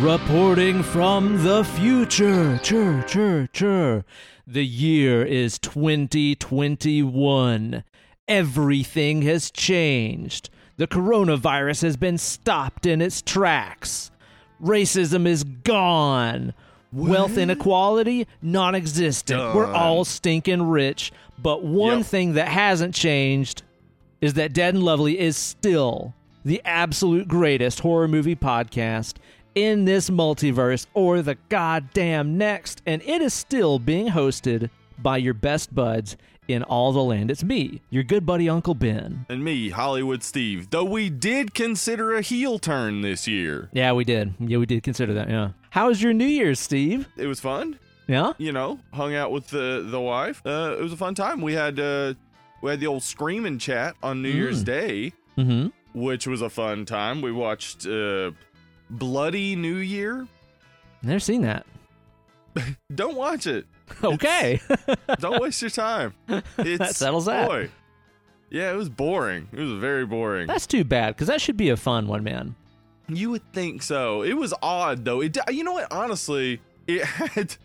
[0.00, 2.58] Reporting from the future.
[2.62, 4.04] Chur, chur, chur.
[4.46, 7.84] The year is 2021.
[8.26, 10.50] Everything has changed.
[10.76, 14.10] The coronavirus has been stopped in its tracks.
[14.62, 16.52] Racism is gone.
[16.92, 19.54] Wealth inequality, non existent.
[19.54, 21.12] We're all stinking rich.
[21.40, 22.06] But one Yep.
[22.06, 23.62] thing that hasn't changed
[24.20, 26.14] is that Dead and Lovely is still
[26.44, 29.14] the absolute greatest horror movie podcast
[29.54, 32.82] in this multiverse or the goddamn next.
[32.86, 37.30] And it is still being hosted by your best buds in all the land.
[37.30, 39.24] It's me, your good buddy Uncle Ben.
[39.30, 40.68] And me, Hollywood Steve.
[40.70, 43.70] Though we did consider a heel turn this year.
[43.72, 44.34] Yeah, we did.
[44.38, 45.30] Yeah, we did consider that.
[45.30, 45.50] Yeah.
[45.70, 47.08] How was your New Year's, Steve?
[47.16, 47.78] It was fun.
[48.06, 48.34] Yeah.
[48.36, 50.42] You know, hung out with the the wife.
[50.44, 51.40] Uh, it was a fun time.
[51.40, 52.12] We had uh,
[52.60, 54.66] we had the old screaming chat on New Year's Mm.
[54.66, 55.98] Day, Mm-hmm.
[55.98, 57.22] which was a fun time.
[57.22, 58.32] We watched uh,
[58.98, 60.26] Bloody New Year.
[61.02, 61.66] Never seen that.
[62.94, 63.66] Don't watch it.
[64.02, 64.60] Okay.
[65.18, 66.14] Don't waste your time.
[66.58, 67.48] It's, settles that.
[67.48, 67.70] Boy.
[68.50, 69.48] Yeah, it was boring.
[69.52, 70.46] It was very boring.
[70.46, 72.54] That's too bad because that should be a fun one, man.
[73.08, 74.22] You would think so.
[74.22, 75.20] It was odd though.
[75.20, 75.90] It you know what?
[75.90, 77.56] Honestly, it had.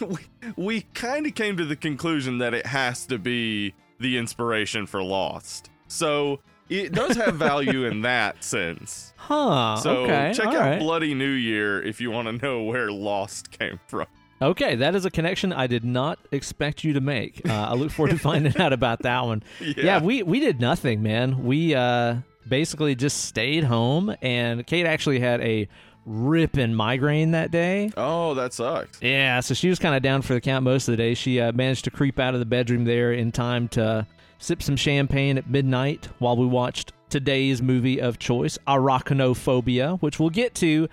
[0.00, 0.18] We,
[0.56, 5.02] we kind of came to the conclusion that it has to be the inspiration for
[5.02, 5.70] Lost.
[5.86, 9.12] So it does have value in that sense.
[9.16, 9.76] Huh.
[9.76, 10.32] So okay.
[10.34, 10.78] check out right.
[10.78, 14.06] Bloody New Year if you want to know where Lost came from.
[14.40, 17.48] Okay, that is a connection I did not expect you to make.
[17.48, 19.42] Uh, I look forward to finding out about that one.
[19.60, 20.00] Yeah.
[20.00, 21.44] we we did nothing, man.
[21.44, 22.16] We uh,
[22.48, 25.68] basically just stayed home, and Kate actually had a
[26.06, 27.90] ripping migraine that day.
[27.96, 29.02] Oh, that sucks.
[29.02, 31.14] Yeah, so she was kind of down for the count most of the day.
[31.14, 34.06] She uh, managed to creep out of the bedroom there in time to
[34.38, 40.30] sip some champagne at midnight while we watched today's movie of choice, Arachnophobia, which we'll
[40.30, 40.88] get to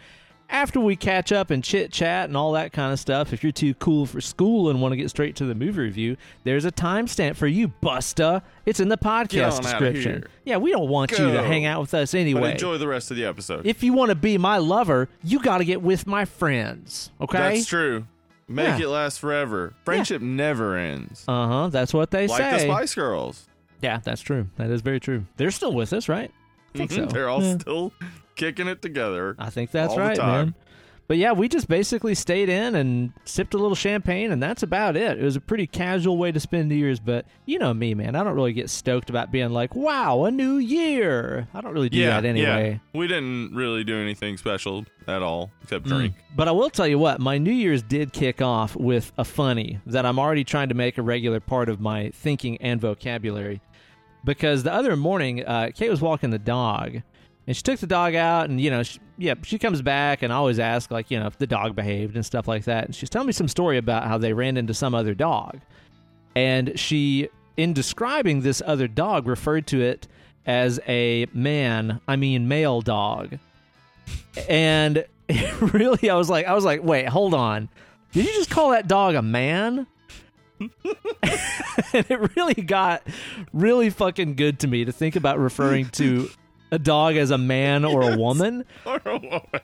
[0.47, 3.33] after we catch up and chit chat and all that kind of stuff.
[3.33, 6.17] If you're too cool for school and want to get straight to the movie review,
[6.43, 8.43] there's a timestamp for you, Busta.
[8.65, 10.23] It's in the podcast description.
[10.43, 12.51] Yeah, we don't want you to hang out with us But anyway.
[12.51, 13.65] enjoy the rest of the episode.
[13.65, 17.11] if you want to be my lover, you got to get with my friends.
[17.19, 17.37] Okay?
[17.37, 18.05] That's true.
[18.47, 18.85] Make Yeah.
[18.85, 19.73] it last forever.
[19.85, 21.25] Friendship never ends.
[21.27, 21.67] Uh huh.
[21.69, 22.33] That's what they say.
[22.33, 22.67] like the say.
[22.67, 23.47] Spice Girls.
[23.81, 24.47] Yeah, that's true.
[24.57, 25.25] That is very true.
[25.37, 26.31] They're still with us, right?
[26.73, 27.05] I think so.
[27.05, 27.11] Mhm.
[27.11, 27.57] They're all Yeah.
[27.57, 27.93] still
[28.35, 29.35] kicking it together.
[29.39, 30.45] I think that's all the right, time.
[30.45, 30.55] man.
[31.07, 34.95] But yeah, we just basically stayed in and sipped a little champagne, and that's about
[34.97, 35.19] it.
[35.19, 38.15] It was a pretty casual way to spend New Year's, but you know me, man.
[38.15, 41.89] I don't really get stoked about being like, "Wow, a new year." I don't really
[41.89, 42.79] do that anyway.
[42.93, 42.99] Yeah.
[42.99, 45.89] We didn't really do anything special at all except Mm.
[45.89, 46.13] drink.
[46.35, 49.79] But I will tell you what, my New Year's did kick off with a funny
[49.85, 53.61] that I'm already trying to make a regular part of my thinking and vocabulary.
[54.23, 57.03] Because the other morning, uh, Kate was walking the dog,
[57.47, 60.33] and she took the dog out, and you know, she, yeah, she comes back, and
[60.33, 62.85] I always ask like, you know, if the dog behaved and stuff like that.
[62.85, 65.59] And she's telling me some story about how they ran into some other dog,
[66.35, 70.07] and she, in describing this other dog, referred to it
[70.45, 73.39] as a man, I mean male dog.
[74.47, 75.05] And
[75.59, 77.69] really i was like i was like wait hold on.
[78.11, 79.87] Did you just call that dog a man?
[81.93, 83.03] And it really got
[83.53, 86.29] really fucking good to me to think about referring to
[86.71, 88.17] a dog as a man or a Yes.
[88.17, 88.65] woman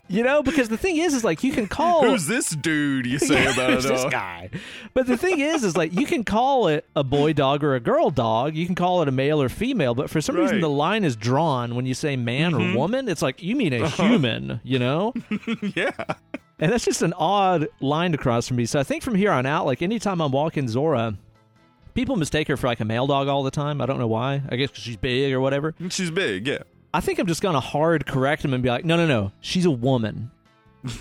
[0.07, 3.17] you know because the thing is is like you can call Who's this dude you
[3.19, 4.49] say Yeah, about a this guy
[4.93, 7.79] but the thing is is like you can call it a boy dog or a
[7.79, 10.69] girl dog you can call it a male or female but for some reason the
[10.69, 12.73] line is drawn when you say man Mhm.
[12.75, 14.03] or woman it's like you mean a Uh-huh.
[14.07, 15.13] human you know
[15.75, 15.91] yeah.
[16.59, 18.65] and that's just an odd line to cross for me.
[18.67, 21.17] So I think from here on out, like anytime I'm walking Zora,
[21.95, 23.81] people mistake her for like a male dog all the time.
[23.81, 24.43] I don't know why.
[24.47, 25.73] I guess 'cause she's big or whatever.
[25.89, 26.59] She's big, yeah.
[26.93, 29.65] I think I'm just gonna hard correct him and be like, no, no, no, she's
[29.65, 30.31] a woman.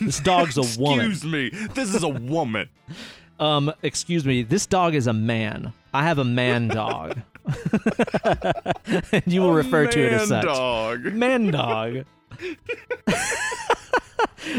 [0.00, 1.10] This dog's a woman.
[1.10, 1.50] Excuse me.
[1.74, 2.68] This is a woman.
[3.40, 5.72] Um, excuse me, this dog is a man.
[5.94, 7.18] I have a man dog.
[9.12, 10.44] and you will A refer to it as man such.
[10.44, 11.04] dog.
[11.14, 12.04] Man dog.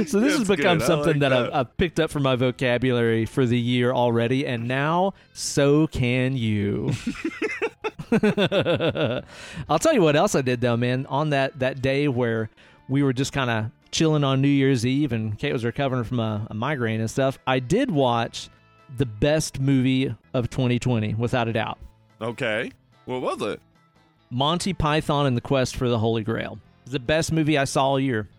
[0.06, 0.88] So this has become good.
[0.88, 1.54] Something like that, I've.
[1.54, 6.92] I've picked up from my vocabulary for the year already, and now so can you.
[9.70, 11.06] I'll tell you what else I did though, man.
[11.08, 12.50] On that that day where
[12.90, 16.20] we were just kind of chilling on New Year's Eve, and Kate was recovering from
[16.20, 17.40] a, a migraine and stuff.
[17.48, 18.50] I did watch
[18.98, 21.78] the best movie of 2020, without a doubt.
[22.22, 22.72] Okay.
[23.06, 23.62] What was it?
[24.30, 26.60] Monty Python and the Quest for the Holy Grail.
[26.84, 28.30] It's the best movie I saw all year.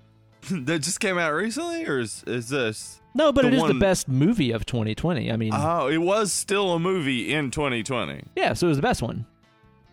[0.51, 3.01] that just came out recently, or is, is this?
[3.15, 5.31] No, but The it is the best movie of 2020.
[5.31, 8.25] I mean, Oh, it was still a movie in 2020.
[8.37, 9.27] yeah, so it was the best one.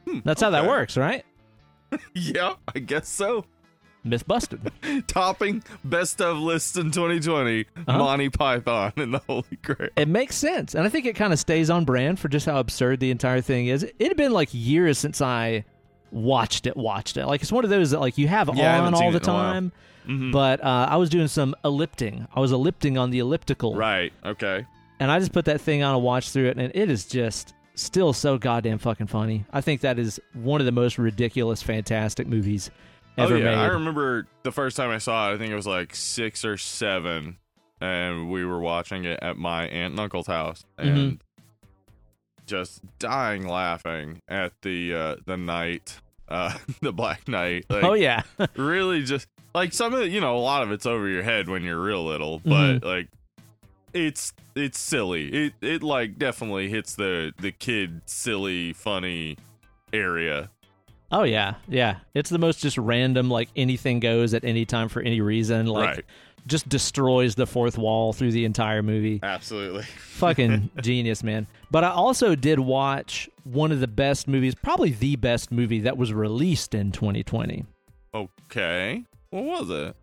[0.07, 1.25] Hmm, That's how that works, right?
[2.13, 3.45] Yeah, I guess so.
[4.03, 4.71] myth busted.
[5.07, 7.97] Topping best of lists in 2020, Uh-huh.
[7.97, 9.89] Monty Python and the Holy Grail.
[9.95, 12.59] it makes sense, and I think it kind of stays on brand for just how
[12.59, 13.83] absurd the entire thing is.
[13.83, 15.65] It had been like years since I
[16.11, 16.77] watched it.
[16.77, 17.25] Watched it.
[17.25, 19.71] Like it's one of those that like you have Yeah, on all the time.
[20.07, 20.31] Mhm.
[20.31, 22.27] But uh, I was doing some ellipting.
[22.35, 24.11] I was ellipting on the elliptical, Right.
[24.25, 24.65] Okay.
[24.99, 27.53] and I just put that thing on and watched through it, and it is just
[27.75, 29.45] still so goddamn fucking funny.
[29.53, 32.71] I think that is one of the most ridiculous, fantastic movies
[33.17, 33.55] ever oh yeah, made.
[33.57, 35.35] I remember the first time I saw it.
[35.35, 37.37] I think it was like six or seven,
[37.79, 40.89] and we were watching it at my aunt and uncle's house, Mm-hmm.
[40.97, 41.19] and
[42.45, 45.99] just dying laughing at the uh, the knight,
[46.29, 47.65] uh, the Black Knight.
[47.69, 48.21] Like, oh yeah,
[48.55, 51.49] really just like some of it, you know, a lot of it's over your head
[51.49, 52.85] when you're real little, but Mhm.
[52.85, 53.07] like
[53.93, 55.27] it's it's silly.
[55.47, 59.37] It it like definitely hits the the kid silly funny
[59.91, 60.49] area.
[61.11, 61.97] oh yeah, yeah.
[62.13, 65.65] It's the most just random, like anything goes at any time for any reason.
[65.65, 66.05] Like right.
[66.47, 69.19] Just destroys the fourth wall through the entire movie.
[69.23, 69.83] Absolutely.
[69.83, 71.47] Fucking genius, man.
[71.71, 75.97] But I also did watch one of the best movies, probably the best movie that
[75.97, 77.65] was released in 2020.
[78.13, 79.03] Okay.
[79.29, 79.95] What was it?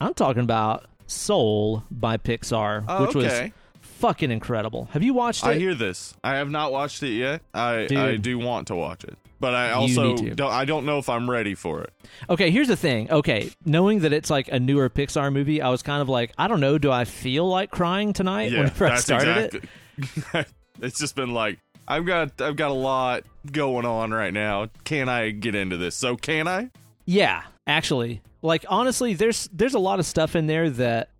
[0.00, 3.50] I'm talking about Soul by Pixar, Oh, which was
[3.80, 4.88] fucking incredible.
[4.92, 5.48] Have you watched it?
[5.48, 6.14] I hear this.
[6.22, 7.42] I have not watched it yet.
[7.54, 7.98] I Dude.
[7.98, 10.52] I do want to watch it, but I also don't.
[10.52, 11.92] I don't know if I'm ready for it.
[12.30, 13.10] Okay, here's the thing.
[13.10, 16.48] Okay, knowing that it's like a newer Pixar movie, I was kind of like, I
[16.48, 20.48] don't know, do I feel like crying tonight yeah, whenever I started it?
[20.80, 24.68] it's just been like I've got I've got a lot going on right now.
[24.84, 25.94] Can I get into this?
[25.94, 26.70] So can I?
[27.04, 31.10] Yeah, actually, like honestly, there's there's a lot of stuff in there that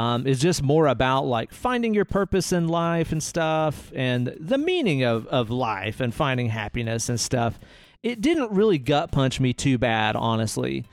[0.00, 4.56] um, is just more about like finding your purpose in life and stuff, and the
[4.56, 7.58] meaning of of life and finding happiness and stuff.
[8.02, 10.86] It didn't really gut punch me too bad, honestly.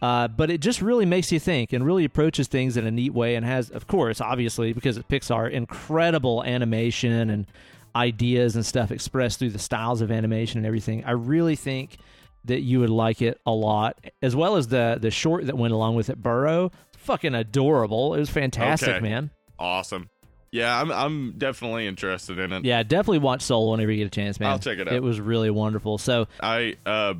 [0.00, 3.12] Uh, but it just really makes you think and really approaches things in a neat
[3.12, 7.46] way and has, of course, obviously, because it's Pixar, incredible animation and
[7.94, 11.04] ideas and stuff expressed through the styles of animation and everything.
[11.04, 11.98] I really think
[12.46, 15.74] that you would like it a lot, as well as the the short that went
[15.74, 16.72] along with it, Burrow.
[17.04, 18.14] Fucking adorable.
[18.14, 19.00] It was fantastic, Okay.
[19.00, 19.30] man.
[19.58, 20.08] Awesome.
[20.50, 22.64] Yeah, I'm I'm definitely interested in it.
[22.64, 24.50] Yeah, definitely watch Soul whenever you get a chance, man.
[24.50, 24.94] I'll check it out.
[24.94, 25.98] It was really wonderful.
[25.98, 27.14] So, I uh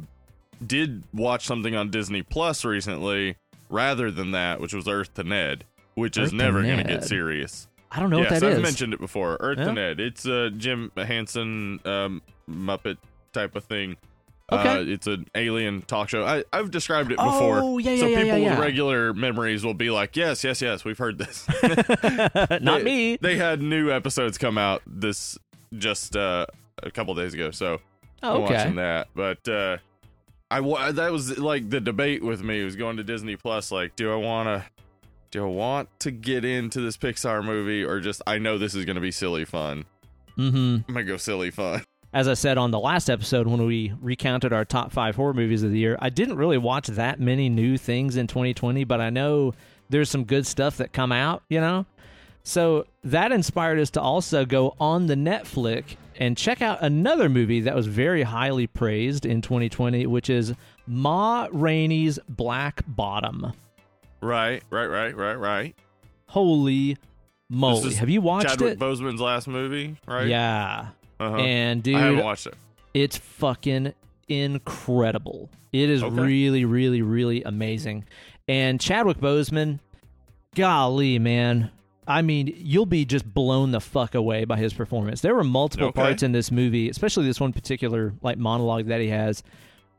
[0.64, 3.36] did watch something on Disney Plus recently
[3.68, 5.64] rather than that, which was Earth to Ned,
[5.94, 7.66] which Earth is never going to get serious.
[7.90, 8.62] I don't know yes, what that I've is.
[8.62, 9.36] mentioned it before.
[9.40, 9.64] Earth Yeah.
[9.66, 10.00] to Ned.
[10.00, 12.98] It's a Jim Henson um, Muppet
[13.32, 13.96] type of thing.
[14.60, 14.78] Okay.
[14.80, 16.24] Uh, it's an alien talk show.
[16.24, 17.58] I, I've described it before.
[17.60, 20.60] Oh, yeah, yeah, so yeah, people yeah, with regular memories will be like, yes, yes,
[20.62, 21.46] yes, we've heard this.
[22.60, 23.16] Not They- me.
[23.20, 25.38] They had new episodes come out this
[25.76, 26.46] just uh,
[26.82, 27.50] a couple days ago.
[27.50, 27.80] So
[28.24, 29.08] Oh, I'm watching that.
[29.14, 29.78] But uh,
[30.50, 30.60] I
[30.92, 33.70] that was like the debate with me was going to Disney Plus.
[33.70, 34.64] Like, do I want to
[35.30, 38.84] do I want to get into this Pixar movie or just I know this is
[38.84, 39.84] going to be silly fun.
[40.38, 40.56] Mm-hmm.
[40.56, 41.84] I'm gonna go silly fun.
[42.14, 45.64] As I said on the last episode when we recounted our top five horror movies
[45.64, 49.10] of the year, I didn't really watch that many new things in 2020, but I
[49.10, 49.52] know
[49.90, 51.86] there's some good stuff that come out, you know?
[52.44, 57.62] So that inspired us to also go on the Netflix and check out another movie
[57.62, 60.54] that was very highly praised in 2020, which is
[60.86, 63.52] Ma Rainey's Black Bottom.
[64.20, 65.74] Right, right, right, right, right.
[66.26, 66.96] Holy
[67.50, 67.94] moly.
[67.94, 68.78] Have you watched Chadwick it?
[68.78, 70.28] Boseman's last movie, right?
[70.28, 70.90] Yeah.
[71.20, 71.36] Uh-huh.
[71.36, 72.54] And dude, I haven't watched it.
[72.92, 73.92] It's fucking
[74.28, 75.50] incredible.
[75.72, 76.14] It is Okay.
[76.14, 78.04] really, really, really amazing.
[78.48, 79.80] And Chadwick Boseman,
[80.54, 81.70] golly, man.
[82.06, 85.22] I mean, you'll be just blown the fuck away by his performance.
[85.22, 86.00] There were multiple Okay.
[86.02, 89.42] parts in this movie, especially this one particular like monologue that he has.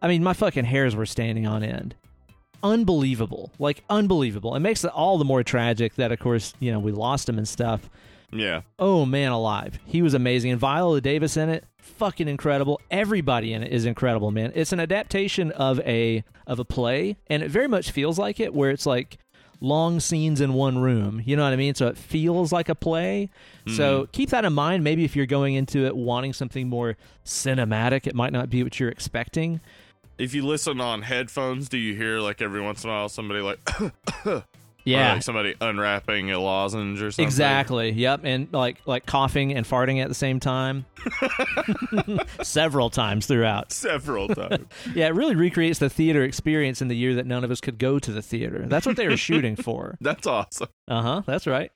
[0.02, 1.96] I mean, my fucking hairs were standing on end.
[2.64, 3.52] Unbelievable.
[3.60, 4.56] Like unbelievable.
[4.56, 7.38] It makes it all the more tragic that of course, you know, we lost him
[7.38, 7.90] and stuff.
[8.32, 8.62] Yeah.
[8.80, 9.80] Oh man, alive!
[9.86, 12.82] He was amazing, and Viola Davis in it, fucking incredible.
[12.92, 14.52] Everybody in it is incredible, man.
[14.56, 18.54] It's an adaptation of a of a play, and it very much feels like it,
[18.54, 19.18] where it's like
[19.62, 21.22] long scenes in one room.
[21.26, 21.76] You know what I mean?
[21.76, 23.30] So it feels like a play.
[23.68, 24.12] So mm-hmm.
[24.12, 24.84] keep that in mind.
[24.84, 28.80] Maybe if you're going into it wanting something more cinematic, it might not be what
[28.80, 29.62] you're expecting.
[30.18, 33.42] If you listen on headphones, do you hear like every once in a while somebody
[33.42, 33.60] like,
[34.86, 37.26] or, Yeah, like somebody unwrapping a lozenge or something?
[37.26, 37.92] Exactly.
[37.92, 38.22] Yep.
[38.24, 40.86] And like like coughing and farting at the same time.
[42.42, 43.72] Several times throughout.
[43.72, 44.66] Several times.
[44.96, 47.78] Yeah, it really recreates the theater experience in the year that none of us could
[47.78, 48.66] go to the theater.
[48.68, 49.98] That's what they were shooting for.
[50.02, 50.70] That's awesome.
[50.88, 51.22] Uh huh.
[51.26, 51.72] That's right.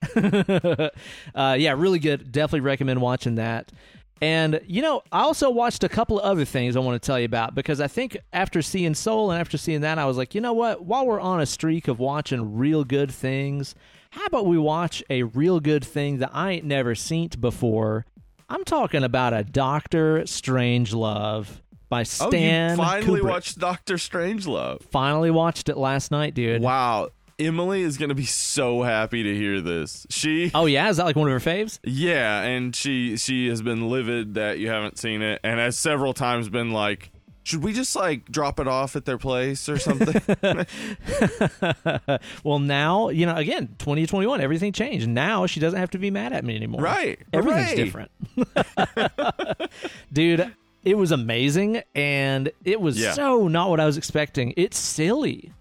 [1.36, 2.32] uh, yeah, really good.
[2.32, 3.72] Definitely recommend watching that.
[4.22, 7.20] And you know, I also watched a couple of other things I want to tell
[7.20, 10.36] you about because I think after seeing Soul and after seeing that, I was like,
[10.36, 10.84] you know what?
[10.84, 13.76] While we're on a streak of watching real good things,
[14.12, 18.06] how about we watch a real good thing that I ain't never seen before?
[18.50, 22.72] I'm talking about a Doctor Strange Love by Stan.
[22.72, 23.30] Oh, you finally Kubrick.
[23.30, 24.82] watched Doctor Strangelove.
[24.84, 26.62] Finally watched it last night, dude.
[26.62, 27.10] Wow.
[27.40, 30.06] Emily is going to be so happy to hear this.
[30.10, 31.80] She Oh yeah, is that like one of her faves?
[31.84, 36.14] Yeah, and she she has been livid that you haven't seen it and has several
[36.14, 37.12] times been like
[37.44, 40.22] should we just like drop it off at their place or something?
[42.44, 43.36] well, now you know.
[43.36, 45.08] Again, 2021, everything changed.
[45.08, 46.82] Now she doesn't have to be mad at me anymore.
[46.82, 47.20] Right.
[47.34, 48.08] Everything's Hooray.
[48.46, 49.72] different,
[50.14, 50.54] dude.
[50.84, 53.12] It was amazing, and it was Yeah.
[53.14, 54.54] so not what I was expecting.
[54.56, 55.52] It's silly.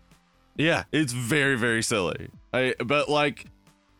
[0.58, 2.28] Yeah, it's very very silly.
[2.52, 3.46] I, but like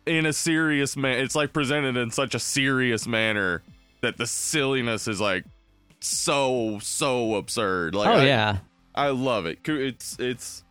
[0.05, 3.63] in a serious man, it's like presented in such a serious manner
[4.01, 5.45] that the silliness is like
[5.99, 7.95] so so absurd.
[7.95, 8.57] Like oh I, yeah,
[8.93, 9.59] I love it.
[9.65, 10.63] It's it's.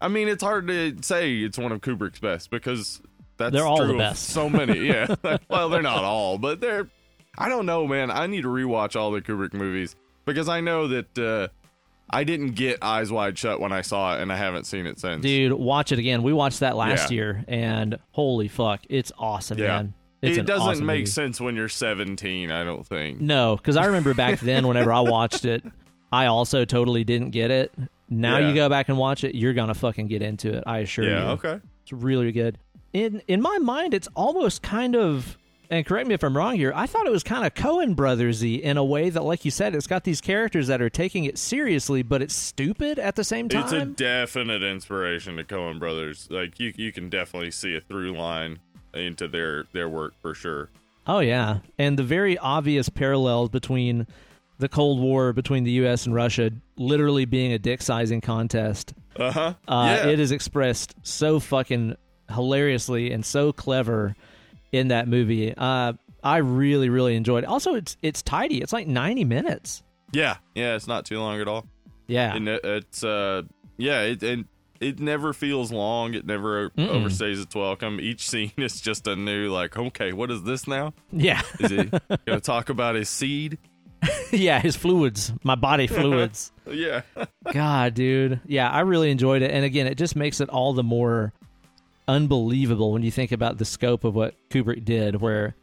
[0.00, 3.00] I mean, it's hard to say it's one of Kubrick's best because
[3.36, 4.24] that's They're all true the of best.
[4.24, 5.14] So many, yeah.
[5.48, 6.88] well, they're not all, but they're.
[7.36, 8.10] I don't know, man.
[8.10, 11.48] I need to rewatch all the Kubrick movies because I know that uh,
[12.10, 14.98] I didn't get Eyes Wide Shut when I saw it, and I haven't seen it
[15.00, 15.22] since.
[15.22, 15.52] dude.
[15.52, 16.22] Watch it again.
[16.22, 17.14] We watched that last Yeah.
[17.16, 19.66] year, and holy fuck, it's awesome, Yeah.
[19.68, 19.94] man.
[20.22, 21.06] It's it doesn't awesome make movie.
[21.10, 22.50] sense when you're 17.
[22.50, 23.20] I don't think.
[23.20, 25.62] No, because I remember back then, whenever I watched it,
[26.12, 27.72] I also totally didn't get it.
[28.08, 28.48] Now Yeah.
[28.48, 30.64] you go back and watch it, you're gonna fucking get into it.
[30.66, 31.10] I assure you.
[31.10, 31.30] Yeah.
[31.32, 31.58] Okay.
[31.82, 32.58] It's really good.
[32.92, 35.36] In in my mind, it's almost kind of.
[35.74, 36.72] And correct me if I'm wrong here.
[36.72, 39.74] I thought it was kind of Coen Brothersy in a way that, like you said,
[39.74, 43.48] it's got these characters that are taking it seriously, but it's stupid at the same
[43.48, 43.64] time.
[43.64, 46.28] It's a definite inspiration to Coen Brothers.
[46.30, 48.60] Like you, you can definitely see a through line
[48.94, 50.70] into their their work for sure.
[51.08, 54.06] Oh yeah, and the very obvious parallels between
[54.58, 56.06] the Cold War between the U.S.
[56.06, 58.94] and Russia literally being a dick sizing contest.
[59.16, 59.54] Uh-huh.
[59.66, 60.06] Uh, yeah.
[60.06, 61.96] It is expressed so fucking
[62.32, 64.14] hilariously and so clever
[64.74, 65.54] in that movie.
[65.56, 67.46] Uh, I really, really enjoyed it.
[67.48, 68.60] Also, it's it's tidy.
[68.60, 69.82] It's like ninety minutes.
[70.12, 71.66] Yeah, yeah, it's not too long at all.
[72.06, 73.42] Yeah, And it, it's uh
[73.76, 74.44] yeah, it and
[74.80, 76.14] it never feels long.
[76.14, 76.88] It never Mm-mm.
[76.88, 77.98] overstays its welcome.
[78.00, 80.92] Each scene is just a new like, okay, what is this now?
[81.12, 81.90] yeah, Is he
[82.26, 83.58] gonna talk about his seed?
[84.32, 84.60] yeah.
[84.60, 86.52] His fluids, my body fluids.
[86.70, 87.02] Yeah.
[87.52, 88.40] God, dude.
[88.46, 89.50] Yeah, I really enjoyed it.
[89.50, 91.32] And again, it just makes it all the more
[92.08, 95.54] unbelievable when you think about the scope of what Kubrick did, where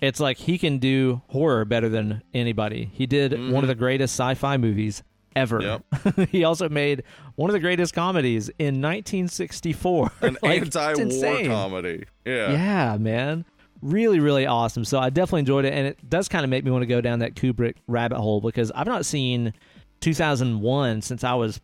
[0.00, 2.90] it's like he can do horror better than anybody.
[2.92, 3.52] He did mm-hmm.
[3.52, 5.02] one of the greatest sci fi movies
[5.36, 5.80] ever.
[6.30, 7.02] he also made
[7.36, 10.12] one of the greatest comedies in 1964.
[10.20, 12.04] An Like, anti-war comedy.
[12.24, 12.52] Yeah.
[12.52, 13.44] Yeah, man.
[13.82, 14.84] Really, really awesome.
[14.84, 17.00] So I definitely enjoyed it, and it does kind of make me want to go
[17.00, 19.52] down that Kubrick rabbit hole because I've not seen
[20.00, 21.60] 2001 since I was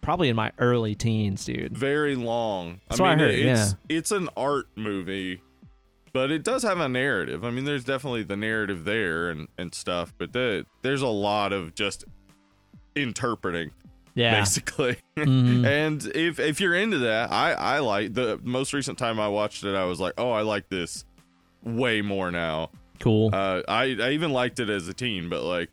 [0.00, 1.76] probably in my early teens, dude.
[1.76, 2.80] Very long.
[2.88, 3.96] That's I what I mean, heard, it's yeah.
[3.96, 5.40] it's an art movie,
[6.12, 7.44] but it does have a narrative.
[7.44, 11.52] I mean, there's definitely the narrative there and and stuff, but the, there's a lot
[11.52, 12.04] of just
[12.94, 13.70] interpreting
[14.14, 14.38] Yeah.
[14.40, 14.96] basically.
[15.16, 15.66] Mhm.
[15.66, 19.64] and if if you're into that, I I like the most recent time I watched
[19.64, 21.04] it, I was like, oh, I like this
[21.64, 22.70] way more now.
[23.00, 23.30] Cool.
[23.32, 25.70] Uh, I I even liked it as a teen, but like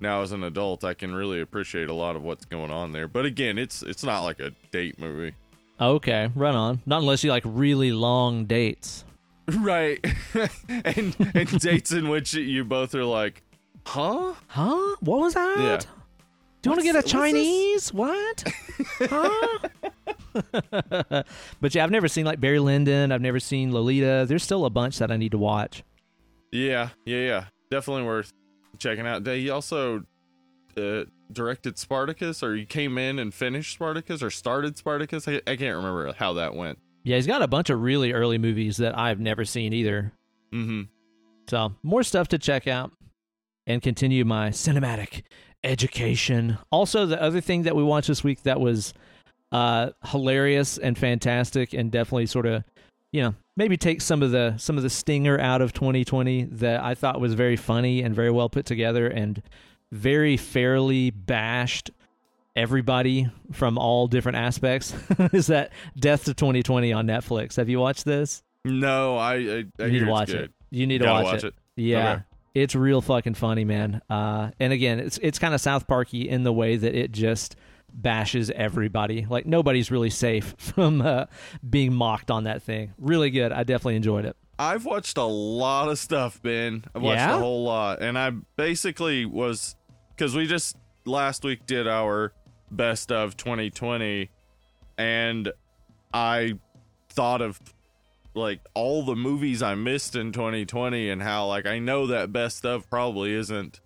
[0.00, 3.08] now as an adult, I can really appreciate a lot of what's going on there.
[3.08, 5.34] But again, it's it's not like a date movie,
[5.80, 6.82] okay, run on.
[6.86, 9.04] Not unless you like really long dates.
[9.58, 10.04] right?
[10.68, 13.42] and and dates in which you both are like,
[13.86, 14.34] huh?
[14.48, 14.96] Huh?
[15.00, 15.58] What was that?
[15.58, 15.78] Yeah.
[16.62, 17.92] Do you want to get a th- what's this?
[17.92, 17.92] Chinese?
[17.92, 18.44] What?
[19.00, 19.58] huh?
[21.60, 23.12] but yeah, I've never seen like Barry Lyndon.
[23.12, 24.26] I've never seen Lolita.
[24.26, 25.84] There's still a bunch that I need to watch.
[26.50, 27.44] Yeah, yeah, yeah.
[27.70, 28.32] Definitely worth
[28.78, 29.26] checking out.
[29.26, 30.04] He also
[30.76, 35.26] uh, directed Spartacus, or he came in and finished Spartacus, or started Spartacus.
[35.26, 36.78] I, I can't remember how that went.
[37.04, 40.12] Yeah, he's got a bunch of really early movies that I've never seen either.
[40.52, 40.82] Mm-hmm.
[41.48, 42.90] So more stuff to check out
[43.66, 45.22] and continue my cinematic
[45.62, 46.58] education.
[46.70, 48.92] Also, the other thing that we watched this week that was
[49.52, 52.64] uh, hilarious and fantastic, and definitely sort of,
[53.16, 56.84] you know, maybe take some of the some of the stinger out of 2020 that
[56.84, 59.42] I thought was very funny and very well put together and
[59.90, 61.90] very fairly bashed
[62.54, 64.94] everybody from all different aspects.
[65.32, 67.56] is that Death to 2020 on Netflix?
[67.56, 68.42] Have you watched this?
[68.66, 70.52] No, I, I, I You need to watch it.
[70.70, 71.54] You need to Gotta watch, watch it.
[71.76, 71.82] it.
[71.82, 72.12] Yeah.
[72.12, 72.22] Okay.
[72.54, 74.02] It's real fucking funny, man.
[74.10, 77.56] Uh, and again, it's it's kind of South Parky in the way that it just
[77.96, 79.26] bashes everybody.
[79.28, 81.26] Like nobody's really safe from uh,
[81.68, 82.92] being mocked on that thing.
[82.98, 83.50] Really good.
[83.52, 84.36] I definitely enjoyed it.
[84.58, 86.84] I've watched a lot of stuff, Ben.
[86.94, 87.36] I've watched Yeah?
[87.36, 89.76] a whole lot, and I basically was
[90.10, 92.32] because we just last week did our
[92.70, 94.30] best of 2020,
[94.96, 95.52] and
[96.12, 96.54] I
[97.10, 97.60] thought of
[98.34, 102.64] like all the movies I missed in 2020 and how like I know that best
[102.66, 103.80] of probably isn't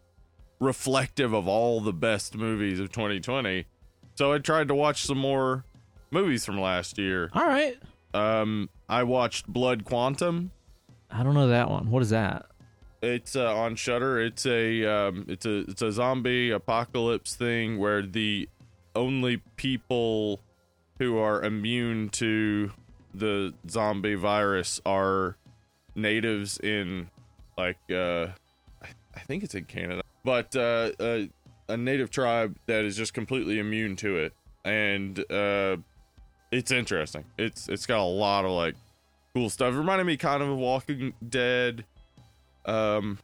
[0.61, 3.67] reflective of all the best movies of 2020.
[4.21, 5.65] So I tried to watch some more
[6.11, 7.31] movies from last year.
[7.33, 7.79] All right.
[8.13, 10.51] Um I watched Blood Quantum.
[11.11, 11.91] I don't know that one.
[11.91, 12.45] What is that?
[13.01, 14.21] It's uh, on Shudder.
[14.21, 18.47] It's a um it's a it's a zombie apocalypse thing where the
[18.95, 20.41] only people
[20.99, 22.73] who are immune to
[23.15, 25.39] the zombie virus are
[25.95, 27.09] natives in
[27.57, 28.27] like uh
[28.83, 30.03] I, I think it's in Canada.
[30.23, 31.21] But uh, uh
[31.71, 34.33] a native tribe that is just completely immune to it
[34.65, 35.77] and uh
[36.53, 37.25] it's interesting.
[37.39, 38.75] It's it's got a lot of like
[39.35, 39.75] cool stuff.
[39.75, 41.85] It reminded me kind of of Walking Dead.
[42.67, 43.19] Um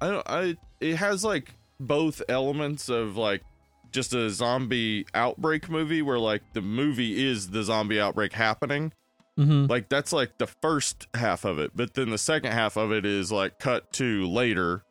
[0.00, 3.42] I don't I it has like both elements of like
[3.90, 8.92] just a zombie outbreak movie where like the movie is the zombie outbreak happening.
[9.38, 9.66] Mm-hmm.
[9.70, 13.06] Like that's like the first half of it, but then the second half of it
[13.06, 14.84] is like cut to later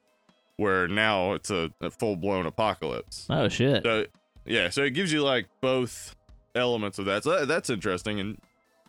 [0.58, 3.26] where now it's a, a full blown apocalypse.
[3.30, 3.84] Oh shit.
[3.84, 4.06] So
[4.46, 6.16] yeah, so it gives you like both
[6.56, 7.24] elements of that.
[7.24, 8.38] So that, that's interesting, and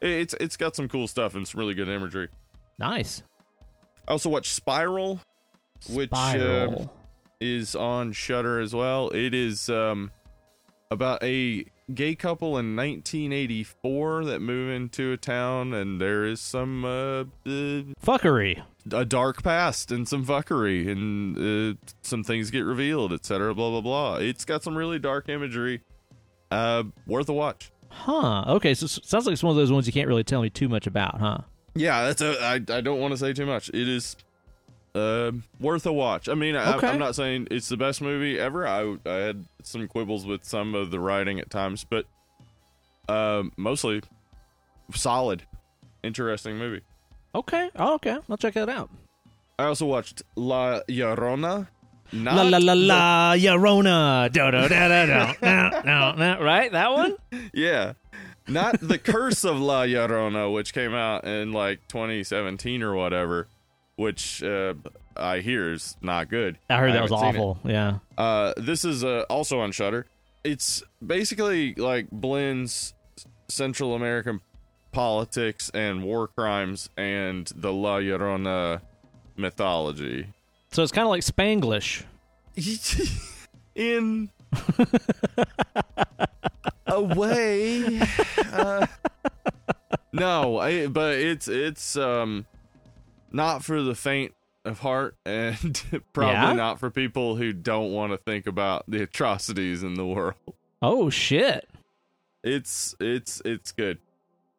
[0.00, 2.28] it- it's it's got some cool stuff and some really good imagery.
[2.78, 3.22] Nice.
[4.06, 5.20] I also watched Spiral,
[5.90, 6.90] which Spiral.
[7.40, 9.10] is on Shudder as well.
[9.10, 10.10] It is um
[10.90, 16.84] about a gay couple in 1984 that move into a town, and there is some
[16.84, 17.24] uh, uh
[18.04, 18.62] Fuckery.
[18.92, 23.54] A dark past and some fuckery and uh, some things get revealed, etc.
[23.54, 24.16] Blah blah blah.
[24.16, 25.82] It's got some really dark imagery.
[26.50, 27.70] Uh, worth a watch.
[27.90, 28.44] Huh.
[28.48, 28.74] Okay.
[28.74, 30.86] So sounds like it's one of those ones you can't really tell me too much
[30.86, 31.38] about, huh?
[31.74, 32.40] Yeah, that's a.
[32.42, 33.68] I I don't want to say too much.
[33.70, 34.16] It is.
[34.94, 35.30] Uh,
[35.60, 36.28] worth a watch.
[36.28, 36.88] I mean, I, Okay.
[36.88, 38.66] I'm not saying it's the best movie ever.
[38.66, 42.06] I I had some quibbles with some of the writing at times, but
[43.08, 44.02] um, mostly
[44.92, 45.44] solid,
[46.02, 46.80] interesting movie.
[47.34, 47.70] Okay.
[47.76, 48.18] Oh, okay.
[48.28, 48.90] I'll check that out.
[49.58, 51.68] I also watched La Llorona.
[52.12, 54.32] Not La la la the- la, Llorona.
[54.32, 55.32] Do do da da da.
[55.42, 56.42] No, no, no.
[56.42, 56.72] Right?
[56.72, 57.16] That one?
[57.52, 57.92] Yeah.
[58.46, 63.46] Not the Curse of La Llorona, which came out in like 2017 or whatever,
[63.96, 64.72] which uh,
[65.14, 66.56] I hear is not good.
[66.70, 67.44] I heard that was haven't seen it.
[67.44, 67.58] awful.
[67.70, 67.98] Yeah.
[68.16, 70.06] Uh, this is uh, also on Shudder.
[70.44, 72.94] It's basically like blends
[73.48, 74.40] Central American
[74.92, 78.80] politics and war crimes and the La Llorona
[79.36, 80.32] mythology.
[80.72, 82.04] So it's kind of like Spanglish.
[83.74, 84.30] in
[86.86, 88.00] a way
[88.52, 88.86] uh,
[90.12, 92.46] no I, but it's it's um
[93.30, 95.80] not for the faint of heart and
[96.12, 96.52] probably Yeah?
[96.54, 100.34] not for people who don't want to think about the atrocities in the world
[100.82, 101.68] Oh shit.
[102.42, 103.98] it's it's it's good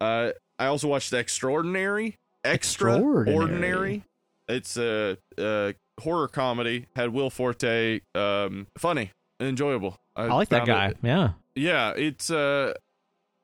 [0.01, 3.21] uh i also watched extraordinary Extraordinary.
[3.29, 4.03] extraordinary
[4.47, 10.87] it's a, a horror comedy had will forte um funny enjoyable I like that guy.
[10.89, 11.29] it- Yeah.
[11.55, 12.73] yeah it's uh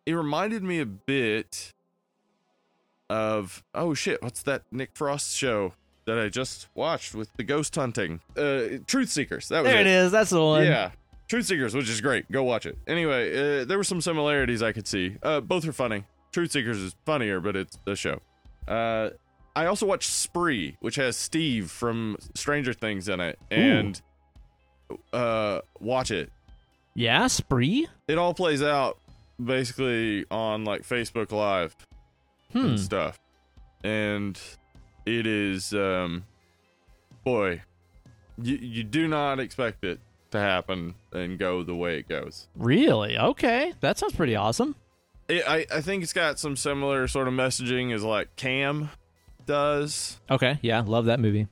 [0.05, 1.73] it reminded me a bit
[3.09, 5.73] of oh shit what's that nick frost show
[6.05, 9.87] that i just watched with the ghost hunting uh truth seekers that was There it
[9.87, 10.11] is.
[10.11, 10.63] That's the one.
[10.65, 10.91] yeah.
[11.27, 12.31] Truth Seekers, which is great.
[12.31, 12.77] Go watch it.
[12.85, 15.17] Anyway, uh, there were some similarities I could see.
[15.23, 16.03] Uh, both are funny.
[16.35, 18.19] Truth Seekers is funnier, but it's a show.
[18.67, 19.11] Uh,
[19.55, 24.01] I also watched Spree, which has Steve from Stranger Things in it, and
[25.13, 26.29] uh, watch it.
[26.93, 27.27] Yeah.
[27.27, 27.87] Spree.
[28.09, 28.97] It all plays out
[29.41, 31.73] basically on like Facebook Live
[32.51, 32.65] Hmm.
[32.65, 33.17] and stuff,
[33.85, 34.37] and
[35.05, 36.25] it is um,
[37.23, 37.61] boy,
[38.41, 42.49] you you do not expect it to happen and go the way it goes.
[42.57, 43.17] Really?
[43.17, 43.71] Okay.
[43.79, 44.75] That sounds pretty awesome.
[45.27, 48.89] It, I I think it's got some similar sort of messaging as like Cam
[49.45, 50.19] does.
[50.29, 50.59] Okay.
[50.61, 50.81] Yeah.
[50.81, 51.47] Love that movie.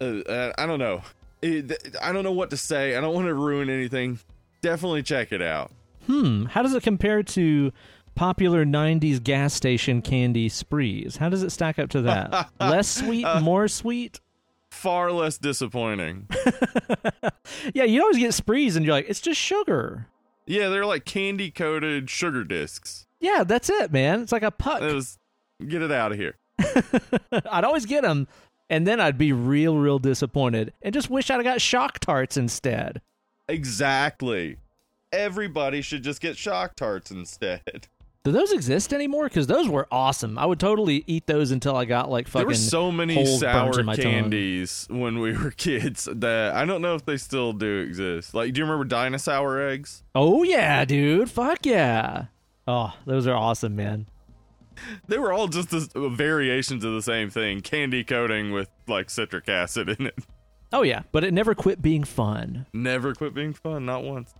[0.00, 1.02] Uh, uh, I don't know.
[1.42, 2.96] It, I don't know what to say.
[2.96, 4.18] I don't want to ruin anything.
[4.62, 5.70] Definitely check it out.
[6.06, 6.44] Hmm.
[6.46, 7.72] How does it compare to
[8.14, 11.16] popular 90s gas station candy sprees?
[11.16, 12.50] How does it stack up to that?
[12.60, 14.20] Less sweet, more sweet?
[14.70, 16.28] Far less disappointing.
[17.74, 20.06] Yeah, you always get sprees and you're like, it's just sugar.
[20.46, 23.06] Yeah, they're like candy coated sugar discs.
[23.20, 24.20] Yeah, that's it, man.
[24.22, 24.82] It's like a puck.
[24.82, 25.18] It was
[25.66, 26.36] get it out of here.
[27.50, 28.28] I'd always get them,
[28.70, 32.36] and then I'd be real, real disappointed and just wish I'd have got Shock Tarts
[32.36, 33.00] instead.
[33.48, 34.56] Exactly.
[35.12, 37.88] Everybody should just get shock tarts instead.
[38.26, 39.28] Do those exist anymore?
[39.28, 40.36] Because those were awesome.
[40.36, 42.40] I would totally eat those until I got like fucking.
[42.40, 44.02] There were so many sour my tongue.
[44.02, 48.34] candies when we were kids that I don't know if they still do exist.
[48.34, 50.02] Like, do you remember dinosaur eggs?
[50.16, 51.30] Oh yeah, dude.
[51.30, 52.24] Fuck yeah.
[52.66, 54.08] Oh, those are awesome, man.
[55.06, 59.08] They were all just this, uh, variations of the same thing, candy coating with like
[59.08, 60.18] citric acid in it.
[60.72, 62.66] Oh yeah, but it never quit being fun.
[62.72, 64.34] Never quit being fun, not once.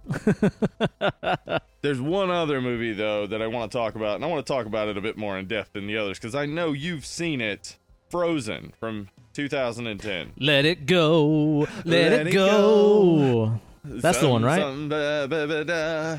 [1.87, 4.53] There's one other movie though that I want to talk about, and I want to
[4.53, 7.07] talk about it a bit more in depth than the others because I know you've
[7.07, 7.77] seen it.
[8.09, 10.33] Frozen from 2010.
[10.39, 11.69] Let it go.
[11.85, 13.61] Let, Let it, it go.
[13.85, 14.63] That's the one, right?
[14.89, 16.19] Ba, ba, ba,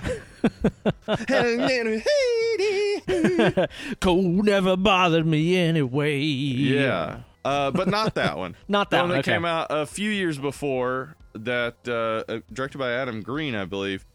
[3.45, 3.65] da.
[3.99, 6.17] Cold never bothered me anyway.
[7.43, 8.55] uh, but not that one.
[8.69, 9.17] Not The that one one.
[9.17, 9.33] that okay.
[9.33, 14.05] came out a few years before that, uh, uh, directed by Adam Green, I believe,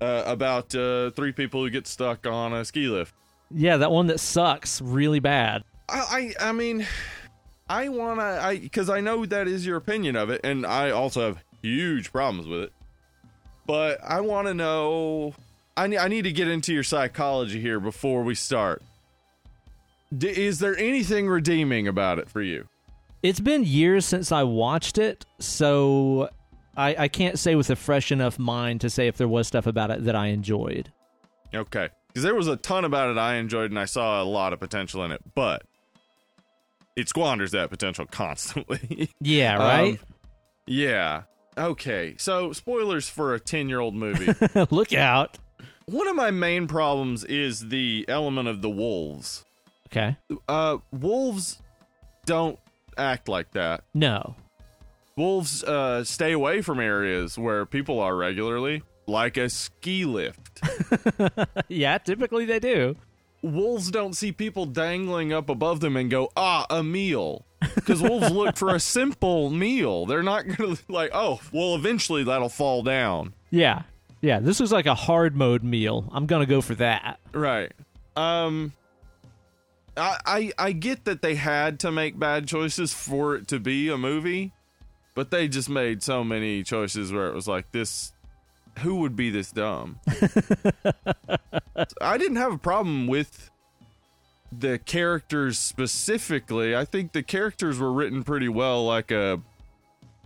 [0.00, 3.14] uh, about uh, three people who get stuck on a ski lift.
[3.50, 5.64] Yeah, that one that sucks really bad.
[5.88, 6.86] I, I, I mean,
[7.68, 11.22] I wanna, I because I know that is your opinion of it, and I also
[11.22, 12.72] have huge problems with it.
[13.66, 15.34] But I want to know.
[15.76, 18.82] I need, I need to get into your psychology here before we start.
[20.16, 22.66] D- is there anything redeeming about it for you?
[23.22, 26.30] It's been years since I watched it, so
[26.78, 29.66] I, I can't say with a fresh enough mind to say if there was stuff
[29.66, 30.92] about it that I enjoyed.
[31.54, 31.88] Okay.
[32.08, 34.60] Because there was a ton about it I enjoyed and I saw a lot of
[34.60, 35.62] potential in it, but
[36.96, 39.10] it squanders that potential constantly.
[39.20, 40.00] Yeah, Um, right?
[40.66, 41.22] yeah.
[41.56, 42.14] Okay.
[42.18, 44.32] So, spoilers for a 10 year old movie.
[44.70, 45.36] Look out.
[45.86, 49.44] One of my main problems is the element of the wolves.
[49.88, 50.16] Okay.
[50.46, 51.60] Uh, wolves
[52.26, 52.58] don't
[52.96, 53.82] act like that.
[53.94, 54.36] No.
[55.18, 60.60] Wolves uh, stay away from areas where people are regularly, like a ski lift.
[61.68, 62.96] yeah, typically they do.
[63.42, 67.44] wolves don't see people dangling up above them and go, ah, a meal.
[67.74, 70.06] Because wolves look for a simple meal.
[70.06, 73.34] They're not going to, like, oh, well, eventually that'll fall down.
[73.50, 73.82] Yeah.
[74.20, 76.08] Yeah, this was like a hard mode meal.
[76.12, 77.18] I'm going to go for that.
[77.32, 77.72] Right.
[78.16, 78.72] Um,
[79.96, 83.88] I, I, I get that they had to make bad choices for it to be
[83.88, 84.52] a movie,
[85.18, 88.12] but they just made so many choices where it was like, this,
[88.78, 89.98] who would be this dumb?
[92.00, 93.50] I didn't have a problem with
[94.56, 96.76] the characters specifically.
[96.76, 99.40] I think the characters were written pretty well, like a,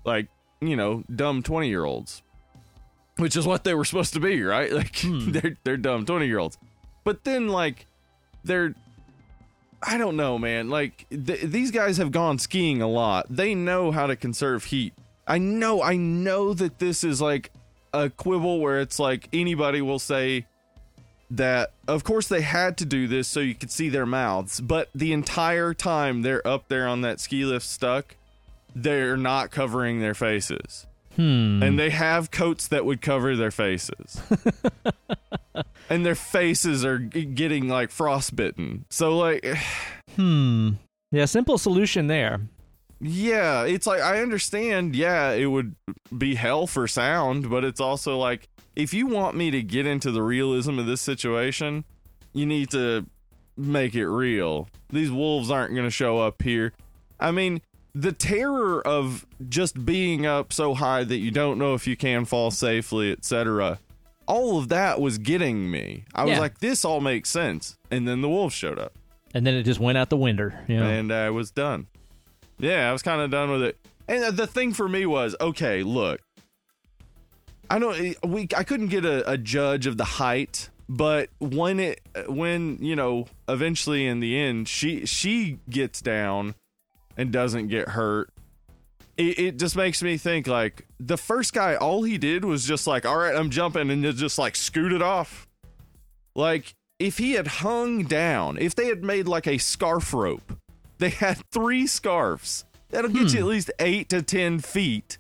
[0.05, 0.29] like
[0.61, 2.23] you know, dumb twenty year olds,
[3.17, 4.71] which is what they were supposed to be, right?
[4.75, 5.31] Like hmm.
[5.31, 6.59] they're they're dumb twenty year olds,
[7.03, 7.87] but then like
[8.45, 8.75] they're.
[9.83, 10.71] I don't know, man.
[10.71, 13.27] Like th- these guys have gone skiing a lot.
[13.29, 14.95] They know how to conserve heat.
[15.27, 15.83] I know.
[15.83, 17.51] I know that this is like
[17.93, 20.47] a quibble where it's like anybody will say
[21.31, 24.89] that of course they had to do this so you could see their mouths, but
[24.95, 28.17] the entire time they're up there on that ski lift stuck,
[28.75, 30.87] they're not covering their faces.
[31.17, 31.63] Hmm.
[31.63, 34.21] And they have coats that would cover their faces.
[35.91, 38.85] and their faces are getting like frostbitten.
[38.91, 39.45] So like
[40.17, 40.71] Hmm.
[41.11, 42.41] Yeah, simple solution there.
[43.01, 45.75] yeah, it's like I understand, yeah, it would
[46.17, 50.11] be hell for sound, but it's also like if you want me to get into
[50.11, 51.85] the realism of this situation,
[52.33, 53.07] you need to
[53.57, 54.69] make it real.
[54.89, 56.73] These wolves aren't going to show up here.
[57.21, 57.61] I mean,
[57.95, 62.25] the terror of just being up so high that you don't know if you can
[62.25, 63.79] fall safely, etc.
[64.33, 66.05] All of that was getting me.
[66.15, 66.41] I was Yeah.
[66.41, 67.77] like, this all makes sense.
[67.91, 68.93] And then the wolves showed up
[69.35, 70.51] And then it just went out the window.
[70.69, 70.87] You know?
[70.89, 71.87] and I was done.
[72.59, 73.77] Yeah, I was kind of done with it.
[74.09, 76.21] And the thing for me was, okay, look,
[77.71, 82.01] I don't, we, I couldn't get a, a judge of the height, but when it,
[82.29, 86.55] when you know, eventually in the end, she she gets down
[87.17, 88.31] and doesn't get hurt.
[89.23, 92.87] It, it just makes me think like the first guy, all he did was just
[92.87, 95.47] like, all right, I'm jumping, and just like scooted off.
[96.35, 100.59] Like if he had hung down, if they had made like a scarf rope,
[100.99, 102.65] they had three scarves.
[102.91, 103.45] That'll get you hmm.
[103.45, 105.19] at least eight to ten feet.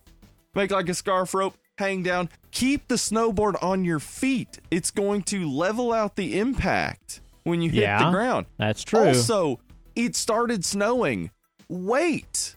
[0.55, 4.61] Make like a scarf rope, hang down, keep the snowboard on your feet.
[4.71, 8.47] It's going to level out the impact when you hit the ground.
[8.59, 9.09] That's true.
[9.09, 9.61] Also,
[9.97, 11.31] it started snowing.
[11.69, 12.57] Wait.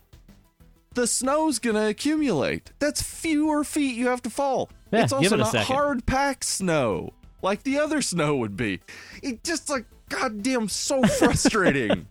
[0.95, 2.71] The snow's gonna accumulate.
[2.79, 4.69] That's fewer feet you have to fall.
[4.91, 5.75] Yeah, it's also it not second.
[5.75, 7.13] hard packed snow
[7.45, 8.81] like the other snow would be.
[9.21, 12.07] It just like goddamn so frustrating.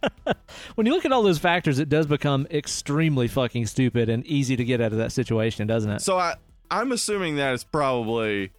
[0.77, 4.57] when you look at all those factors, it does become extremely fucking stupid and easy
[4.57, 6.01] to get out of that situation, doesn't it?
[6.01, 6.37] so I
[6.71, 8.53] I'm assuming that is probably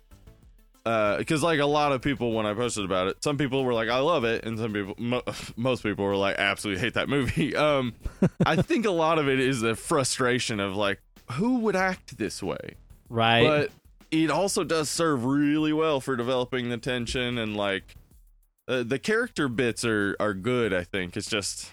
[0.86, 3.90] because like a lot of people when I posted about it, some people were like,
[3.90, 5.24] "I love it," and some people, mo-
[5.56, 7.94] most people were like, "Absolutely hate that movie." Um,
[8.46, 12.44] I think a lot of it is the frustration of like, who would act this
[12.44, 12.76] way?
[13.10, 13.44] Right.
[13.44, 13.72] But
[14.12, 17.96] it also does serve really well for developing the tension and like
[18.68, 20.72] uh, the character bits are are good.
[20.74, 21.72] I think it's just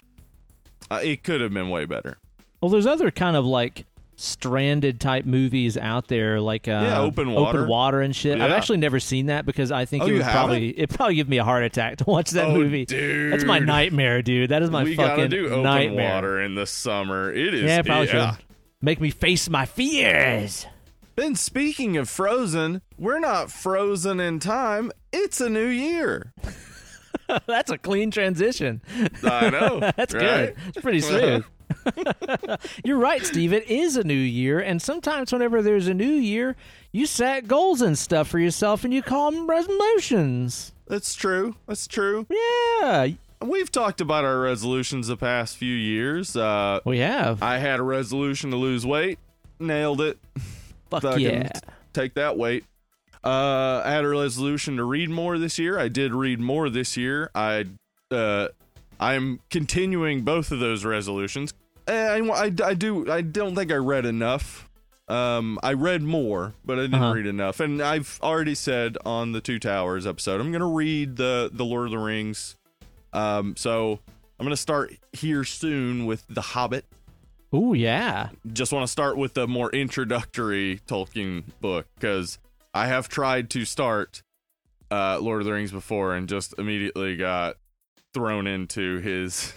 [0.89, 2.17] uh, it could have been way better.
[2.61, 3.85] well, there's other kind of like
[4.23, 7.57] stranded type movies out there, like uh, Yeah, Open Water.
[7.59, 8.39] open water and shit.
[8.39, 11.27] I've actually never seen that because I think Oh, it would probably it probably give
[11.29, 12.85] me a heart attack to watch that Oh, movie.
[12.85, 13.33] dude.
[13.33, 14.49] That's my nightmare, dude.
[14.49, 16.13] That is my we fucking gotta do open nightmare.
[16.15, 17.31] water in the summer.
[17.31, 18.35] It is Yeah, probably yeah.
[18.35, 18.45] should
[18.81, 20.65] make me face my fears.
[21.15, 24.91] Ben, speaking of frozen, we're not frozen in time.
[25.11, 26.33] It's a new year.
[27.47, 28.81] That's a clean transition.
[29.23, 29.79] I know.
[29.95, 30.21] That's right?
[30.21, 30.55] good.
[30.69, 31.43] It's pretty smooth.
[32.83, 33.53] You're right, Steve.
[33.53, 36.55] It is a new year, and sometimes whenever there's a new year,
[36.91, 40.71] you set goals and stuff for yourself, and you call them resolutions.
[40.87, 41.55] That's true.
[41.67, 42.27] That's true.
[42.29, 43.07] Yeah,
[43.43, 46.35] We've talked about our resolutions the past few years.
[46.35, 47.43] Uh, we have.
[47.43, 49.19] I had a resolution to lose weight.
[49.59, 50.17] Nailed it.
[50.89, 51.49] Fuck yeah.
[51.91, 52.63] Take that weight.
[53.23, 55.77] Uh, I had a resolution to read more this year.
[55.77, 57.31] I did read more this year.
[57.35, 57.65] I,
[58.11, 58.49] uh,
[58.99, 61.53] I'm continuing both of those resolutions.
[61.87, 63.09] Eh, I, I, I do.
[63.11, 64.69] I don't think I read enough.
[65.09, 67.13] Um, I read more, but I didn't Uh-huh.
[67.13, 67.59] read enough.
[67.59, 71.85] And I've already said on the Two Towers episode, I'm gonna read the the Lord
[71.85, 72.55] of the Rings.
[73.11, 73.99] Um, so
[74.39, 76.85] I'm gonna start here soon with The Hobbit
[77.51, 78.29] Oh yeah.
[78.51, 82.39] just want to start with the more introductory Tolkien book because
[82.73, 84.23] I have tried to start
[84.89, 87.57] uh, Lord of the Rings before and just immediately got
[88.13, 89.53] thrown into his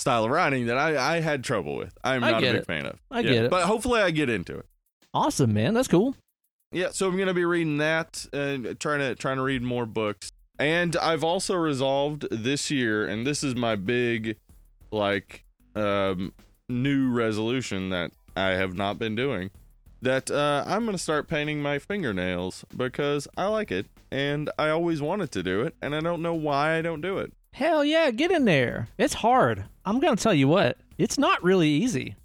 [0.00, 1.92] style of writing that I, I had trouble with.
[2.02, 2.66] I'm I not a big it.
[2.66, 2.98] fan of.
[3.10, 3.50] I Yeah, get it.
[3.50, 4.66] But hopefully I get into it.
[5.12, 5.74] Awesome, man.
[5.74, 6.14] That's cool.
[6.72, 10.30] Yeah, so I'm gonna be reading that and trying to trying to read more books.
[10.58, 14.36] And I've also resolved this year, and this is my big
[14.92, 16.32] like um
[16.68, 19.50] new resolution that I have not been doing.
[20.02, 25.02] That uh I'm gonna start painting my fingernails because I like it and I always
[25.02, 27.32] wanted to do it and I don't know why I don't do it.
[27.52, 28.88] Hell yeah, get in there.
[28.98, 29.64] It's hard.
[29.84, 32.16] I'm going to tell you what, it's not really easy.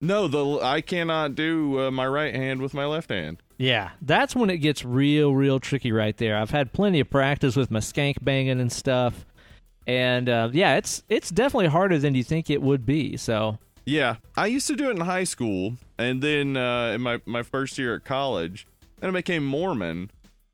[0.00, 3.38] No, the I cannot do uh, my right hand with my left hand.
[3.56, 6.36] Yeah, that's when it gets real, real tricky right there.
[6.36, 9.24] I've had plenty of practice with my skank banging and stuff,
[9.86, 13.16] and uh, yeah, it's it's definitely harder than you think it would be.
[13.16, 17.20] So Yeah, I used to do it in high school, and then uh, in my
[17.24, 18.66] my first year at college,
[19.00, 20.10] and I became Mormon,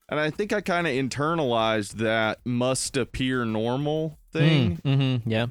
[0.09, 4.79] and I think I kind of internalized that must appear normal thing.
[4.85, 5.47] mm-hmm, yeah,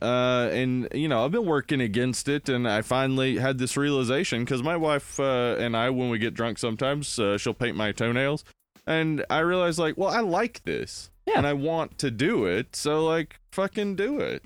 [0.00, 4.44] Uh, and you know, I've been working against it, and I finally had this realization
[4.44, 7.90] because my wife uh, and I, when we get drunk, sometimes uh, she'll paint my
[7.92, 8.44] toenails,
[8.86, 11.38] and I realized like, well, I like this, Yeah.
[11.38, 14.42] and I want to do it, so like, fucking do it.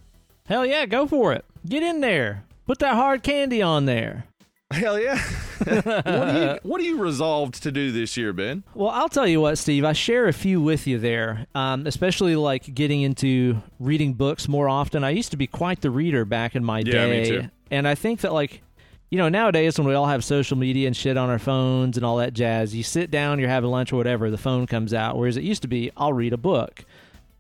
[0.47, 1.45] hell yeah, go for it.
[1.69, 2.45] Get in there.
[2.67, 4.25] Put that hard candy on there.
[4.73, 5.19] Hell yeah!
[5.65, 8.65] what are you what do you resolved to do this year, Ben?
[8.75, 9.85] Well, I'll tell you what, Steve.
[9.85, 14.69] I share a few with you there, um, especially like getting into reading books more
[14.69, 15.05] often.
[15.05, 17.43] I used to be quite the reader back in my Yeah, me day, too.
[17.71, 18.63] and I think that like,
[19.11, 22.05] you know, nowadays when we all have social media and shit on our phones and
[22.05, 25.17] all that jazz, you sit down, you're having lunch or whatever, the phone comes out.
[25.17, 26.85] Whereas it used to be, I'll read a book.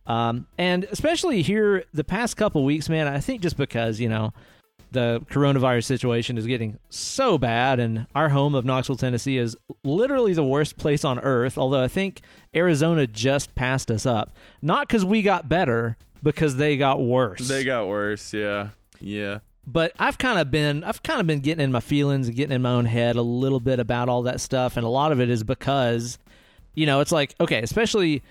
[0.07, 4.33] Um, and especially here the past couple weeks, man, I think just because you know
[4.92, 10.33] the coronavirus situation is getting so bad, and our home of Knoxville, Tennessee, is literally
[10.33, 11.59] the worst place on earth.
[11.59, 12.20] Although I think
[12.55, 17.48] Arizona just passed us up, not because we got better, because they got worse.
[17.48, 18.33] They got worse.
[18.33, 18.68] Yeah,
[19.00, 19.38] yeah.
[19.66, 22.55] but I've kind of been I've kind of been getting in my feelings and getting
[22.55, 25.20] in my own head a little bit about all that stuff, and a lot of
[25.20, 26.18] it is because,
[26.74, 28.22] you know, it's like okay, especially.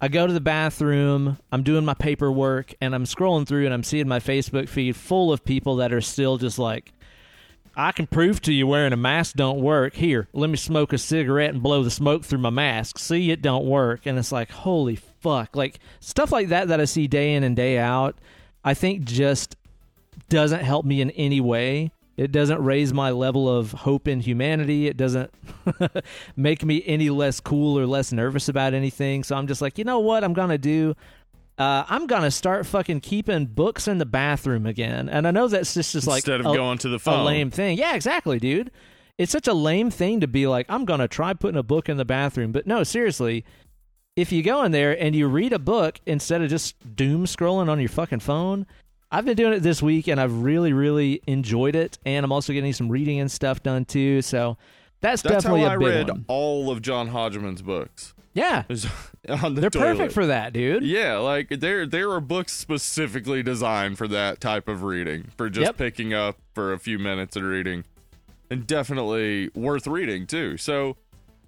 [0.00, 3.82] I go to the bathroom, I'm doing my paperwork, and I'm scrolling through and I'm
[3.82, 6.92] seeing my Facebook feed full of people that are still just like,
[7.76, 9.94] I can prove to you wearing a mask don't work.
[9.94, 12.98] Here, let me smoke a cigarette and blow the smoke through my mask.
[12.98, 14.06] See, it don't work.
[14.06, 15.54] And it's like, holy fuck.
[15.54, 18.16] Like, stuff like that that I see day in and day out,
[18.64, 19.54] I think just
[20.28, 21.92] doesn't help me in any way.
[22.16, 24.86] It doesn't raise my level of hope in humanity.
[24.86, 25.32] It doesn't
[26.36, 29.24] make me any less cool or less nervous about anything.
[29.24, 30.94] So I'm just like, you know what I'm going to do?
[31.56, 35.08] Uh, I'm going to start fucking keeping books in the bathroom again.
[35.08, 37.24] And I know that's just, just like Instead of a- going to the phone, a
[37.24, 37.78] lame thing.
[37.78, 38.70] Yeah, exactly, dude.
[39.18, 41.88] It's such a lame thing to be like, I'm going to try putting a book
[41.88, 42.52] in the bathroom.
[42.52, 43.44] But no, seriously,
[44.16, 47.68] if you go in there and you read a book instead of just doom scrolling
[47.68, 48.66] on your fucking phone,
[49.12, 51.98] I've been doing it this week and I've really, really enjoyed it.
[52.06, 54.22] And I'm also getting some reading and stuff done too.
[54.22, 54.56] So
[55.00, 56.24] that's, That's definitely how a I big read one.
[56.28, 58.14] all of John Hodgman's books.
[58.32, 58.88] Yeah, the
[59.24, 59.72] they're toilet.
[59.72, 60.84] perfect for that, dude.
[60.84, 65.64] Yeah, like there there are books specifically designed for that type of reading, for just
[65.66, 65.76] Yep.
[65.78, 67.82] picking up for a few minutes and reading,
[68.48, 70.56] and definitely worth reading too.
[70.58, 70.96] So,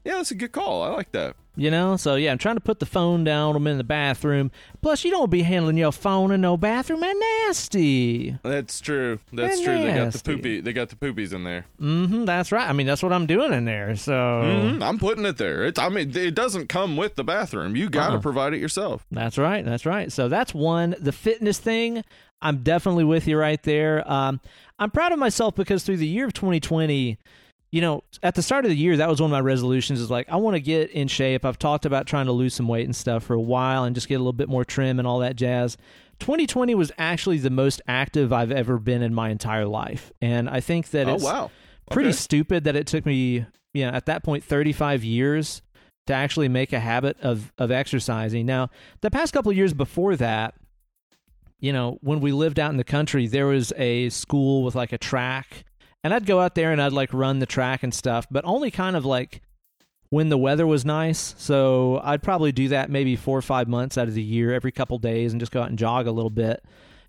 [0.04, 0.82] yeah, that's a good call.
[0.82, 1.36] I like that.
[1.54, 3.54] You know, so yeah, I'm trying to put the phone down.
[3.56, 4.50] I'm in the bathroom.
[4.80, 7.00] Plus, you don't be handling your phone in no bathroom.
[7.00, 7.14] Man,
[7.46, 8.38] nasty.
[8.42, 9.18] That's true.
[9.34, 9.78] That's They're true.
[9.82, 10.34] They got the nasty.
[10.36, 10.60] poopy.
[10.62, 11.66] They got the poopies in there.
[11.80, 12.24] Mm-hmm.
[12.24, 12.68] That's right.
[12.68, 13.94] I mean, that's what I'm doing in there.
[13.96, 15.64] So Mhm, I'm putting it there.
[15.64, 15.78] It's.
[15.78, 17.76] I mean, it doesn't come with the bathroom.
[17.76, 18.20] You got to Uh-uh.
[18.20, 19.04] provide it yourself.
[19.12, 19.62] That's right.
[19.64, 20.10] That's right.
[20.10, 20.94] So that's one.
[20.98, 22.02] The fitness thing,
[22.40, 24.10] I'm definitely with you right there.
[24.10, 24.40] Um,
[24.78, 27.18] I'm proud of myself because through the year of 2020,
[27.72, 30.10] you know, at the start of the year, that was one of my resolutions is
[30.10, 31.44] like, I want to get in shape.
[31.44, 34.08] I've talked about trying to lose some weight and stuff for a while and just
[34.08, 35.76] get a little bit more trim and all that jazz.
[36.20, 40.12] 2020 was actually the most active I've ever been in my entire life.
[40.20, 41.50] And I think that Oh it's wow.
[41.90, 42.16] pretty Okay.
[42.16, 45.62] stupid that it took me, you know, at that point, 35 years
[46.06, 48.44] to actually make a habit of of exercising.
[48.44, 48.68] Now,
[49.00, 50.54] the past couple of years before that,
[51.58, 54.92] you know, when we lived out in the country, there was a school with like
[54.92, 55.64] a track,
[56.04, 58.70] and I'd go out there and I'd like run the track and stuff, but only
[58.70, 59.42] kind of like
[60.10, 61.34] when the weather was nice.
[61.38, 64.72] So I'd probably do that maybe four or five months out of the year, every
[64.72, 66.62] couple days, and just go out and jog a little bit.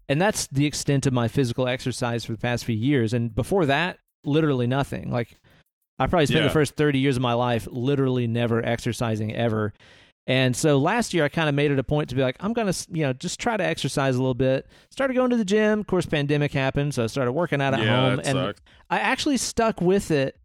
[0.09, 3.13] And that's the extent of my physical exercise for the past few years.
[3.13, 5.11] And before that, literally nothing.
[5.11, 5.37] Like
[5.99, 6.47] I probably spent Yeah.
[6.47, 9.73] the first 30 years of my life literally never exercising ever.
[10.25, 12.53] And so last year I kind of made it a point to be like I'm
[12.53, 14.67] going to, you know, just try to exercise a little bit.
[14.89, 15.81] Started going to the gym.
[15.81, 18.55] Of course, pandemic happened, so I started working out at yeah, home and.
[18.89, 20.37] I actually stuck with it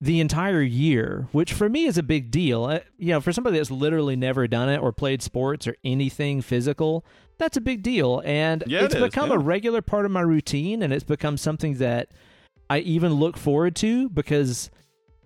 [0.00, 2.64] the entire year, which for me is a big deal.
[2.64, 6.42] Uh, You know, for somebody that's literally never done it or played sports or anything
[6.42, 7.04] physical,
[7.38, 8.22] that's a big deal.
[8.24, 9.36] And Yeah, it's is, become yeah.
[9.36, 12.10] a regular part of my routine and it's become something that
[12.68, 14.70] I even look forward to because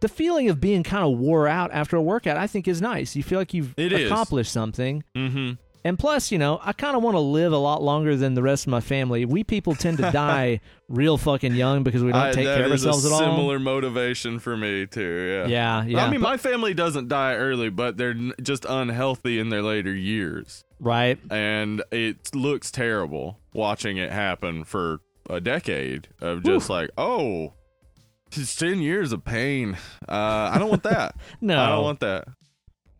[0.00, 3.14] the feeling of being kind of wore out after a workout, I think is nice.
[3.16, 4.10] You feel like you've It is.
[4.10, 5.04] accomplished something.
[5.16, 5.52] Mm-hmm.
[5.82, 8.42] And plus, you know, I kind of want to live a lot longer than the
[8.42, 9.24] rest of my family.
[9.24, 10.60] We people tend to die
[10.90, 13.18] real fucking young because we don't I, take care of ourselves at all.
[13.18, 15.46] similar motivation for me too.
[15.48, 15.80] Yeah.
[15.80, 16.04] Yeah, yeah.
[16.04, 19.94] I mean, but- my family doesn't die early, but they're just unhealthy in their later
[19.94, 21.18] years, right.
[21.30, 27.54] and it looks terrible watching it happen for a decade of just like, oh,
[28.36, 29.76] it's ten years of pain.
[30.08, 31.16] Uh, I don't want that.
[31.40, 31.58] No.
[31.60, 32.28] I don't want that.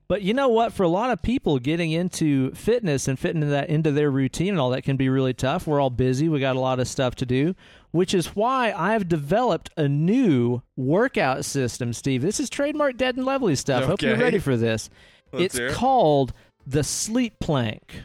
[0.09, 0.73] But you know what?
[0.73, 4.59] For a lot of people, getting into fitness and fitting that into their routine and
[4.61, 5.69] all that can be really tough.
[5.69, 6.29] We're all busy.
[6.29, 7.55] We got a lot of stuff to do,
[7.93, 12.23] which is why I've developed a new workout system, Steve.
[12.23, 13.85] This is trademark Dead and Lovely stuff.
[13.85, 14.90] Hope you're ready for this.
[15.33, 16.33] Let's it's called
[16.66, 18.03] the sleep plank.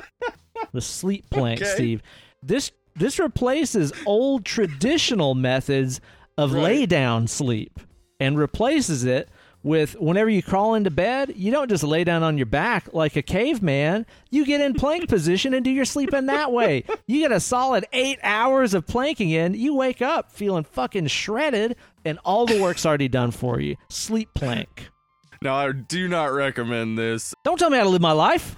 [0.72, 1.70] the sleep plank, Okay.
[1.74, 2.02] Steve.
[2.42, 6.00] This this replaces old traditional methods
[6.38, 6.62] of Right.
[6.62, 7.78] lay down sleep
[8.18, 9.28] and replaces it
[9.64, 13.16] with whenever you crawl into bed, you don't just lay down on your back like
[13.16, 14.06] a caveman.
[14.30, 16.84] You get in plank position and do your sleeping that way.
[17.06, 19.54] You get a solid eight hours of planking in.
[19.54, 21.74] You wake up feeling fucking shredded,
[22.04, 23.74] and all the work's already done for you.
[23.90, 24.88] Sleep plank.
[25.42, 28.56] Now, I do not recommend this, Don't tell me how to live my life.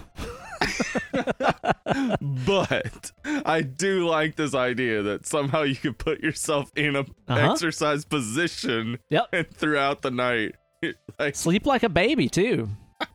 [2.47, 3.13] but
[3.45, 7.53] I do like this idea that somehow you could put yourself in a Uh-huh.
[7.53, 9.27] exercise position Yep.
[9.33, 10.55] and throughout the night.
[11.19, 12.69] like, Sleep like a baby too.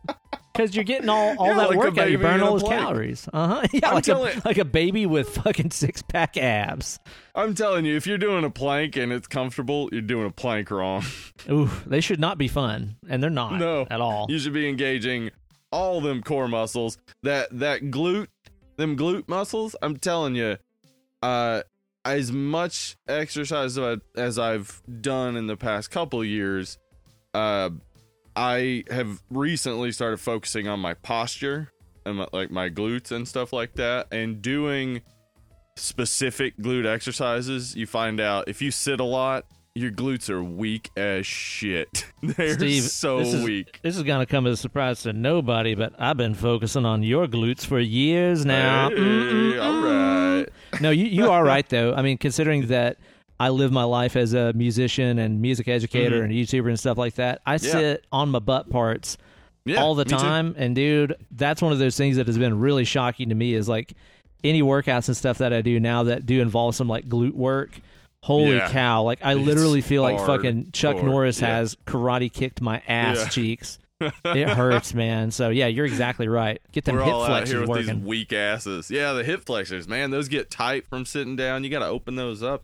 [0.53, 3.27] Because you're getting all, all Yeah, that like workout, you burn all those calories.
[3.34, 3.67] Uh huh.
[3.73, 6.97] Yeah, I'm like a, like a baby with fucking six pack abs.
[7.36, 10.71] I'm telling you, if you're doing a plank and it's comfortable, you're doing a plank
[10.71, 11.03] wrong.
[11.51, 13.86] Ooh, they should not be fun, and they're not No.
[13.91, 14.27] at all.
[14.29, 15.31] You should be engaging
[15.75, 16.97] all them core muscles.
[17.23, 18.27] That that glute,
[18.77, 19.75] them glute muscles.
[19.81, 20.57] I'm telling you,
[21.21, 21.63] uh,
[22.05, 23.77] as much exercise
[24.15, 26.77] as I've done in the past couple years,
[27.33, 27.71] uh,
[28.38, 31.71] I have recently started focusing on my posture
[32.05, 35.01] and my, like my glutes and stuff like that, and doing
[35.75, 37.75] specific glute exercises.
[37.75, 39.45] You find out if you sit a lot.
[39.77, 42.05] Your glutes are weak as shit.
[42.23, 43.79] They're Steve, so this is- weak.
[43.81, 47.27] This is gonna come as a surprise to nobody, but I've been focusing on your
[47.27, 48.89] glutes for years now.
[48.89, 50.45] Hey, all right.
[50.79, 51.93] No, you you are right though.
[51.93, 52.95] I mean, considering that
[53.38, 56.23] I live my life as a musician and music educator Mhm.
[56.23, 59.17] and YouTuber and stuff like that, I sit on my butt parts
[59.65, 60.15] Yeah, all the me too.
[60.15, 60.56] time.
[60.58, 63.67] And dude, that's one of those things that has been really shocking to me is
[63.67, 63.91] like
[64.41, 67.81] any workouts and stuff that I do now that do involve some like glute work.
[68.26, 68.71] Holy Yeah.
[68.71, 69.04] cow.
[69.04, 71.04] Like I It's literally feel like fucking Chuck core.
[71.06, 71.58] Norris Yeah.
[71.58, 73.28] has karate kicked my ass Yeah.
[73.30, 73.80] cheeks.
[74.26, 75.30] It hurts, man.
[75.32, 76.60] So yeah, you're exactly right.
[76.71, 78.90] Get them We're hip all out here flexors with these weak asses.
[78.92, 81.63] Yeah, the hip flexors, man, those get tight from sitting down.
[81.63, 82.63] You got to open those up.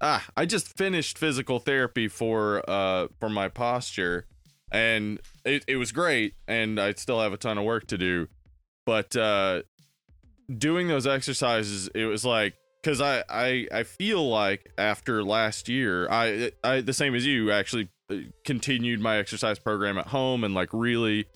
[0.00, 4.26] Ah, I just finished physical therapy for uh for my posture,
[4.72, 8.28] and it, it was great and i still have a ton of work to do
[8.86, 9.62] but uh
[10.56, 16.08] doing those exercises it was like because I, I i feel like after last year
[16.10, 20.54] i i the same as you actually uh, continued my exercise program at home and
[20.54, 21.26] like really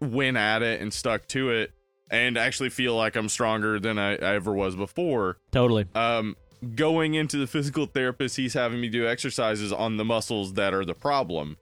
[0.00, 1.72] went at it and stuck to it
[2.10, 5.86] and actually feel like i'm stronger than i, I ever was before Totally.
[5.94, 6.36] um
[6.74, 10.84] going into the physical therapist he's having me do exercises on the muscles that are
[10.84, 11.56] the problem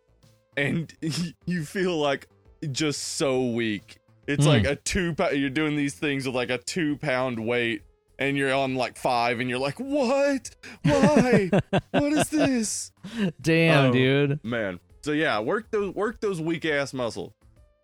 [0.57, 0.93] and
[1.47, 2.29] you feel like
[2.73, 3.97] just so weak
[4.27, 4.49] it's Mm.
[4.49, 7.83] like a two you're doing these things with like a two pound weight
[8.19, 10.51] and you're on like five and you're like what
[10.83, 11.51] why
[11.91, 12.93] what is this
[13.41, 13.93] Damn, Oh.
[13.93, 14.41] dude.
[14.45, 17.33] man so yeah work those work those weak ass muscles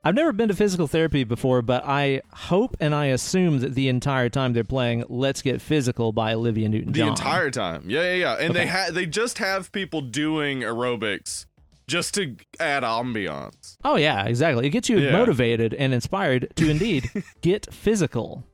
[0.03, 3.91] I've never been to physical therapy before, but I hope and I assume that the
[3.91, 7.05] entire time they're playing "Let's Get Physical" by Olivia Newton-John.
[7.05, 8.71] The entire time yeah yeah yeah and they Okay.
[8.71, 11.45] ha- they just have people doing aerobics
[11.87, 14.67] just to add ambiance Oh yeah, exactly.
[14.67, 15.13] It gets you Yeah.
[15.13, 17.11] motivated and inspired to indeed
[17.43, 18.47] get physical.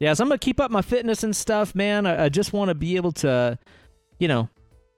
[0.00, 2.06] Yeah, so I'm gonna keep up my fitness and stuff, man.
[2.06, 3.58] I, I just want to be able to,
[4.18, 4.48] you know,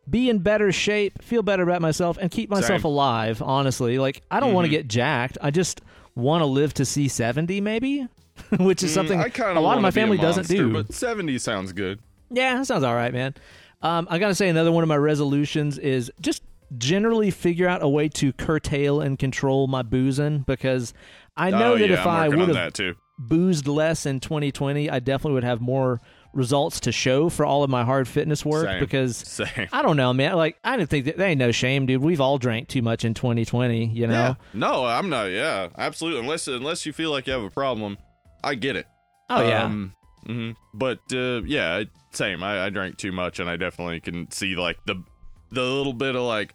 [0.09, 2.91] be in better shape, feel better about myself, and keep myself Same.
[2.91, 3.43] alive.
[3.43, 5.39] Honestly, like I don't want to get jacked.
[5.43, 5.81] I just
[6.15, 8.07] want to live to see 70, maybe,
[8.59, 10.73] which is Mm, something I kinda a lot of my family doesn't do.
[10.73, 11.99] But 70 sounds good.
[12.31, 13.35] Yeah, that sounds all right, man.
[13.83, 16.43] Um, I gotta say, another one of my resolutions is just
[16.79, 20.95] generally figure out a way to curtail and control my boozing because
[21.37, 22.95] I know oh, that yeah, if I'm I would have that too.
[23.19, 26.01] Boozed less in 2020, I definitely would have more
[26.33, 28.81] results to show for all of my hard fitness work Same.
[28.81, 29.17] because.
[29.17, 29.69] Same.
[29.73, 30.35] I don't know, man.
[30.35, 32.03] Like, I didn't think that, that ain't no shame, dude.
[32.03, 34.13] We've all drank too much in 2020, you know?
[34.13, 34.35] Yeah.
[34.55, 35.27] No, I'm not.
[35.31, 36.21] Yeah, absolutely.
[36.21, 37.99] Unless unless you feel like you have a problem,
[38.43, 38.87] I get it.
[39.31, 39.65] Oh, yeah.
[39.65, 39.95] Um,
[40.27, 40.57] mhm.
[40.75, 42.43] But uh, yeah, same.
[42.43, 45.03] I, I drank too much, and I definitely can see like the
[45.51, 46.55] the little bit of like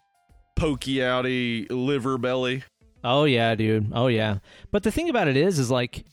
[0.56, 2.64] pokey outy liver belly.
[3.04, 3.92] Oh yeah, dude.
[3.94, 4.40] Oh yeah.
[4.72, 6.04] But the thing about it is, is like,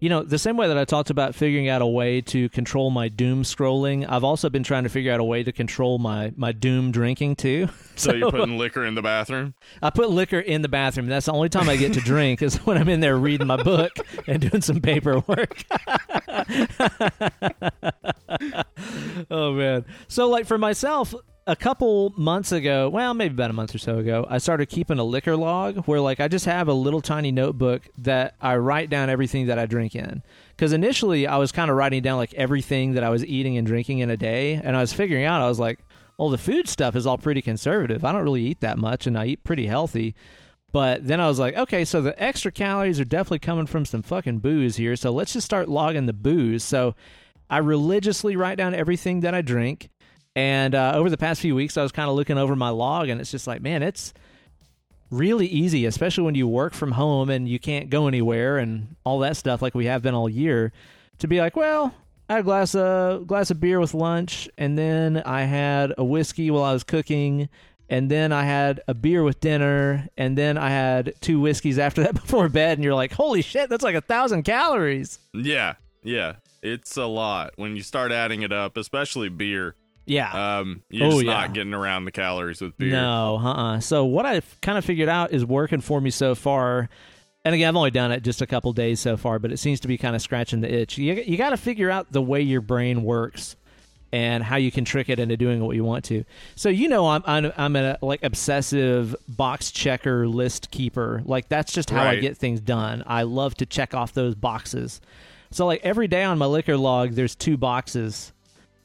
[0.00, 2.90] you know, the same way that I talked about figuring out a way to control
[2.90, 6.32] my doom scrolling, I've also been trying to figure out a way to control my
[6.36, 7.68] my doom drinking too.
[8.00, 9.52] So you're putting liquor in the bathroom.
[9.82, 11.06] I put liquor in the bathroom.
[11.06, 13.62] That's the only time I get to drink is when I'm in there reading my
[13.62, 13.92] book
[14.26, 15.64] and doing some paperwork.
[19.30, 19.84] oh man.
[20.08, 21.14] So like for myself,
[21.46, 24.98] a couple months ago, well, maybe about a month or so ago, I started keeping
[24.98, 28.90] a liquor log where like I just have a little tiny notebook that I write
[28.90, 30.22] down everything that I drink in.
[30.58, 33.66] Cuz initially I was kind of writing down like everything that I was eating and
[33.66, 35.80] drinking in a day and I was figuring out I was like,
[36.18, 38.04] well, the food stuff is all pretty conservative.
[38.04, 40.14] I don't really eat that much and I eat pretty healthy.
[40.72, 44.02] But then I was like, okay, so the extra calories are definitely coming from some
[44.02, 44.94] fucking booze here.
[44.96, 46.62] So let's just start logging the booze.
[46.62, 46.94] So
[47.48, 49.90] I religiously write down everything that I drink.
[50.36, 53.08] And uh, over the past few weeks, I was kind of looking over my log,
[53.08, 54.14] and it's just like, man, it's
[55.10, 59.18] really easy, especially when you work from home and you can't go anywhere and all
[59.20, 60.72] that stuff, like we have been all year,
[61.18, 61.92] to be like, well,
[62.28, 66.04] I had a glass of glass of beer with lunch, and then I had a
[66.04, 67.48] whiskey while I was cooking,
[67.88, 72.02] and then I had a beer with dinner, and then I had two whiskeys after
[72.04, 75.18] that before bed, and you're like, holy shit, that's like a thousand calories.
[75.34, 75.74] Yeah,
[76.04, 76.34] yeah.
[76.62, 79.74] It's a lot when you start adding it up, especially beer.
[80.10, 80.58] Yeah.
[80.58, 81.32] Um, you're Oh, just yeah.
[81.32, 82.90] not getting around the calories with beer.
[82.90, 83.78] No, uh-uh.
[83.80, 86.88] So what I've kind of figured out is working for me so far.
[87.44, 89.78] And again, I've only done it just a couple days so far, but it seems
[89.80, 90.98] to be kind of scratching the itch.
[90.98, 93.54] You, you got to figure out the way your brain works
[94.12, 96.24] and how you can trick it into doing what you want to.
[96.56, 101.22] So you know, I'm I'm, I'm a like obsessive box checker list keeper.
[101.24, 103.04] Like that's just how I get things done.
[103.06, 105.00] I love to check off those boxes.
[105.52, 108.32] So like every day on my liquor log, there's two boxes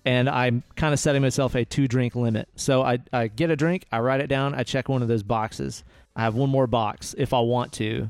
[0.06, 2.48] and I'm kind of setting myself a two drink limit.
[2.56, 5.24] So I, I get a drink, I write it down, I check one of those
[5.24, 5.84] boxes.
[6.16, 8.10] I have one more box if I want to.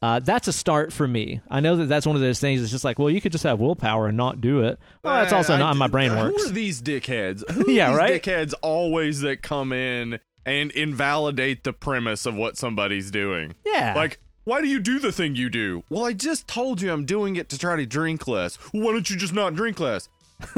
[0.00, 1.40] Uh, that's a start for me.
[1.48, 2.60] I know that that's one of those things.
[2.60, 4.78] It's just like, well, you could just have willpower and not do it.
[5.04, 6.42] Well, that's also Uh, not I- how my brain works.
[6.42, 7.48] Who are these dickheads?
[7.52, 8.22] Who Yeah, these right?
[8.22, 13.54] Dickheads always that come in and invalidate the premise of what somebody's doing.
[13.64, 13.94] Yeah.
[13.94, 15.84] Like, why do you do the thing you do?
[15.88, 18.56] Well, I just told you I'm doing it to try to drink less.
[18.72, 20.08] Why don't you just not drink less?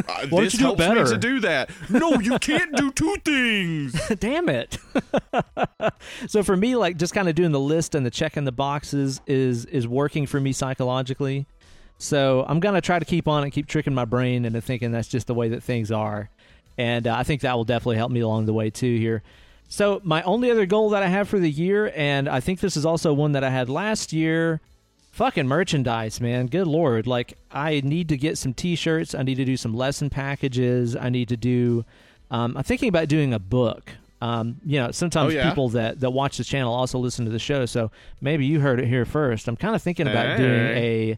[0.09, 1.11] Uh, don't this you do helps it me better?
[1.11, 1.71] to do that.
[1.91, 3.93] No, you can't do two things.
[4.19, 4.79] Damn it.
[6.27, 9.21] so for me, like just kind of doing the list and the checking the boxes
[9.27, 11.47] is is working for me psychologically.
[11.99, 15.09] So I'm gonna try to keep on and keep tricking my brain into thinking that's
[15.09, 16.29] just the way that things are,
[16.77, 19.23] and uh, I think that will definitely help me along the way too here.
[19.69, 22.77] So my only other goal that I have for the year, and I think this
[22.77, 24.61] is also one that I had last year.
[25.15, 26.49] Fucking merchandise, man.
[26.49, 27.07] Good lord.
[27.07, 29.15] Like, I need to get some t shirts.
[29.15, 30.97] I need to do some lesson packages.
[30.97, 31.85] I need to do.
[32.33, 35.49] Um, I'm thinking about doing a book Um, you know, sometimes Oh, yeah?
[35.49, 37.91] people that, that watch the channel also listen to the show, so
[38.21, 39.47] maybe you heard it here first.
[39.49, 41.17] I'm kind of thinking about doing a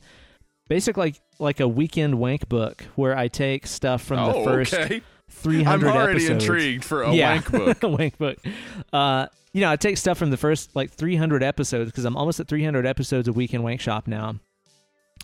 [0.68, 4.74] basic like like a weekend wank book where I take stuff from oh, the first
[4.74, 5.02] okay.
[5.30, 6.44] 300 I'm already episodes.
[6.44, 7.34] intrigued for a yeah.
[7.34, 7.78] wank book.
[7.98, 8.38] wank book.
[8.92, 12.38] Uh, you know, I take stuff from the first like 300 episodes because I'm almost
[12.40, 14.34] at 300 episodes of Weekend Wank Shop now,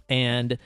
[0.09, 0.57] and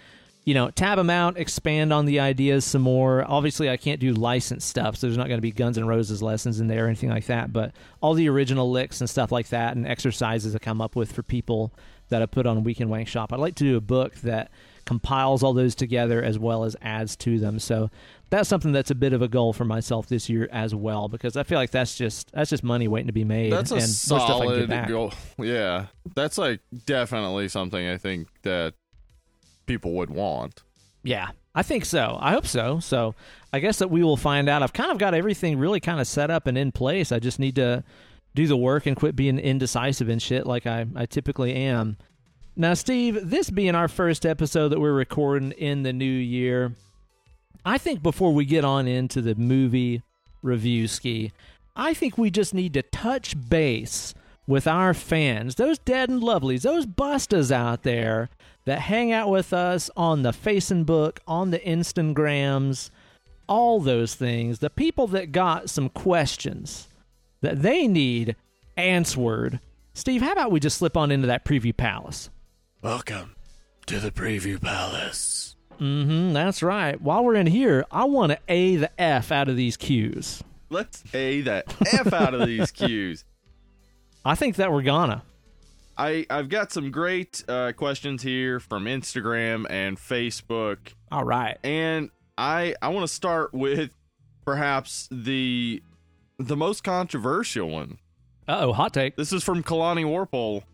[0.44, 3.28] you know, tab them out, expand on the ideas some more.
[3.28, 6.22] Obviously, I can't do licensed stuff, so there's not going to be Guns N' Roses
[6.22, 7.52] lessons in there or anything like that.
[7.52, 11.10] But all the original licks and stuff like that, and exercises I come up with
[11.10, 11.72] for people
[12.08, 13.32] that I put on Weekend Wank Shop.
[13.32, 14.52] I'd like to do a book that
[14.84, 17.58] compiles all those together as well as adds to them.
[17.58, 17.90] So
[18.28, 21.36] that's something that's a bit of a goal for myself this year as well because
[21.36, 23.52] I feel like that's just that's just money waiting to be made.
[23.52, 25.12] That's a and more stuff I can solid goal.
[25.38, 28.74] Yeah, that's like definitely something I think that
[29.66, 30.62] people would want.
[31.02, 32.18] Yeah, I think so.
[32.20, 32.80] I hope so.
[32.80, 33.14] So
[33.52, 34.62] I guess that we will find out.
[34.62, 37.12] I've kind of got everything really kind of set up and in place.
[37.12, 37.84] I just need to
[38.34, 41.96] do the work and quit being indecisive and shit like I, I typically am.
[42.56, 46.72] Now, Steve, this being our first episode that we're recording in the new year,
[47.66, 50.02] I think before we get on into the movie
[50.40, 51.32] review ski,
[51.74, 54.14] I think we just need to touch base
[54.46, 58.28] with our fans, those dead and lovelies, those bustas out there
[58.66, 62.90] that hang out with us on the Facebook, on the Instagrams,
[63.48, 66.86] all those things, the people that got some questions
[67.40, 68.36] that they need
[68.76, 69.58] answered.
[69.92, 72.30] Steve, how about we just slip on into that preview palace?
[72.80, 73.34] Welcome
[73.86, 75.35] to the Preview Palace.
[75.78, 77.00] Mm-hmm, that's right.
[77.00, 80.42] While we're in here, I want to A the F out of these cues.
[80.68, 83.24] Let's a that f out of these cues.
[84.24, 85.22] I think that we're gonna.
[85.96, 90.78] I I've got some great uh, questions here from Instagram and Facebook,
[91.12, 91.56] All right.
[91.62, 93.90] and I I want to start with
[94.44, 95.82] perhaps the
[96.38, 97.98] the most controversial one.
[98.48, 99.16] Uh oh, hot take.
[99.16, 100.64] This is from Kalani Warpole.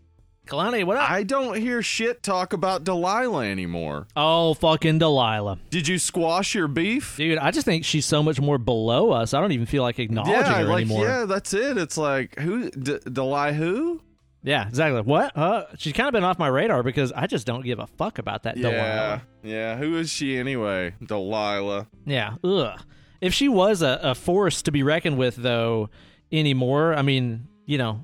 [0.46, 1.08] Kalani, what up?
[1.08, 4.08] I don't hear shit talk about Delilah anymore.
[4.16, 5.58] oh, fucking Delilah.
[5.70, 7.16] Did you squash your beef?
[7.16, 9.34] Dude, I just think she's so much more below us.
[9.34, 11.04] I don't even feel like acknowledging yeah, her like anymore.
[11.06, 11.78] yeah, that's it.
[11.78, 14.00] It's like who D- Delilah who?
[14.42, 15.00] Yeah, exactly.
[15.02, 15.36] What?
[15.36, 18.18] Uh, she's kind of been off my radar because I just don't give a fuck
[18.18, 19.22] about that Yeah, Delilah.
[19.44, 19.76] yeah.
[19.76, 20.94] Who is she anyway?
[21.06, 21.86] Delilah.
[22.04, 22.34] Yeah.
[22.42, 22.80] Ugh.
[23.20, 25.90] If she was a, a force to be reckoned with, though,
[26.32, 28.02] anymore, I mean, you know,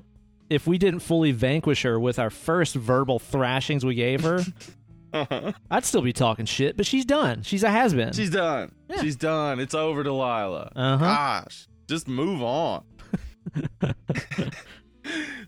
[0.49, 4.41] if we didn't fully vanquish her with our first verbal thrashings we gave her,
[5.71, 6.77] I'd still be talking shit.
[6.77, 7.43] But she's done.
[7.43, 8.13] She's a has been.
[8.13, 8.73] She's done.
[8.89, 9.01] Yeah.
[9.01, 9.59] She's done.
[9.59, 10.71] It's over, Delilah.
[10.75, 11.05] Uh-huh.
[11.05, 12.83] Gosh, just move on.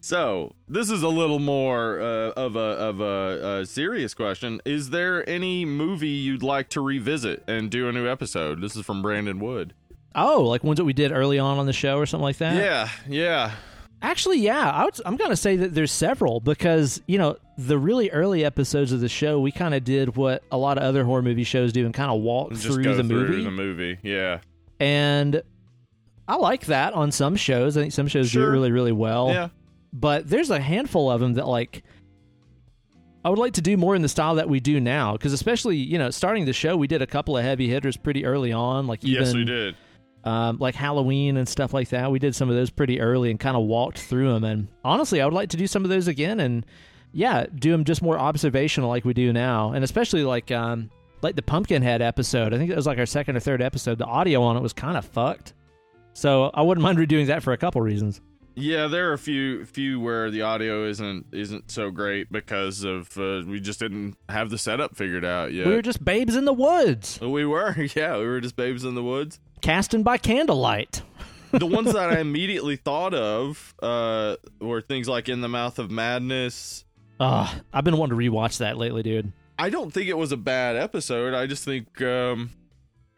[0.01, 4.59] so this is a little more uh, of a of a, a serious question.
[4.65, 8.61] Is there any movie you'd like to revisit and do a new episode?
[8.61, 9.73] This is from Brandon Wood.
[10.15, 12.55] oh, like ones that we did early on on the show or something like that.
[12.55, 13.51] Yeah, yeah.
[14.03, 17.77] Actually, yeah, I would, I'm going to say that there's several because you know the
[17.77, 21.03] really early episodes of the show we kind of did what a lot of other
[21.03, 23.43] horror movie shows do and kind of walk through the through movie.
[23.43, 23.97] the movie.
[24.01, 24.39] Yeah,
[24.79, 25.43] and
[26.27, 27.77] I like that on some shows.
[27.77, 29.29] I think some shows do it really, really well.
[29.29, 29.49] yeah.
[29.93, 31.83] But there's a handful of them that like
[33.23, 35.77] I would like to do more in the style that we do now because especially
[35.77, 38.87] you know starting the show we did a couple of heavy hitters pretty early on
[38.87, 39.75] like even yes, we did.
[40.23, 42.11] Um, like Halloween and stuff like that.
[42.11, 44.43] We did some of those pretty early and kind of walked through them.
[44.43, 46.65] And honestly, I would like to do some of those again and
[47.13, 49.71] yeah, do them just more observational like we do now.
[49.73, 50.89] And especially like um,
[51.21, 52.53] like the Pumpkinhead episode.
[52.53, 53.97] I think it was like our second or third episode.
[53.97, 55.53] The audio on it was kind of fucked.
[56.13, 58.21] So I wouldn't mind redoing that for a couple reasons.
[58.55, 63.17] Yeah, there are a few few where the audio isn't isn't so great because of
[63.17, 65.67] uh, we just didn't have the setup figured out yet.
[65.67, 68.93] We were just babes in the woods, We were, yeah, we were just babes in
[68.95, 69.39] the woods.
[69.61, 71.01] Casting by candlelight.
[71.51, 75.91] the ones that I immediately thought of uh, were things like In the Mouth of
[75.91, 76.85] Madness.
[77.19, 79.31] Ugh, I've been wanting to rewatch that lately, dude.
[79.59, 81.33] I don't think it was a bad episode.
[81.35, 82.49] I just think um,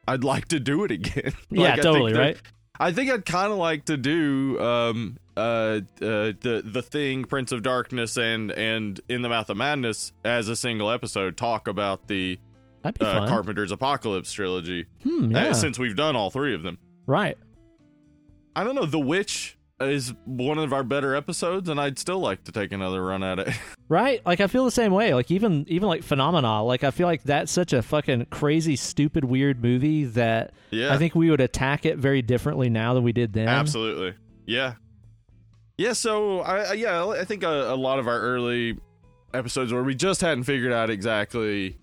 [0.07, 1.33] I'd like to do it again.
[1.49, 2.37] Like, yeah, I think totally, that- right?
[2.79, 5.79] I think I'd kind of like to do um, uh, uh,
[6.41, 10.55] the the thing, Prince of Darkness, and and In the Mouth of Madness as a
[10.55, 11.37] single episode.
[11.37, 12.39] Talk about the
[12.83, 13.29] That'd be uh, fun.
[13.29, 16.77] Carpenter's Apocalypse trilogy, hmm, uh, since we've done all three of them.
[17.05, 17.37] right.
[18.55, 18.85] I don't know.
[18.85, 23.03] The Witch is one of our better episodes, and I'd still like to take another
[23.03, 23.49] run at it.
[23.89, 24.25] Right?
[24.25, 25.13] Like I feel the same way.
[25.13, 29.23] Like even even like Phenomena, like I feel like that's such a fucking crazy, stupid,
[29.23, 33.11] weird movie that yeah, I think we would attack it very differently now than we
[33.11, 33.47] did then.
[33.49, 34.15] absolutely.
[34.47, 34.75] Yeah,
[35.77, 35.93] yeah.
[35.93, 38.79] So I, I yeah, I think a, a lot of our early
[39.31, 41.77] episodes where we just hadn't figured out exactly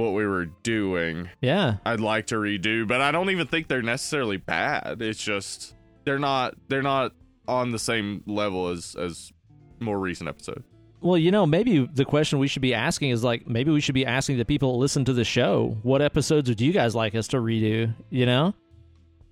[0.00, 1.76] what we were doing, Yeah.
[1.84, 5.00] I'd like to redo, but I don't even think they're necessarily bad.
[5.02, 5.74] It's just
[6.04, 7.12] they're not they're not
[7.46, 9.32] on the same level as as
[9.80, 10.64] more recent episodes.
[11.02, 13.94] Well, you know, maybe the question we should be asking is like, maybe we should
[13.94, 17.14] be asking the people that listen to the show, what episodes would you guys like
[17.14, 17.94] us to redo?
[18.10, 18.54] You know?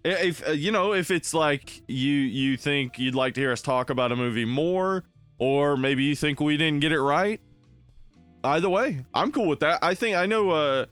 [0.05, 3.61] If uh, you know, if it's like you you think you'd like to hear us
[3.61, 5.05] talk about a movie more,
[5.39, 7.41] or maybe you think we didn't get it right,
[8.45, 9.79] either way, I'm cool with that.
[9.83, 10.51] I think I know.
[10.51, 10.87] Uh,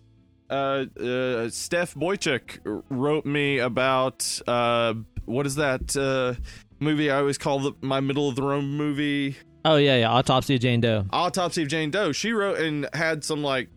[0.48, 4.94] uh, uh, Steph Boychuk wrote me about uh,
[5.24, 6.40] what is that uh,
[6.78, 9.36] movie I always call the, my middle of the road movie?
[9.64, 10.10] Oh yeah, yeah.
[10.10, 11.06] Autopsy of Jane Doe.
[11.12, 12.12] Autopsy of Jane Doe.
[12.12, 13.68] She wrote and had some like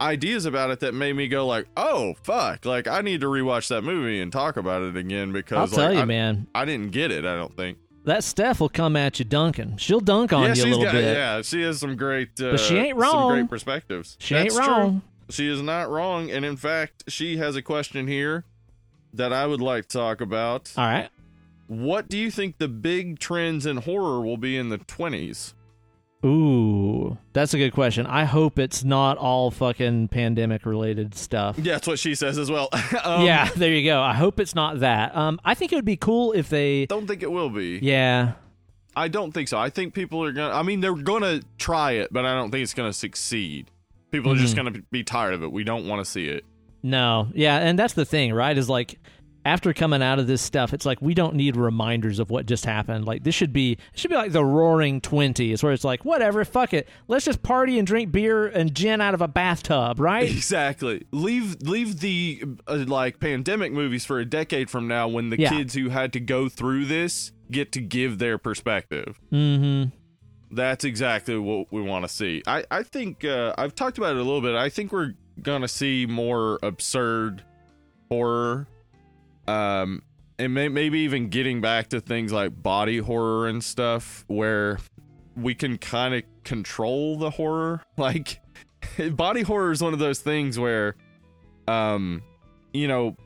[0.00, 3.68] ideas about it that made me go like, oh fuck, like I need to rewatch
[3.68, 6.64] that movie and talk about it again because I'll tell like, you, I, man, I
[6.64, 7.24] didn't get it.
[7.24, 7.78] I don't think.
[8.04, 9.76] That Steph will come at you dunking.
[9.76, 11.16] She'll dunk on yeah, you a little got, bit.
[11.16, 13.12] yeah, she has some great, uh, But she ain't wrong.
[13.12, 14.16] Some great perspectives.
[14.20, 14.72] She That's ain't true.
[14.72, 15.02] wrong.
[15.30, 18.44] She is not wrong, and in fact, she has a question here
[19.14, 20.72] that I would like to talk about.
[20.76, 21.08] All right.
[21.66, 25.54] What do you think the big trends in horror will be in the twenties?
[26.24, 28.06] Ooh, that's a good question.
[28.06, 31.58] I hope it's not all fucking pandemic related stuff.
[31.58, 32.68] Yeah, that's what she says as well.
[33.04, 34.00] um, yeah, there you go.
[34.00, 35.14] I hope it's not that.
[35.14, 36.86] Um, I think it would be cool if they.
[36.86, 37.78] don't think it will be.
[37.82, 38.32] Yeah,
[38.96, 39.58] I don't think so.
[39.58, 40.54] I think people are gonna.
[40.54, 43.70] I mean, they're gonna try it, but I don't think it's gonna succeed.
[44.10, 44.56] People are just Mhm.
[44.56, 45.52] gonna be tired of it.
[45.52, 46.44] We don't want to see it.
[46.82, 48.56] no, yeah, and that's the thing, right?
[48.56, 48.98] Is like
[49.44, 52.64] after coming out of this stuff, it's like we don't need reminders of what just
[52.64, 53.04] happened.
[53.06, 56.44] Like this should be it should be like the Roaring Twenties, where it's like whatever,
[56.44, 60.28] fuck it, let's just party and drink beer and gin out of a bathtub, right?
[60.44, 61.06] Exactly.
[61.10, 65.50] Leave leave the uh, like pandemic movies for a decade from now when the Yeah.
[65.50, 69.18] kids who had to go through this get to give their perspective.
[69.32, 69.90] mm-hmm.
[70.50, 72.42] That's exactly what we want to see.
[72.46, 74.54] I I think uh, I've talked about it a little bit.
[74.54, 77.42] I think we're gonna see more absurd
[78.08, 78.68] horror,
[79.46, 80.02] um,
[80.38, 84.78] and may, maybe even getting back to things like body horror and stuff, where
[85.36, 87.82] we can kind of control the horror.
[87.96, 88.40] Like
[89.12, 90.96] body horror is one of those things where,
[91.68, 92.22] um,
[92.72, 93.16] you know.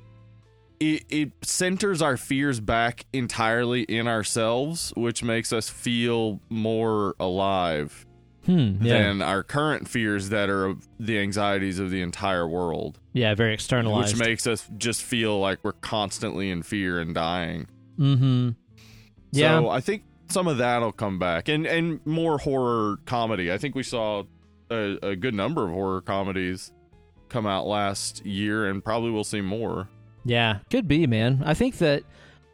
[0.80, 8.06] It, it centers our fears back entirely in ourselves, which makes us feel more alive
[8.49, 8.76] Hmm.
[8.80, 9.03] Yeah.
[9.03, 13.34] than our current fears that are the anxieties of the entire world, yeah.
[13.34, 14.14] Very externalized.
[14.18, 17.66] which makes us just feel like we're constantly in fear and dying.
[17.99, 18.51] mm-hmm.
[19.32, 19.61] Yeah.
[19.61, 23.53] So I think some of that'll come back, and and more horror comedy.
[23.53, 24.24] I think we saw
[24.70, 26.72] a, a good number of horror comedies
[27.28, 29.88] come out last year, and probably we'll see more.
[30.24, 31.42] Yeah, could be, man.
[31.44, 32.05] I think that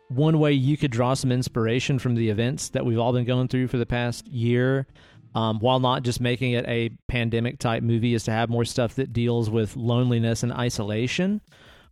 [0.08, 3.48] one way you could draw some inspiration from the events that we've all been going
[3.48, 4.86] through for the past year,
[5.34, 8.94] um, while not just making it a pandemic type movie, is to have more stuff
[8.96, 11.40] that deals with loneliness and isolation.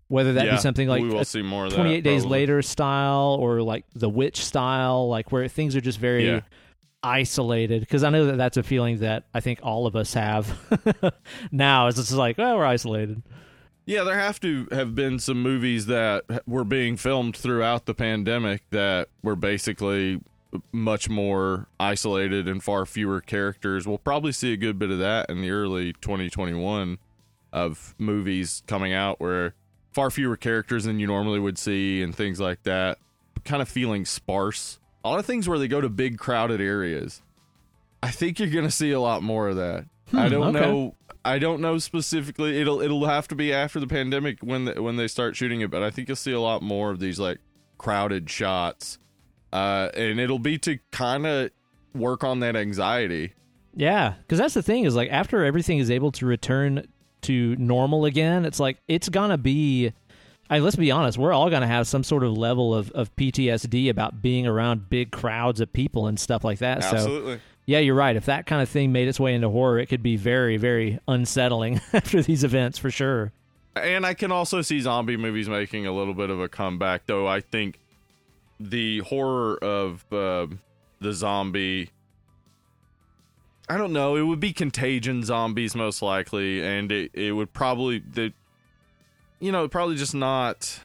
[0.08, 1.76] Whether that Yeah, be something like we will see more of that.
[1.76, 2.38] 28 Days probably.
[2.40, 6.40] Later style or like The Witch style, like where things are just very Yeah.
[7.02, 7.80] isolated.
[7.80, 10.54] Because I know that that's a feeling that I think all of us have
[11.52, 11.86] now.
[11.88, 13.22] Is it's like, oh, we're isolated.
[13.86, 18.62] Yeah, there have to have been some movies that were being filmed throughout the pandemic
[18.70, 20.20] that were basically
[20.72, 23.86] much more isolated and far fewer characters.
[23.86, 26.98] We'll probably see a good bit of that in the early 2021
[27.52, 29.54] of movies coming out where
[29.92, 32.98] far fewer characters than you normally would see and things like that.
[33.44, 34.78] Kind of feeling sparse.
[35.04, 37.22] A lot of things where they go to big crowded areas.
[38.02, 39.86] I think you're going to see a lot more of that.
[40.12, 40.60] I Hmm, don't okay.
[40.66, 40.94] know
[41.24, 42.60] I don't know specifically.
[42.60, 45.70] It'll it'll have to be after the pandemic when the, when they start shooting it,
[45.70, 47.38] but I think you'll see a lot more of these like
[47.78, 48.98] crowded shots,
[49.52, 51.50] uh, and it'll be to kind of
[51.94, 53.34] work on that anxiety.
[53.74, 56.86] Yeah, because that's the thing is like after everything is able to return
[57.22, 59.92] to normal again, it's like it's gonna be.
[60.50, 63.88] I let's be honest, we're all gonna have some sort of level of, of PTSD
[63.88, 66.82] about being around big crowds of people and stuff like that.
[66.82, 67.40] So Absolutely.
[67.64, 68.16] yeah, you're right.
[68.16, 70.98] If that kind of thing made its way into horror, it could be very, very
[71.08, 73.32] unsettling after these events for sure.
[73.74, 77.26] And I can also see zombie movies making a little bit of a comeback, though.
[77.26, 77.78] I think
[78.70, 80.46] the horror of uh,
[81.00, 81.90] the zombie.
[83.68, 84.16] I don't know.
[84.16, 88.32] It would be contagion zombies most likely, and it, it would probably the,
[89.40, 90.80] you know, probably just not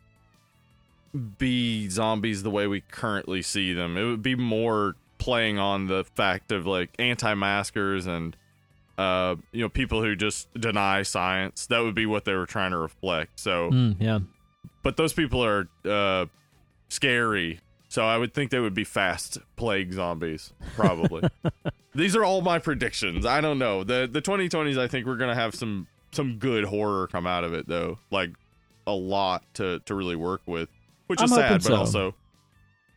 [1.38, 3.98] be zombies the way we currently see them.
[3.98, 8.36] It would be more playing on the fact of like anti-maskers and
[9.00, 12.70] uh you know people who just deny science that would be what they were trying
[12.72, 14.20] to reflect so Mm, yeah.
[14.84, 16.28] but those people are uh
[16.90, 17.60] scary
[17.98, 21.28] so i would think they would be fast plague zombies probably
[21.96, 25.36] these are all my predictions i don't know the the 2020s i think we're gonna
[25.36, 28.30] have some some good horror come out of it though like
[28.86, 30.70] a lot to to really work with
[31.08, 31.76] which is I'm sad but so.
[31.76, 32.16] also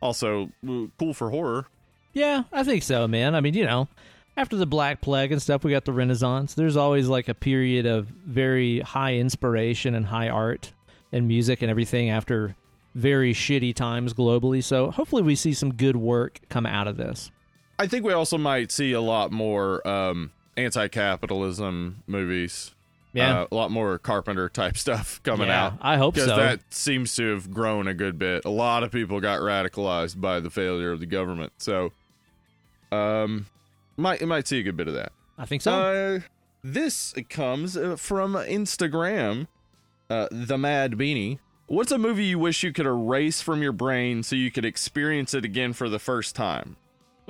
[0.01, 0.51] also
[0.99, 1.67] cool for horror.
[2.13, 3.35] Yeah, I think so, man.
[3.35, 3.89] I mean, you know,
[4.37, 6.55] after the Black Plague and stuff, we got the Renaissance.
[6.55, 10.73] There's always like a period of very high inspiration and high art
[11.13, 12.57] and music and everything after
[12.95, 14.63] very shitty times globally.
[14.63, 17.31] So hopefully we see some good work come out of this.
[17.79, 22.75] I think we also might see a lot more um, anti-capitalism movies.
[23.13, 23.41] Yeah.
[23.41, 25.79] Uh, a lot more Carpenter type stuff coming yeah, out.
[25.81, 26.37] I hope because so.
[26.37, 28.45] that seems to have grown a good bit.
[28.45, 31.91] A lot of people got radicalized by the failure of the government, so
[32.93, 33.47] um,
[33.97, 35.13] might might see a good bit of that.
[35.39, 35.73] I think so.
[35.73, 36.21] Uh,
[36.63, 39.49] this comes uh, from Instagram,
[40.09, 41.39] uh, the Mad Beanie.
[41.71, 45.35] What's a movie you wish you could erase from your brain so you could experience
[45.35, 46.75] it again for the first time?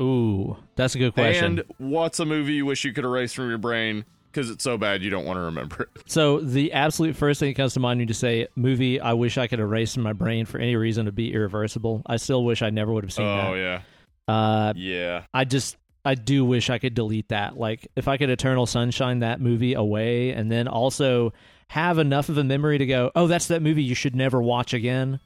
[0.00, 1.58] Ooh, that's a good question.
[1.58, 4.78] And what's a movie you wish you could erase from your brain because it's so
[4.78, 6.02] bad you don't want to remember it?
[6.10, 9.36] So the absolute first thing that comes to mind when you say movie I wish
[9.36, 12.00] I could erase from my brain for any reason to be irreversible.
[12.06, 13.46] I still wish I never would have seen Oh that.
[13.48, 13.82] Oh yeah,
[14.26, 15.24] Uh, yeah.
[15.34, 17.58] I just I do wish I could delete that.
[17.58, 21.34] Like if I could Eternal Sunshine that movie away and then also
[21.70, 24.74] have enough of a memory to go, "Oh, that's that movie you should never watch
[24.74, 25.20] again."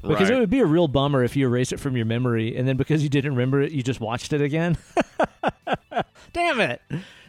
[0.00, 0.36] Because right.
[0.36, 2.76] it would be a real bummer if you erase it from your memory and then
[2.76, 4.78] because you didn't remember it, you just watched it again.
[6.32, 6.80] Damn it.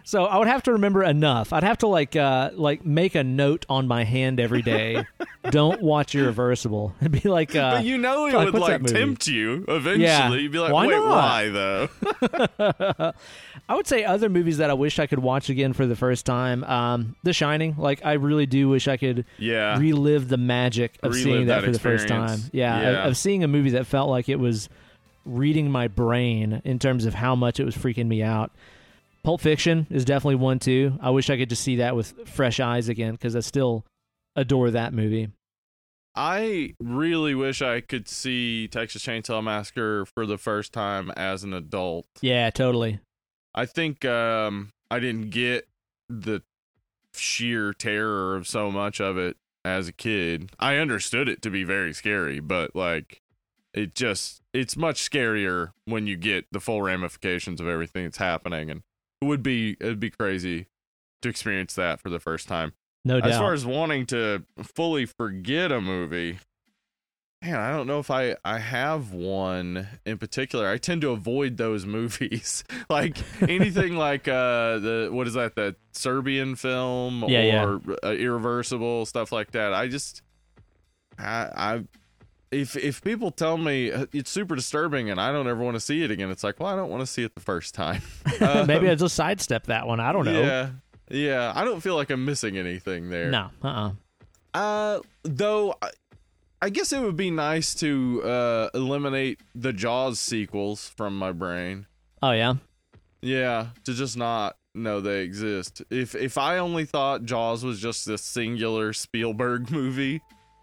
[0.09, 1.53] So I would have to remember enough.
[1.53, 5.05] I'd have to like uh like make a note on my hand every day.
[5.51, 6.95] Don't watch Irreversible.
[6.99, 10.05] It'd be like uh but you know it fuck, would like tempt you eventually.
[10.05, 10.33] Yeah.
[10.33, 11.89] You'd be like, Why wait, not?" why though?
[13.69, 16.25] I would say other movies that I wish I could watch again for the first
[16.25, 16.63] time.
[16.63, 17.75] Um, The Shining.
[17.77, 19.77] Like I really do wish I could yeah.
[19.77, 22.39] relive the magic of Relive seeing that, that for the first time.
[22.51, 22.89] Yeah, Yeah.
[22.89, 24.69] Of, of seeing a movie that felt like it was
[25.23, 28.51] reading my brain in terms of how much it was freaking me out.
[29.23, 30.97] Pulp Fiction is definitely one too.
[31.01, 33.85] I wish I could just see that with fresh eyes again because I still
[34.35, 35.29] adore that movie.
[36.15, 41.53] I really wish I could see Texas Chainsaw Massacre for the first time as an
[41.53, 42.07] adult.
[42.21, 42.99] Yeah, totally.
[43.53, 45.67] I think um, I didn't get
[46.09, 46.41] the
[47.13, 50.51] sheer terror of so much of it as a kid.
[50.59, 53.21] I understood it to be very scary, but like
[53.73, 58.69] it just it's much scarier when you get the full ramifications of everything that's happening
[58.69, 58.81] and
[59.21, 60.67] it would be it'd be crazy
[61.21, 62.73] to experience that for the first time.
[63.05, 63.29] No doubt.
[63.31, 66.39] As far as wanting to fully forget a movie,
[67.41, 70.67] man, I don't know if I I have one in particular.
[70.67, 75.75] I tend to avoid those movies, like anything like uh the what is that the
[75.93, 77.63] Serbian film Yeah, yeah.
[77.65, 79.73] or Uh, Irreversible stuff like that.
[79.73, 80.21] I just
[81.17, 81.83] I I.
[82.51, 85.79] If if people tell me uh, it's super disturbing and I don't ever want to
[85.79, 88.01] see it again, it's like, well, I don't want to see it the first time.
[88.41, 89.99] Uh, Maybe I just sidestep that one.
[89.99, 90.39] I don't know.
[90.41, 90.69] Yeah,
[91.09, 91.51] yeah.
[91.53, 93.29] I don't feel like I'm missing anything there.
[93.29, 93.49] No.
[93.61, 93.67] Uh.
[93.67, 93.91] uh
[94.57, 95.89] Uh, though, I,
[96.61, 101.85] I guess it would be nice to uh eliminate the Jaws sequels from my brain.
[102.23, 102.55] Oh yeah.
[103.21, 105.81] Yeah, to just not know they exist.
[105.89, 110.21] If if I only thought Jaws was just this singular Spielberg movie,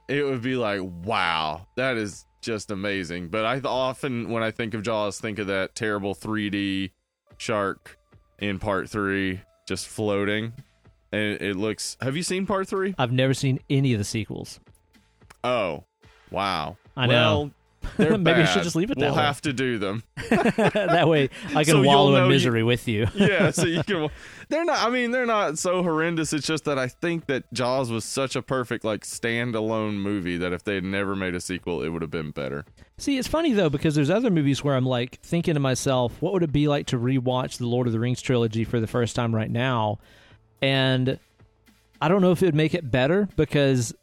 [0.09, 3.29] it would be like, wow, that is just amazing.
[3.29, 6.91] But I often, when I think of Jaws, think of that terrible 3D
[7.39, 7.99] shark
[8.39, 10.53] in Part Three just floating,
[11.13, 11.97] and it looks.
[12.01, 12.95] Have you seen Part Three?
[12.99, 14.61] I've never seen any of the sequels.
[15.43, 15.85] Oh,
[16.31, 16.77] wow.
[16.97, 17.13] I know.
[17.13, 17.51] Well,
[17.99, 18.47] Maybe you bad.
[18.47, 19.21] should just leave it We'll way.
[19.23, 20.03] have to do them.
[20.31, 23.07] that way I can So wallow in you- misery with you.
[23.15, 24.09] yeah, so you can.
[24.49, 24.87] They're not.
[24.87, 26.33] I mean, they're not so horrendous.
[26.33, 30.53] It's just that I think that Jaws was such a perfect like standalone movie that
[30.53, 32.65] if they had never made a sequel, it would have been better.
[32.99, 36.33] See, it's funny though because there's other movies where I'm like thinking to myself, what
[36.33, 39.17] would it be like to rewatch the Lord of the Rings trilogy for the first
[39.17, 39.99] time right now?
[40.63, 41.19] And
[42.01, 43.95] I don't know if it would make it better because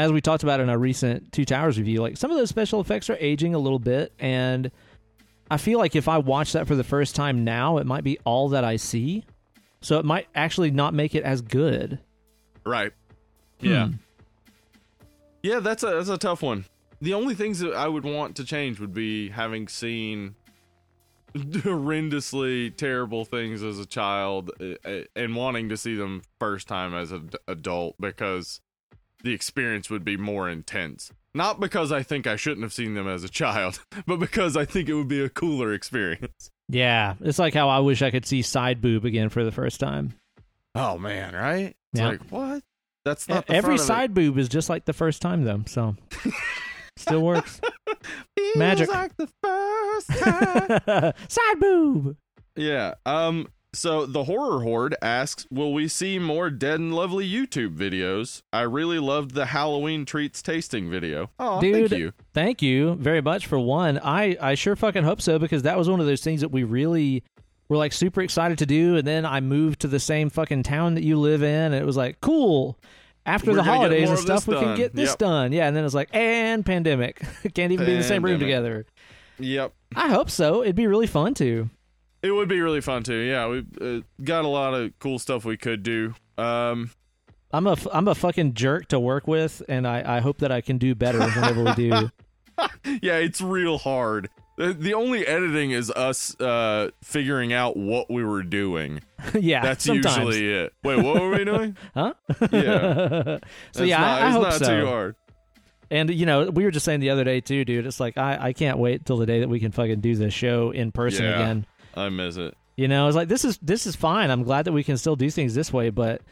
[0.00, 2.80] as we talked about in our recent Two Towers review, like some of those special
[2.80, 4.70] effects are aging a little bit and
[5.50, 8.18] I feel like if I watch that for the first time now, it might be
[8.24, 9.24] all that I see.
[9.80, 11.98] So it might actually not make it as good.
[12.64, 12.92] Right.
[13.60, 13.88] Yeah.
[13.88, 13.94] Hmm.
[15.42, 16.66] Yeah, that's a that's a tough one.
[17.00, 20.34] The only things that I would want to change would be having seen
[21.34, 26.94] horrendously terrible things as a child uh, uh, and wanting to see them first time
[26.94, 28.60] as an adult because
[29.22, 31.10] the experience would be more intense.
[31.34, 34.64] Not because I think I shouldn't have seen them as a child, but because I
[34.64, 36.50] think it would be a cooler experience.
[36.68, 39.78] Yeah, it's like how I wish I could see Side Boob again for the first
[39.80, 40.14] time.
[40.74, 41.74] Oh man, right?
[41.92, 42.08] It's Yeah.
[42.08, 42.62] like what?
[43.04, 43.86] That's not the Every front of it.
[43.86, 45.96] side boob is just like the first time though, so
[46.96, 47.60] still works.
[48.36, 48.88] Feels Magic.
[48.88, 51.12] like the first time.
[51.28, 52.16] side boob.
[52.56, 52.94] Yeah.
[53.06, 58.42] Um So the horror horde asks, "Will we see more Dead and Lovely YouTube videos?
[58.52, 61.30] I really loved the Halloween treats tasting video.
[61.38, 62.12] Oh, thank you.
[62.34, 64.00] Thank you very much for one.
[64.02, 66.64] I I sure fucking hope so because that was one of those things that we
[66.64, 67.22] really
[67.68, 70.94] were like super excited to do, and then I moved to the same fucking town
[70.96, 72.76] that you live in, and it was like cool.
[73.24, 75.18] After We're the holidays and stuff, we can get this Yep.
[75.18, 75.52] done.
[75.52, 77.20] Yeah, and then it's like, and pandemic.
[77.54, 78.86] Can't even be in the same room together.
[79.38, 80.62] Yep, I hope so.
[80.62, 81.70] It'd be really fun to.
[82.22, 83.14] It would be really fun too.
[83.18, 86.14] Yeah, we uh, got a lot of cool stuff we could do.
[86.38, 86.90] Um,
[87.52, 90.60] I'm a I'm a fucking jerk to work with, and I, I hope that I
[90.60, 92.10] can do better whenever we do.
[93.02, 94.28] yeah, it's real hard.
[94.58, 99.00] The, the only editing is us uh, figuring out what we were doing.
[99.34, 100.16] yeah, That's sometimes.
[100.18, 100.74] usually it.
[100.84, 101.76] Wait, what were we doing?
[101.94, 102.12] huh?
[102.52, 102.92] Yeah.
[102.92, 103.38] so
[103.70, 104.80] It's yeah, not, I, I it's hope not so.
[104.80, 105.16] too hard.
[105.90, 107.86] And you know, we were just saying the other day too, dude.
[107.86, 110.34] It's like I, I can't wait till the day that we can fucking do this
[110.34, 111.30] show in person Yeah.
[111.40, 111.66] again.
[111.94, 112.56] I miss it.
[112.76, 114.30] You know, it's like this is this is fine.
[114.30, 116.22] I'm glad that we can still do things this way, but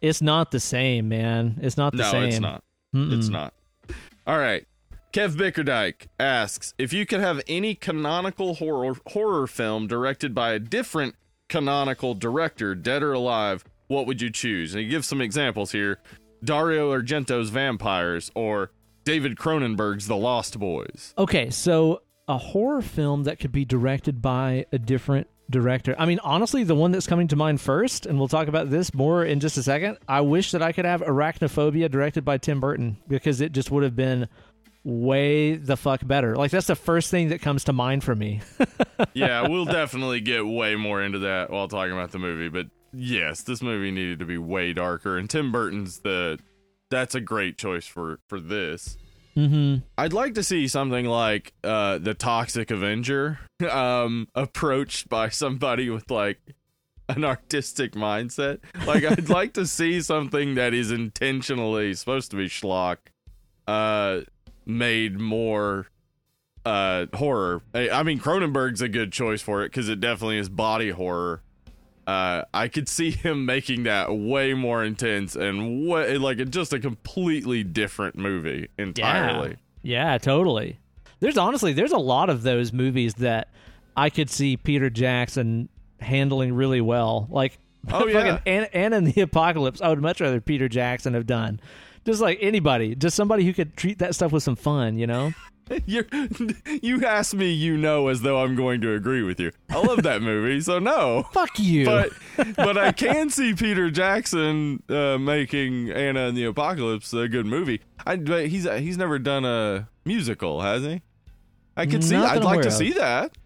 [0.00, 1.58] it's not the same, man.
[1.62, 2.22] It's not the No, same.
[2.22, 2.64] No, it's not.
[2.94, 3.18] Mm-mm.
[3.18, 3.54] It's not.
[4.26, 4.66] All right.
[5.12, 10.58] Kev Bickerdike asks if you could have any canonical horror horror film directed by a
[10.58, 11.14] different
[11.48, 14.74] canonical director, dead or alive, what would you choose?
[14.74, 15.98] And he gives some examples here:
[16.44, 18.70] Dario Argento's Vampires or
[19.04, 21.14] David Cronenberg's The Lost Boys.
[21.16, 25.94] Okay, so a horror film that could be directed by a different director.
[25.98, 28.92] I mean, honestly, the one that's coming to mind first, and we'll talk about this
[28.92, 29.98] more in just a second.
[30.06, 33.82] I wish that I could have Arachnophobia directed by Tim Burton because it just would
[33.82, 34.28] have been
[34.84, 36.36] way the fuck better.
[36.36, 38.42] Like that's the first thing that comes to mind for me.
[39.14, 42.48] yeah, we'll definitely get way more into that while talking about the movie.
[42.48, 46.38] But yes, this movie needed to be way darker, and Tim Burton's the
[46.90, 48.96] that's a great choice for for this.
[49.38, 49.76] Mm-hmm.
[49.96, 53.38] I'd like to see something like uh, the Toxic Avenger,
[53.70, 56.40] um, approached by somebody with like
[57.08, 58.60] an artistic mindset.
[58.86, 62.98] Like I'd like to see something that is intentionally supposed to be schlock,
[63.66, 64.20] uh,
[64.66, 65.86] made more
[66.66, 67.62] uh horror.
[67.72, 71.42] I, I mean Cronenberg's a good choice for it because it definitely is body horror.
[72.08, 76.80] Uh, I could see him making that way more intense and way like just a
[76.80, 79.56] completely different movie entirely.
[79.82, 80.78] Yeah, totally.
[81.20, 83.48] There's honestly there's a lot of those movies that
[83.94, 85.68] I could see Peter Jackson
[86.00, 87.26] handling really well.
[87.30, 87.58] Like
[87.92, 88.38] Oh, yeah.
[88.38, 88.40] fucking
[88.74, 91.60] Anna, and the Apocalypse, I would much rather Peter Jackson have done.
[92.06, 95.32] Just like anybody, just somebody who could treat that stuff with some fun, you know?
[95.86, 96.04] you
[96.82, 99.52] you ask me, you know, as though I'm going to agree with you.
[99.70, 101.24] I love that movie, so no.
[101.32, 101.84] Fuck you.
[101.84, 102.10] But
[102.56, 107.80] but I can see Peter Jackson uh, making Anna and the Apocalypse a good movie.
[108.06, 111.02] I but he's he's never done a musical, has he?
[111.76, 112.16] I could see.
[112.16, 112.74] I'd like to of.
[112.74, 113.36] see that.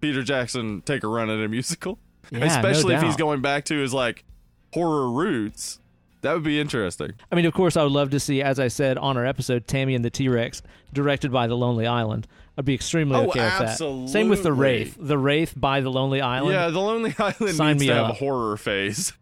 [0.00, 1.98] Peter Jackson take a run at a musical,
[2.30, 4.24] Yeah, no especially if he's going back to his like
[4.72, 5.78] horror roots.
[6.22, 7.12] That would be interesting.
[7.32, 9.66] I mean, of course, I would love to see, as I said on our episode,
[9.66, 10.62] Tammy and the T Rex,
[10.92, 12.26] directed by The Lonely Island.
[12.58, 14.08] I'd be extremely Oh, okay with that.
[14.10, 14.52] Same with The.
[14.52, 14.96] Wraith.
[15.00, 16.52] The Wraith by The Lonely Island.
[16.54, 18.10] Yeah, the Lonely Island Sign needs me to have up.
[18.12, 19.12] a horror phase.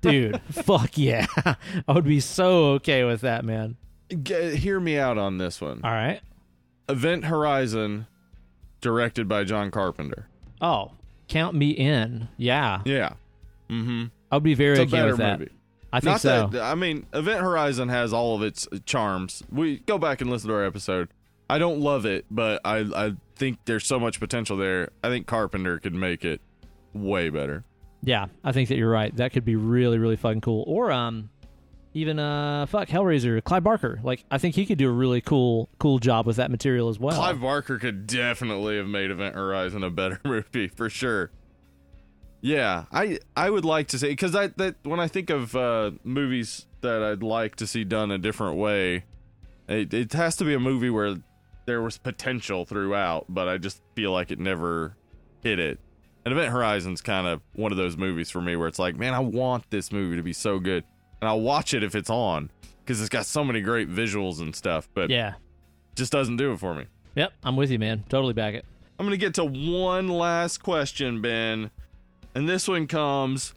[0.00, 1.26] Dude, fuck yeah.
[1.88, 3.76] I would be so okay with that, man.
[4.22, 5.80] Get, hear me out on this one.
[5.82, 6.20] All right.
[6.88, 8.06] Event Horizon,
[8.80, 10.28] directed by John Carpenter.
[10.60, 10.92] Oh,
[11.26, 12.28] count me in.
[12.36, 12.82] Yeah.
[12.84, 13.14] Yeah.
[13.70, 14.04] Mm-hmm.
[14.30, 15.40] I would be very It's okay with that.
[15.40, 15.50] movie.
[15.94, 16.46] I think Not so.
[16.48, 19.42] that I mean, Event Horizon has all of its charms.
[19.50, 21.08] We go back and listen to our episode.
[21.48, 24.90] I don't love it, but I I think there's so much potential there.
[25.02, 26.40] I think Carpenter could make it
[26.92, 27.64] way better.
[28.02, 29.14] yeah, I think that you're right.
[29.16, 30.64] That could be really, really fucking cool.
[30.66, 31.30] Or um
[31.92, 34.00] even uh fuck Hellraiser, Clive Barker.
[34.02, 36.98] Like I think he could do a really cool cool job with that material as
[36.98, 37.14] well.
[37.14, 41.30] Clive Barker could definitely have made Event Horizon a better movie for sure.
[42.44, 45.92] Yeah, I I would like to say because I that when I think of uh,
[46.04, 49.04] movies that I'd like to see done a different way,
[49.66, 51.16] it, it has to be a movie where
[51.64, 54.94] there was potential throughout, but I just feel like it never
[55.42, 55.80] hit it.
[56.26, 59.14] And Event Horizon's kind of one of those movies for me where it's like, man,
[59.14, 60.84] I want this movie to be so good,
[61.22, 62.50] and I'll watch it if it's on
[62.84, 65.36] because it's got so many great visuals and stuff, but Yeah.
[65.96, 66.84] just doesn't do it for me.
[67.14, 68.04] Yep, I'm with you, man.
[68.10, 68.66] Totally back it.
[68.98, 71.70] I'm going to get to one last question, Ben.
[72.34, 73.54] And this one comes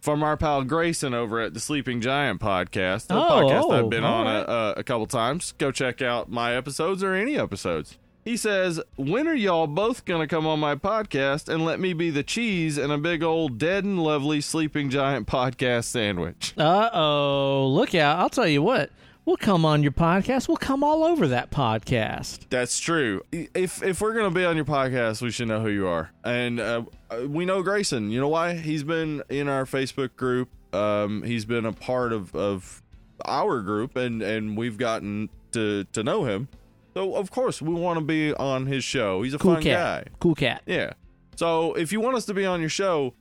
[0.00, 3.10] from our pal Grayson over at the Sleeping Giant podcast.
[3.10, 4.48] A Oh, podcast I've been on alright.
[4.48, 5.52] a, a, a couple times.
[5.58, 7.98] Go check out my episodes or any episodes.
[8.24, 11.92] He says, When are y'all both going to come on my podcast and let me
[11.92, 16.54] be the cheese in a big old dead and lovely sleeping giant podcast sandwich?
[16.56, 18.18] Uh oh, look out!
[18.18, 18.90] I'll tell you what.
[19.26, 20.48] We'll come on your podcast.
[20.48, 22.40] We'll come all over that podcast.
[22.50, 23.22] That's true.
[23.32, 26.60] If if we're gonna be on your podcast, we should know who you are, and
[26.60, 26.82] uh,
[27.28, 28.10] we know Grayson.
[28.10, 28.54] You know why?
[28.54, 30.48] He's been in our Facebook group.
[30.74, 32.82] Um, he's been a part of of
[33.24, 36.48] our group, and and we've gotten to to know him.
[36.94, 39.22] So of course we want to be on his show.
[39.22, 40.04] He's a Cool fun cat.
[40.06, 40.10] guy.
[40.20, 40.62] Cool cat.
[40.66, 40.92] Yeah.
[41.36, 43.14] So if you want us to be on your show,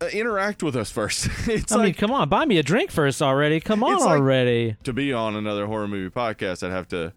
[0.00, 1.28] uh, interact with us first.
[1.48, 3.60] it's I like mean, come on, buy me a drink first already.
[3.60, 4.76] Come on It's like- already.
[4.84, 7.12] to be on another horror movie podcast, I'd have to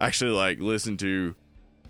[0.00, 1.34] actually like listen to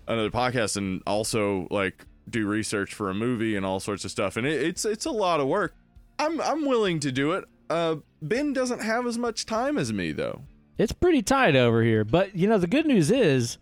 [0.07, 4.37] another podcast and also like do research for a movie and all sorts of stuff.
[4.37, 5.75] And it, it's it's a lot of work.
[6.19, 7.45] I'm I'm willing to do it.
[7.69, 10.41] Uh, Ben doesn't have as much time as me though.
[10.77, 12.03] It's pretty tight over here.
[12.03, 13.57] But, you know, the good news is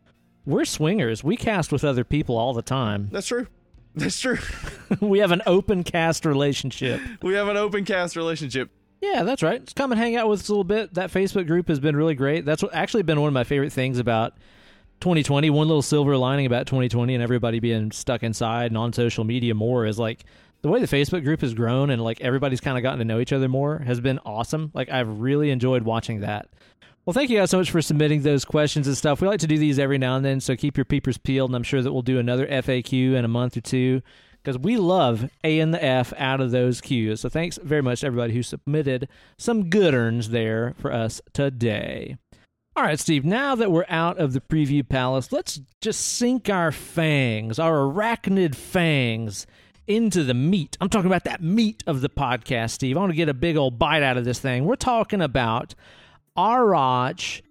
[0.46, 1.24] we're swingers.
[1.24, 3.08] We cast with other people all the time.
[3.12, 3.48] That's true.
[3.96, 4.40] That's true.
[5.00, 7.00] we have an open cast relationship.
[7.22, 8.70] we have an open cast relationship.
[9.02, 9.64] Yeah, that's right.
[9.64, 10.96] Just come and hang out with us a little bit.
[10.96, 12.44] That Facebook group has been really great.
[12.44, 14.34] That's what, actually been one of my favorite things about
[15.02, 15.50] 2020.
[15.50, 19.54] One little silver lining about 2020 and everybody being stuck inside and on social media
[19.54, 20.26] more is like
[20.62, 23.20] the way the Facebook group has grown and like everybody's kind of gotten to know
[23.20, 24.72] each other more has been awesome.
[24.74, 26.50] Like I've really enjoyed watching that.
[27.06, 29.22] Well, thank you guys so much for submitting those questions and stuff.
[29.22, 31.52] We like to do these every now and then, so keep your peepers peeled.
[31.52, 34.02] And I'm sure that we'll do another FAQ in a month or two
[34.46, 37.20] because we love A and the F out of those Qs.
[37.20, 42.18] So thanks very much to everybody who submitted some good earns there for us today.
[42.78, 46.74] All right, Steve, now that we're out of the preview palace, let's just sink our
[46.74, 49.48] fangs, our arachnid fangs,
[49.88, 50.78] into the meat.
[50.82, 52.98] I'm talking about that meat of the podcast, Steve.
[52.98, 54.66] I want to get a big old bite out of this thing.
[54.66, 55.74] We're talking about
[56.38, 57.42] Arach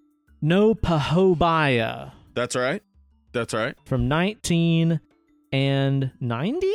[0.41, 2.83] no Pahobaya That's right.
[3.31, 3.75] That's right.
[3.85, 4.99] from 19
[5.51, 6.71] and 90?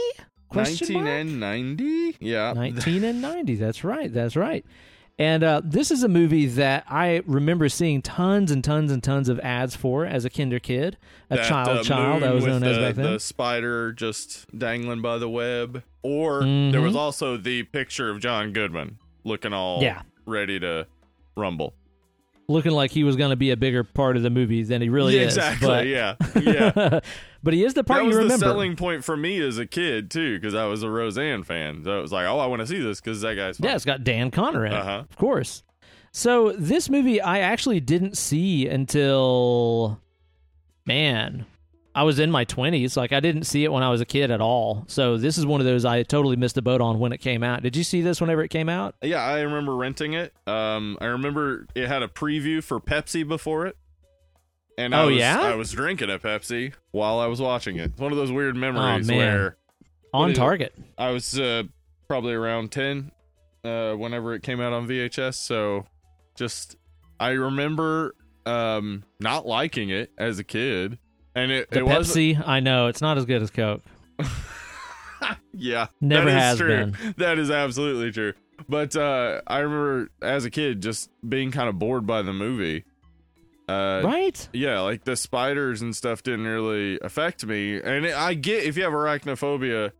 [0.48, 1.09] Question 19 mark?
[1.09, 2.16] and 90.
[2.18, 2.53] Yeah.
[2.55, 3.55] 19 and 90.
[3.55, 4.12] That's right.
[4.12, 4.66] That's right.
[5.21, 9.29] And uh, this is a movie that I remember seeing tons and tons and tons
[9.29, 10.97] of ads for as a kinder kid,
[11.29, 12.23] a That, child uh, child.
[12.23, 13.12] I was known the, as back then.
[13.12, 15.83] The spider just dangling by the web.
[16.03, 16.83] Or there Mhm.
[16.83, 20.01] was also the picture of John Goodman looking all Yeah.
[20.25, 20.87] ready to
[21.37, 21.75] rumble.
[22.51, 24.88] Looking like he was going to be a bigger part of the movie than he
[24.88, 25.36] really Yeah, is.
[25.36, 25.68] exactly.
[25.68, 26.16] But, Yeah.
[26.42, 27.01] Yeah.
[27.42, 29.66] but he is the part that was you the selling point for me as a
[29.66, 31.84] kid too, because I was a Roseanne fan.
[31.84, 33.59] So it was like, oh, I want to see this because that guy's.
[33.59, 33.68] Fun.
[33.68, 35.05] Yeah, it's got Dan Connor in Uh-huh.
[35.09, 35.62] of course.
[36.12, 40.01] So this movie I actually didn't see until,
[40.86, 41.46] man,
[41.95, 42.97] I was in my twenties.
[42.97, 44.84] Like I didn't see it when I was a kid at all.
[44.86, 47.43] So this is one of those I totally missed the boat on when it came
[47.43, 47.62] out.
[47.62, 48.95] Did you see this whenever it came out?
[49.03, 50.32] Yeah, I remember renting it.
[50.47, 53.76] Um, I remember it had a preview for Pepsi before it.
[54.78, 55.41] And I Oh, was, yeah?
[55.41, 57.91] I was drinking a Pepsi while I was watching it.
[57.91, 59.16] It's one of those weird memories man.
[59.18, 59.57] where
[60.14, 60.41] On is it?
[60.41, 60.74] target.
[60.97, 61.64] I was uh,
[62.09, 63.11] probably around 10
[63.64, 65.34] uh, whenever it came out on VHS.
[65.34, 65.84] So
[66.36, 66.76] just,
[67.18, 68.14] I remember
[68.47, 70.99] um, not liking it as a kid.
[71.41, 73.82] And it, The it was Pepsi, I know it's not as good as Coke.
[75.53, 76.68] yeah, Never that is has true.
[76.68, 76.97] been.
[77.18, 78.32] That is absolutely true.
[78.68, 82.84] But uh, I remember as a kid just being kind of bored by the movie.
[83.68, 84.49] Uh, right?
[84.53, 87.80] Yeah, like the spiders and stuff didn't really affect me.
[87.80, 89.93] And it, I get if you have arachnophobia,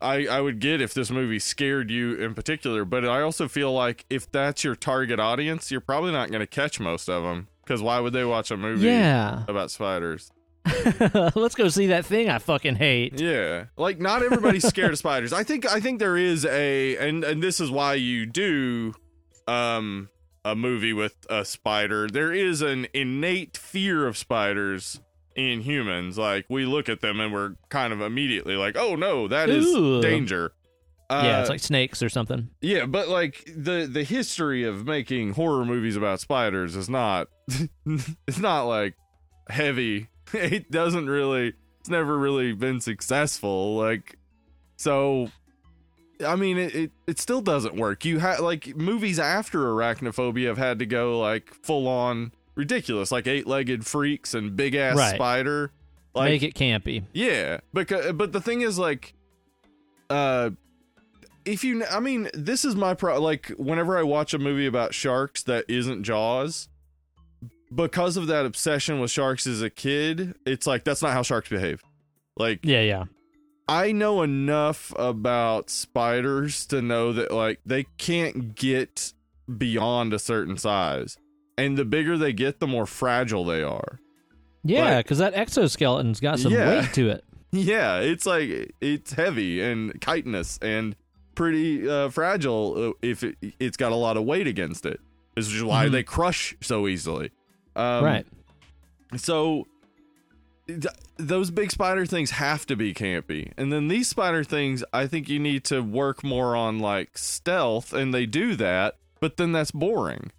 [0.00, 2.84] I I would get if this movie scared you in particular.
[2.84, 6.46] But I also feel like if that's your target audience, you're probably not going to
[6.46, 7.48] catch most of them.
[7.64, 9.44] Because why would they watch a movie Yeah.
[9.46, 10.32] about spiders?
[11.34, 13.20] Let's go see that thing I fucking hate.
[13.20, 15.32] Yeah, like not everybody's scared of spiders.
[15.32, 18.94] I think I think there is a and and this is why you do
[19.46, 20.08] um
[20.44, 22.08] a movie with a spider.
[22.08, 25.00] There is an innate fear of spiders
[25.36, 26.18] in humans.
[26.18, 29.66] Like we look at them and we're kind of immediately like, "Oh no, that is
[29.66, 30.00] Ooh.
[30.02, 30.52] danger."
[31.10, 32.50] Uh, yeah, it's like snakes or something.
[32.60, 37.28] yeah, but like the the history of making horror movies about spiders is not
[38.26, 38.94] it's not like
[39.48, 40.08] heavy.
[40.34, 43.76] It doesn't really it's never really been successful.
[43.76, 44.16] Like
[44.76, 45.30] so
[46.26, 48.04] I mean it it, it still doesn't work.
[48.04, 53.26] You have like movies after arachnophobia have had to go like full on ridiculous, like
[53.26, 55.14] eight legged freaks and big ass Right.
[55.14, 55.70] spider.
[56.14, 57.04] Like Make it campy.
[57.12, 59.14] yeah, because but the thing is like,
[60.10, 60.50] uh,
[61.44, 63.20] if you, I mean, this is my pro.
[63.20, 66.68] Like, whenever I watch a movie about sharks that isn't Jaws,
[67.74, 71.48] because of that obsession with sharks as a kid, it's like that's not how sharks
[71.48, 71.82] behave.
[72.36, 73.04] Like, Yeah, yeah.
[73.68, 79.12] I know enough about spiders to know that like they can't get
[79.56, 81.16] beyond a certain size,
[81.58, 83.98] and the bigger they get, the more fragile they are.
[84.64, 86.80] Yeah, Like- because that exoskeleton's got some Yeah.
[86.80, 87.24] weight to it.
[87.50, 90.94] Yeah, it's like it's heavy and chitinous and
[91.34, 95.00] pretty uh, fragile uh, if it, it's got a lot of weight against it.
[95.34, 95.92] This is why Mhm.
[95.92, 97.30] they crush so easily.
[97.78, 98.26] Um, right.
[99.16, 99.66] So
[100.66, 103.52] th- those big spider things have to be campy.
[103.56, 107.92] And then these spider things, I think you need to work more on like stealth,
[107.92, 110.30] and they do that, but then that's boring.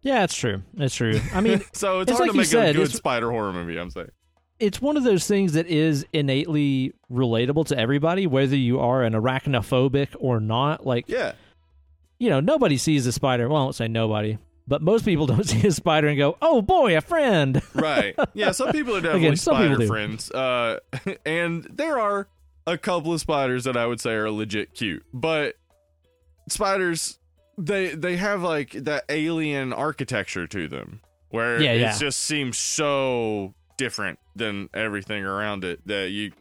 [0.00, 0.62] Yeah, it's true.
[0.76, 1.20] It's true.
[1.32, 3.78] I mean, So it's, It's hard like to make said, a good spider horror movie,
[3.78, 4.10] I'm saying.
[4.58, 9.12] it's one of those things that is innately relatable to everybody, whether you are an
[9.12, 10.84] arachnophobic or not.
[10.84, 11.32] Like, Yeah.
[12.18, 13.48] you know, nobody sees a spider.
[13.48, 14.38] Well, I won't say nobody,
[14.72, 18.14] but most people don't see a spider and go, "Oh boy, a friend." Right.
[18.32, 20.30] Yeah, some people are definitely Again, spider friends.
[20.30, 20.78] Uh
[21.26, 22.26] and there are
[22.66, 25.04] a couple of spiders that I would say are legit cute.
[25.12, 25.56] But
[26.48, 27.18] spiders
[27.58, 31.98] they they have like that alien architecture to them where Yeah, it yeah.
[31.98, 36.32] just seems so different than everything around it that you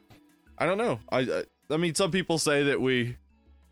[0.57, 0.99] I don't know.
[1.11, 3.17] I I, I mean some people say that we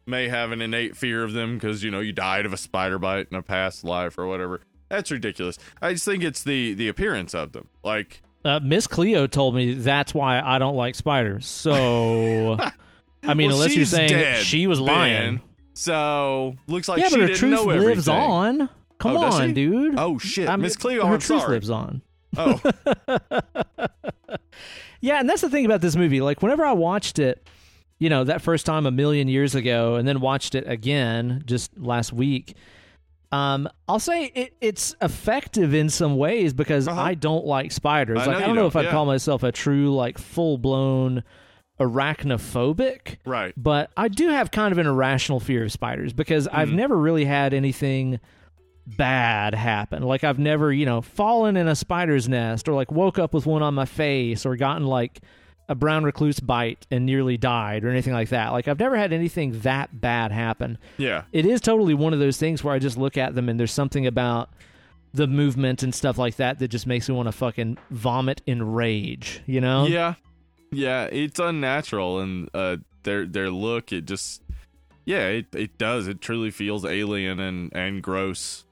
[0.09, 2.99] may have an innate fear of them because you know you died of a spider
[2.99, 4.61] bite in a past life or whatever.
[4.89, 5.57] That's ridiculous.
[5.81, 7.67] I just think it's the the appearance of them.
[7.83, 11.45] Like Uh, Miss Cleo told me that's why I don't like spiders.
[11.45, 12.57] So,
[13.23, 15.35] I mean, Well, unless you're saying dead, she was lying.
[15.37, 15.41] Ben.
[15.73, 18.15] so looks like yeah, she but her truth lives everything.
[18.15, 18.69] on.
[18.97, 19.95] Come Oh, on, dude.
[19.97, 21.53] Oh shit, Miss Cleo, her I'm truth sorry.
[21.53, 22.01] lives on.
[22.37, 22.59] Oh,
[25.01, 26.19] Yeah, and that's the thing about this movie.
[26.19, 27.47] Like, whenever I watched it,
[27.99, 31.77] you know, that first time a million years ago, and then watched it again just
[31.77, 32.55] last week,
[33.31, 36.99] um, I'll say it, it's effective in some ways because Uh-huh.
[36.99, 38.17] I don't like spiders.
[38.19, 38.91] I like, I don't know don't, if I'd yeah.
[38.91, 41.23] call myself a true, like, full blown
[41.79, 43.53] arachnophobic, right.
[43.55, 46.75] but I do have kind of an irrational fear of spiders because I've Mhm.
[46.75, 48.19] never really had anything
[48.85, 50.03] bad happen.
[50.03, 53.45] Like I've never, you know, fallen in a spider's nest or like woke up with
[53.45, 55.21] one on my face or gotten like
[55.69, 58.49] a brown recluse bite and nearly died or anything like that.
[58.51, 60.79] Like I've never had anything that bad happen.
[60.97, 61.23] Yeah.
[61.31, 63.71] It is totally one of those things where I just look at them and there's
[63.71, 64.49] something about
[65.13, 68.63] the movement and stuff like that that just makes me want to fucking vomit in
[68.73, 69.85] rage, you know?
[69.85, 70.15] Yeah.
[70.71, 74.41] Yeah, it's unnatural and uh their their look it just
[75.05, 76.07] yeah, it it does.
[76.07, 78.65] It truly feels alien and and gross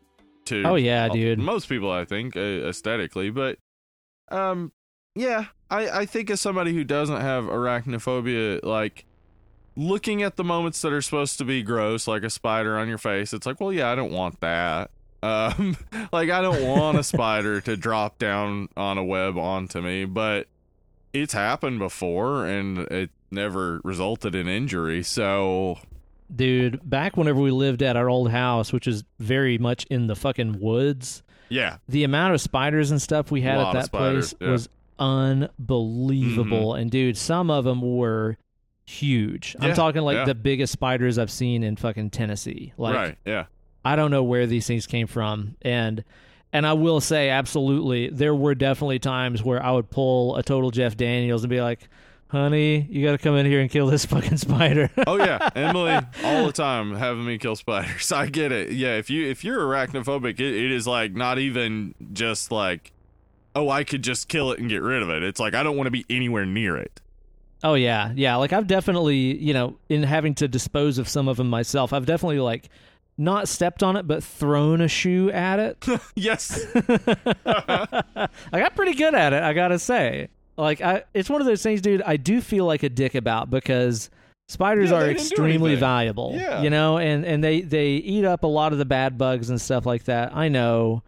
[0.46, 1.38] to Oh yeah, dude.
[1.40, 3.58] most people I think uh, aesthetically, but
[4.30, 4.72] um
[5.18, 9.06] yeah, I I think as somebody who doesn't have arachnophobia like
[9.76, 12.98] looking at the moments that are supposed to be gross like a spider on your
[12.98, 14.92] face, it's like, well yeah, I don't want that.
[15.24, 15.78] Um
[16.12, 20.48] like I don't want a spider to drop down on a web onto me, but
[21.14, 25.04] it's happened before and it never resulted in injury.
[25.04, 25.80] So
[26.34, 30.16] Dude, back whenever we lived at our old house, which is very much in the
[30.16, 34.52] fucking woods, yeah, the amount of spiders and stuff we had at that place yeah.
[34.52, 34.68] was
[35.00, 36.74] unbelievable.
[36.74, 36.82] Mm-hmm.
[36.82, 38.38] And dude, some of them were
[38.86, 39.56] huge.
[39.60, 40.26] I'm talking like yeah.
[40.26, 42.74] the biggest spiders I've seen in fucking Tennessee.
[42.78, 43.46] Like right, yeah.
[43.84, 46.04] I don't know where these things came from and
[46.54, 50.72] and I will say absolutely there were definitely times where I would pull a total
[50.72, 51.90] Jeff Daniels and be like,
[52.30, 56.00] "Honey, you got to come in here and kill this fucking spider." Oh yeah, Emily
[56.24, 58.12] all the time having me kill spiders.
[58.14, 58.72] I get it.
[58.72, 62.94] Yeah, if you if you're arachnophobic, it, it is like not even just like,
[63.58, 65.24] oh, I could just kill it and get rid of it.
[65.24, 67.02] It's like I don't want to be anywhere near it.
[67.64, 68.36] Oh yeah, yeah.
[68.36, 72.06] Like I've definitely, you know, in having to dispose of some of them myself, I've
[72.06, 72.70] definitely like
[73.18, 75.86] not stepped on it, but thrown a shoe at it.
[76.16, 76.66] yes.
[77.46, 80.30] I got pretty good at it, I gotta say.
[80.56, 82.02] Like I, it's one of those things, dude.
[82.04, 84.10] I do feel like a dick about because
[84.50, 86.34] spiders Yeah, are they didn't do extremely valuable.
[86.36, 86.62] Yeah.
[86.62, 89.60] you know, and and they they eat up a lot of the bad bugs and
[89.60, 90.36] stuff like that.
[90.36, 91.02] I know,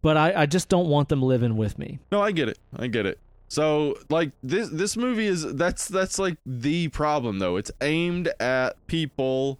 [0.00, 1.98] but I I just don't want them living with me.
[2.10, 2.58] No, I get it.
[2.76, 3.18] I get it.
[3.52, 7.56] So like this this movie is that's that's like the problem though.
[7.56, 9.58] It's aimed at people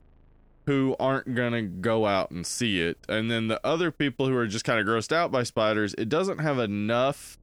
[0.65, 2.97] who aren't going to go out and see it.
[3.09, 6.09] And then the other people who are just kind of grossed out by spiders, it
[6.09, 7.37] doesn't have enough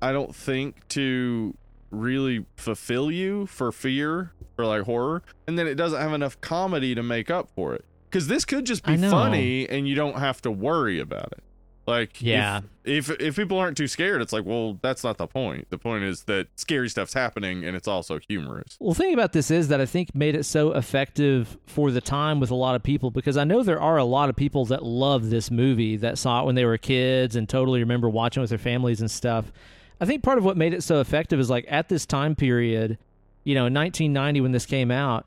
[0.00, 1.54] I don't think to
[1.90, 5.22] really fulfill you for fear or like horror.
[5.46, 7.84] And then it doesn't have enough comedy to make up for it.
[8.10, 11.44] Cuz this could just be funny and you don't have to worry about it.
[11.86, 12.60] Like if- Yeah.
[12.84, 15.68] if if people aren't too scared, it's like, well, that's not the point.
[15.70, 18.76] The point is that scary stuff's happening and it's also humorous.
[18.78, 22.00] Well, the thing about this is that I think made it so effective for the
[22.00, 24.64] time with a lot of people because I know there are a lot of people
[24.66, 28.40] that love this movie that saw it when they were kids and totally remember watching
[28.40, 29.50] with their families and stuff.
[30.00, 32.98] I think part of what made it so effective is like at this time period,
[33.44, 35.26] you know, in 1990 when this came out,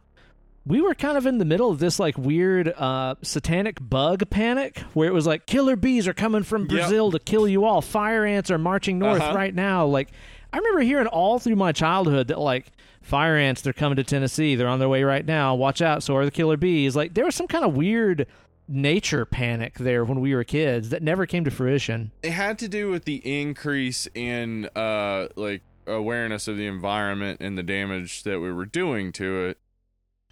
[0.66, 4.80] we were kind of in the middle of this like weird uh, satanic bug panic
[4.94, 7.82] where it was like killer bees are coming from Brazil to kill you all.
[7.82, 9.36] Fire ants are marching north Uh-huh.
[9.36, 9.86] right now.
[9.86, 10.10] Like
[10.52, 12.68] I remember hearing all through my childhood that like
[13.02, 14.56] fire ants they're coming to Tennessee.
[14.56, 15.54] They're on their way right now.
[15.56, 16.02] Watch out.
[16.02, 16.96] So are the killer bees.
[16.96, 18.26] Like there was some kind of weird
[18.68, 22.12] nature panic there when we were kids that never came to fruition.
[22.24, 27.56] it had to do with the increase in uh like awareness of the environment and
[27.56, 29.60] the damage that we were doing to it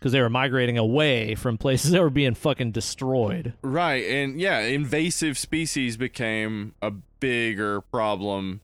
[0.04, 3.54] Because they were migrating away from places that were being fucking destroyed.
[3.62, 8.60] right and yeah invasive species became a bigger problem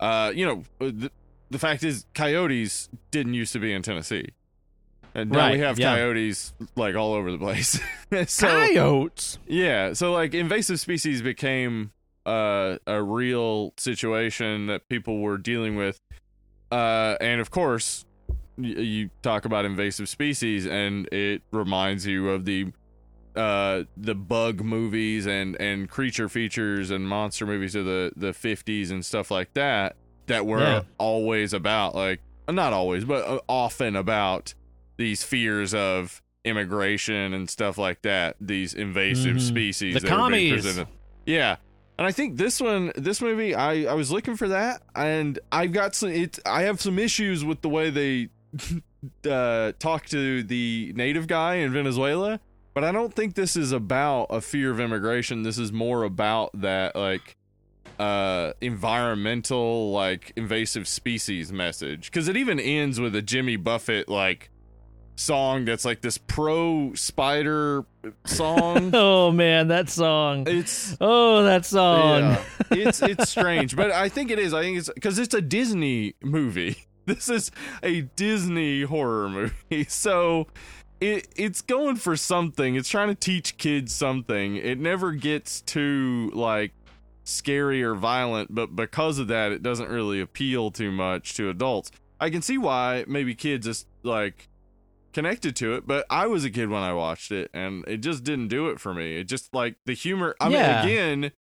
[0.00, 1.08] uh you know the,
[1.50, 4.26] the fact is coyotes didn't used to be in tennessee
[5.14, 5.94] and now we Right, have yeah.
[5.94, 7.78] coyotes like all over the place
[8.26, 9.38] so Coyotes.
[9.46, 11.92] Yeah, so like invasive species became
[12.26, 16.00] uh, a real situation that people were dealing with,
[16.70, 18.11] uh, and of course, y-
[18.56, 22.72] you talk about invasive species, and it reminds you of the
[23.34, 28.90] uh the bug movies and and creature features and monster movies of the the 50s
[28.90, 29.96] and stuff like that
[30.26, 30.82] that were Yeah.
[30.98, 32.20] always about like
[32.50, 34.52] not always but uh, often about
[34.98, 39.40] these fears of immigration and stuff like that these invasive Mhm.
[39.40, 40.84] species The that were being commies.
[41.24, 41.56] yeah
[41.96, 45.72] and i think this one this movie i i was looking for that and i've
[45.72, 48.28] got some it i have some issues with the way they
[49.28, 52.40] uh talk to the native guy in venezuela
[52.74, 55.42] but I don't think this is about a fear of immigration.
[55.42, 57.36] This is more about that like
[57.98, 64.48] uh environmental like invasive species message cuz it even ends with a Jimmy Buffett like
[65.16, 67.84] song that's like this pro spider
[68.24, 68.90] song.
[68.94, 70.44] Oh man, that song.
[70.48, 72.22] it's Oh, that song.
[72.22, 74.54] yeah, it's it's strange, but I think it is.
[74.54, 76.76] I think it's cuz it's a Disney movie.
[77.06, 77.50] This is
[77.82, 79.84] a Disney horror movie.
[79.88, 80.46] So
[81.00, 82.76] it it's going for something.
[82.76, 84.56] It's trying to teach kids something.
[84.56, 86.72] It never gets too like
[87.24, 91.90] scary or violent, but because of that it doesn't really appeal too much to adults.
[92.20, 94.48] I can see why maybe kids just like
[95.12, 98.22] connected to it, but I was a kid when I watched it and it just
[98.24, 99.16] didn't do it for me.
[99.18, 100.84] It just like the humor I Yeah.
[100.84, 101.32] mean again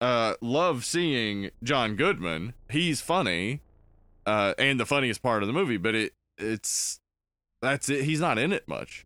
[0.00, 2.52] uh love seeing John Goodman.
[2.70, 3.62] He's funny.
[4.28, 7.00] Uh and the funniest part of the movie, but it it's
[7.62, 8.04] that's it.
[8.04, 9.04] He's not in it much.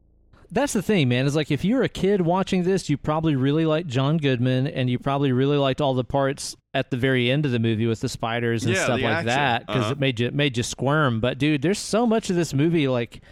[0.51, 1.25] That's the thing, man.
[1.25, 4.91] Is like if you're a kid watching this, you probably really liked John Goodman, and
[4.91, 8.01] you probably really liked all the parts at the very end of the movie with
[8.01, 9.27] the spiders and Yeah, stuff like action.
[9.29, 9.93] that, because Uh-huh.
[9.93, 11.21] it made you it made you squirm.
[11.21, 12.87] But dude, there's so much of this movie.
[12.89, 13.23] Like,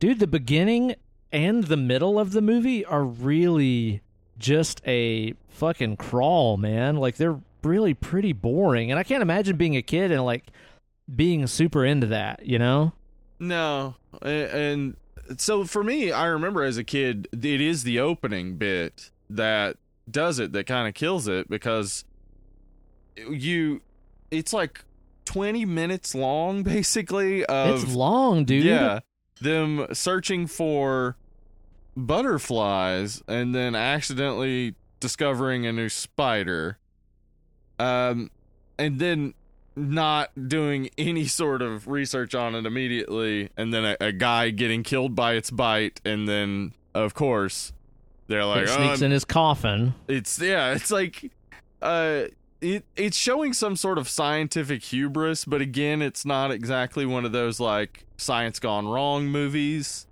[0.00, 0.96] dude, the beginning
[1.32, 4.02] and the middle of the movie are really
[4.38, 6.96] just a fucking crawl, man.
[6.96, 10.48] Like they're really pretty boring, and I can't imagine being a kid and like
[11.14, 12.46] being super into that.
[12.46, 12.92] You know?
[13.38, 14.96] No, and
[15.38, 19.76] so for me, I remember as a kid, it is the opening bit that
[20.10, 22.04] does it, that kind of kills it because
[23.16, 23.80] you,
[24.30, 24.84] it's like
[25.24, 27.44] twenty minutes long, basically.
[27.46, 28.64] Of it's long, dude.
[28.64, 29.00] yeah,
[29.40, 31.16] them searching for
[31.96, 36.78] butterflies and then accidentally discovering a new spider,
[37.78, 38.30] um,
[38.78, 39.34] and then
[39.80, 44.82] not doing any sort of research on it immediately, and then a, a guy getting
[44.82, 47.72] killed by its bite, and then of course
[48.26, 49.94] they're like, it oh, sneaks in his coffin.
[50.08, 51.30] it's yeah, it's like
[51.82, 52.24] uh
[52.60, 57.32] it it's showing some sort of scientific hubris, but again, it's not exactly one of
[57.32, 60.06] those like science gone wrong movies.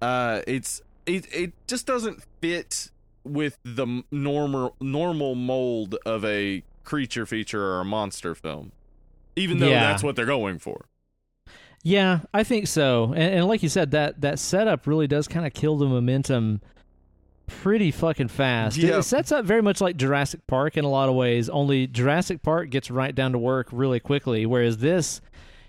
[0.00, 2.90] Uh it's it it just doesn't fit
[3.24, 8.72] with the normal normal mold of a creature feature or a monster film.
[9.40, 9.80] Even though Yeah.
[9.80, 10.86] that's what they're going for.
[11.82, 13.06] Yeah, I think so.
[13.16, 16.60] And, and like you said, that that setup really does kind of kill the momentum
[17.46, 18.78] pretty fucking fast.
[18.78, 18.98] It- Yeah.
[18.98, 21.48] It sets up very much like Jurassic Park in a lot of ways.
[21.48, 25.20] Only Jurassic Park gets right down to work really quickly, whereas this,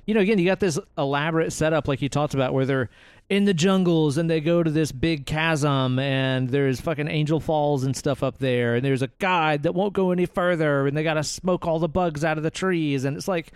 [0.05, 2.89] you know, again, you got this elaborate setup like you talked about, where they're
[3.31, 7.85] in the jungles and they go to this big chasm and there's fucking angel falls
[7.85, 11.01] and stuff up there and there's a guide that won't go any further and they
[11.03, 13.53] got to smoke all the bugs out of the trees and it's like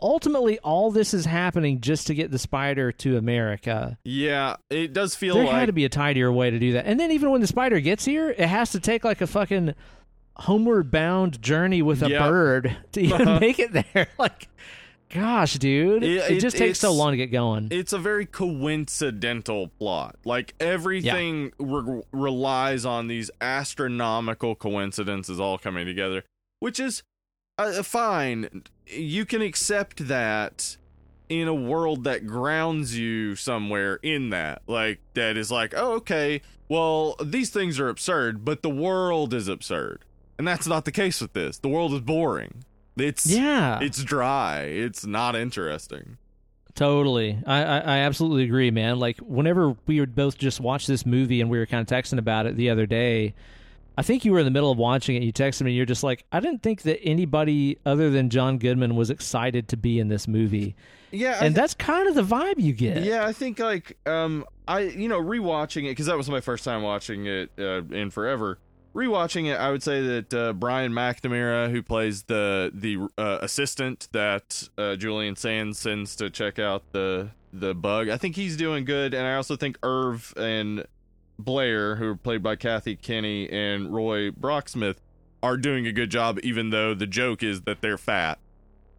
[0.00, 3.98] ultimately all this is happening just to get the spider to America.
[4.04, 6.86] Yeah, it does feel There like had to be a tidier way to do that.
[6.86, 9.74] And then even when the spider gets here, it has to take like a fucking
[10.36, 12.28] homeward bound journey with a Yeah.
[12.28, 13.40] bird to even Uh-huh.
[13.40, 14.06] make it there.
[14.18, 14.48] Like
[15.12, 16.02] gosh, dude.
[16.02, 17.68] It- It, it- just takes so long to get going.
[17.70, 20.16] it's a very coincidental plot.
[20.24, 26.24] Like everything re- relies on these astronomical coincidences all coming together,
[26.60, 27.02] which is
[27.58, 28.62] uh, fine.
[28.86, 30.76] You can accept that
[31.28, 34.62] in a world that grounds you somewhere in that.
[34.66, 39.48] Like that is like, oh, okay, well, these things are absurd, but the world is
[39.48, 40.04] absurd.
[40.38, 41.58] And that's not the case with this.
[41.58, 42.64] The world is boring.
[42.96, 43.78] It's Yeah.
[43.80, 44.62] it's dry.
[44.62, 46.16] It's not interesting.
[46.74, 47.38] Totally.
[47.46, 48.98] I, I, I absolutely agree, man.
[48.98, 52.18] Like, whenever we would both just watch this movie and we were kind of texting
[52.18, 53.34] about it the other day,
[53.96, 55.22] I think you were in the middle of watching it.
[55.22, 58.58] You texted me, and you're just like, I didn't think that anybody other than John
[58.58, 60.76] Goodman was excited to be in this movie.
[61.12, 63.04] Yeah, and that's kind of the vibe you get.
[63.04, 66.62] Yeah, I think like um I you know rewatching it because that was my first
[66.64, 68.58] time watching it uh, in forever.
[68.96, 74.08] Rewatching it, I would say that uh, Brian McNamara, who plays the the uh, assistant
[74.12, 78.86] that uh, Julian Sands sends to check out the the bug, I think he's doing
[78.86, 80.86] good, and I also think Irv and
[81.38, 84.96] Blair, who are played by Kathy Kinney and Roy Brocksmith,
[85.42, 86.38] are doing a good job.
[86.42, 88.38] Even though the joke is that they're fat,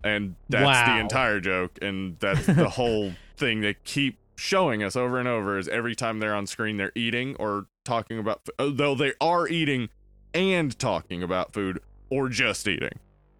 [0.03, 0.93] and that's Wow.
[0.95, 5.57] the entire joke, and that's the whole thing they keep showing us over and over.
[5.57, 9.89] Is every time they're on screen, they're eating or talking about, though they are eating
[10.33, 12.99] and talking about food or just eating.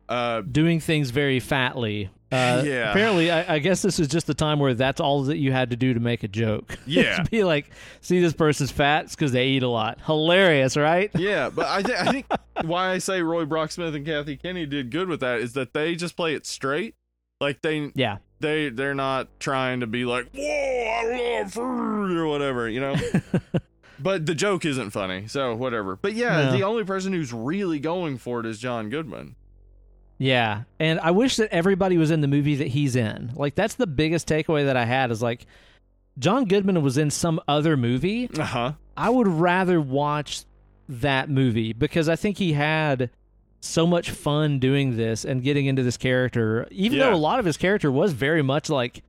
[0.10, 2.10] Uh, Doing things very fatly.
[2.32, 2.92] Uh, Yeah.
[2.92, 5.70] Apparently, I, I guess this is just the time where that's all that you had
[5.72, 6.78] to do to make a joke.
[6.88, 7.24] Yeah.
[7.30, 7.70] Be like,
[8.00, 9.06] see, this person's fat.
[9.06, 10.00] It's because they eat a lot.
[10.06, 11.12] Hilarious, right?
[11.16, 12.26] yeah, but I, th- I think
[12.64, 15.96] why I say Roy Brocksmith and Kathy Kinney did good with that is that they
[15.96, 16.96] just play it straight.
[17.42, 18.18] Like they Yeah.
[18.40, 22.96] They they're not trying to be like, "Whoa, I love food" or whatever, you know.
[24.00, 25.96] but the joke isn't funny, so whatever.
[25.96, 26.52] But yeah, No.
[26.52, 29.36] the only person who's really going for it is John Goodman.
[30.20, 33.32] Yeah, and I wish that everybody was in the movie that he's in.
[33.36, 35.46] Like that's the biggest takeaway that I had is like
[36.18, 38.30] John Goodman was in some other movie.
[38.38, 38.74] Uh huh.
[38.96, 40.44] I would rather watch
[40.90, 43.12] that movie because I think he had
[43.60, 46.68] so much fun doing this and getting into this character.
[46.72, 47.06] Even Yeah.
[47.10, 49.04] though a lot of his character was very much like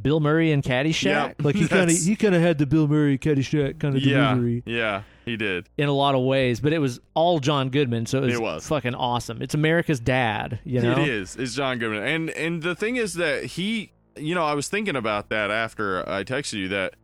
[0.00, 2.88] Bill Murray and Caddyshack, Yeah, like he kind of he kind of had the Bill
[2.88, 5.68] Murray Caddyshack kind of Yeah, delivery yeah, he did.
[5.76, 8.40] in a lot of ways, but it was all John Goodman, so it was, It
[8.40, 8.66] was.
[8.66, 9.42] fucking awesome.
[9.42, 10.92] It's America's dad, you know.
[10.92, 11.36] It is.
[11.36, 14.96] It's John Goodman, and and the thing is that he, you know, I was thinking
[14.96, 16.94] about that after I texted you that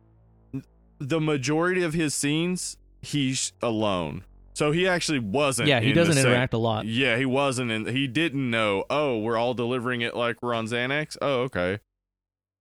[0.97, 4.23] the majority of his scenes he's alone,
[4.59, 5.69] so he actually wasn't.
[5.69, 6.85] Yeah, he doesn't same- interact a lot.
[6.85, 8.83] Yeah, he wasn't, and he didn't know.
[8.89, 11.15] Oh, we're all delivering it like we're on Xanax.
[11.21, 11.79] Oh, okay.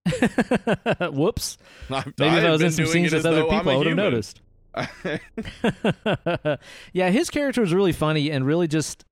[1.12, 1.59] Whoops.
[1.91, 3.79] I've- Maybe if I was in some scenes with other people, I'm people, a I
[3.79, 4.41] would have noticed.
[6.93, 9.05] yeah, his character was really funny and really just.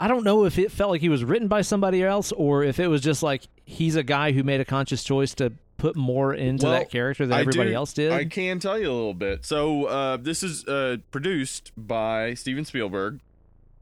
[0.00, 2.80] I don't know if it felt like he was written by somebody else or if
[2.80, 5.52] it was just like he's a guy who made a conscious choice to
[5.82, 8.12] put more into Well, that character than I everybody do- else did.
[8.12, 9.44] I can tell you a little bit.
[9.44, 13.18] So uh, this is uh, produced by Steven Spielberg.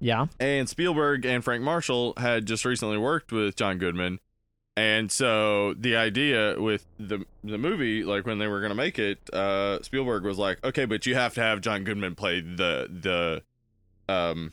[0.01, 0.27] yeah.
[0.41, 4.19] And Spielberg and Frank Marshall had just recently worked with John Goodman.
[4.77, 9.19] And so the idea with the the movie, like when they were gonna make it,
[9.33, 12.89] uh, Spielberg was like, "Okay, but you have to have John Goodman play the
[14.09, 14.53] the, um,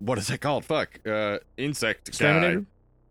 [0.00, 0.64] what is that called?
[0.66, 2.58] Fuck, uh, insect guy.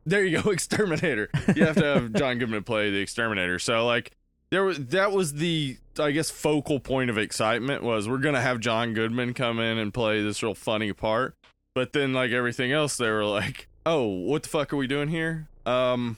[0.07, 1.29] There you go, exterminator.
[1.55, 3.59] You have to have John Goodman play the exterminator.
[3.59, 4.11] So like
[4.49, 8.59] there was that was the I guess focal point of excitement was we're gonna have
[8.59, 11.35] John Goodman come in and play this real funny part.
[11.75, 15.09] But then like everything else they were like, Oh, what the fuck are we doing
[15.09, 15.47] here?
[15.65, 16.17] Um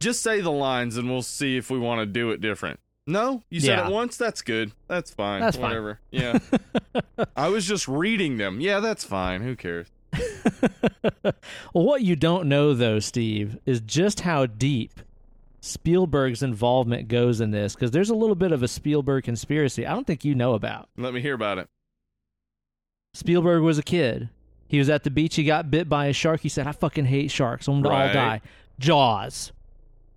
[0.00, 2.80] just say the lines and we'll see if we want to do it different.
[3.06, 3.86] No, you said Yeah.
[3.88, 4.16] it once.
[4.16, 4.72] That's good.
[4.88, 5.40] That's fine.
[5.40, 5.64] That's fine.
[5.70, 6.00] Whatever.
[6.10, 6.38] Yeah.
[7.36, 8.60] I was just reading them.
[8.60, 9.42] Yeah, that's fine.
[9.42, 9.86] Who cares?
[11.22, 11.34] well,
[11.72, 15.00] what you don't know, though, Steve, is just how deep
[15.60, 19.92] Spielberg's involvement goes in this because there's a little bit of a Spielberg conspiracy I
[19.92, 20.88] don't think you know about.
[20.96, 21.68] Let me hear about it.
[23.14, 24.28] Spielberg was a kid.
[24.68, 25.34] He was at the beach.
[25.34, 26.40] He got bit by a shark.
[26.40, 27.66] He said, I fucking hate sharks.
[27.66, 28.12] I'm going to all Right.
[28.12, 28.40] die.
[28.78, 29.52] Jaws.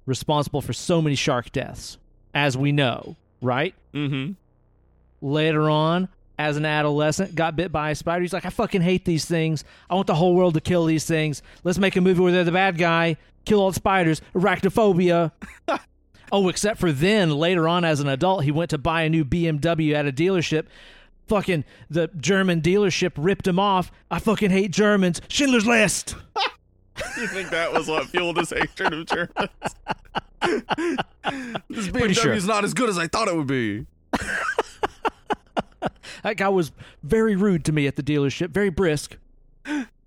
[0.06, 1.98] Responsible for so many shark deaths,
[2.36, 3.74] as we know, right?
[3.94, 4.34] Mm-hmm.
[5.22, 6.08] Later on,
[6.44, 8.22] as an adolescent, got bit by a spider.
[8.22, 9.64] He's like, I fucking hate these things.
[9.90, 11.42] I want the whole world to kill these things.
[11.64, 15.32] Let's make a movie where they're the bad guy, kill all the spiders, arachnophobia.
[16.32, 19.24] oh, except for then, later on as an adult, he went to buy a new
[19.24, 20.66] BMW at a dealership.
[21.28, 23.92] Fucking the German dealership ripped him off.
[24.12, 25.22] I fucking hate Germans.
[25.30, 26.16] Schindler's List.
[27.18, 29.50] You think that was what fueled his hatred of Germans?
[31.68, 32.34] this BMW sure.
[32.34, 33.88] is not as good as I thought it would be.
[36.24, 36.72] That guy was
[37.04, 39.18] very rude to me at the dealership, very brisk.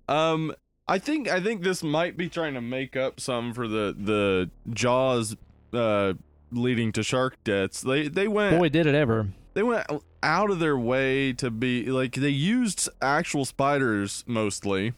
[0.07, 0.53] Um,
[0.87, 4.49] I think I think this might be trying to make up some for the the
[4.73, 5.35] Jaws
[5.73, 6.13] uh
[6.51, 7.81] leading to shark deaths.
[7.81, 9.27] They they went Boy, did it ever.
[9.53, 9.85] they went
[10.23, 14.93] out of their way to be like they used actual spiders mostly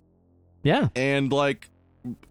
[0.63, 0.89] Yeah.
[0.95, 1.69] and like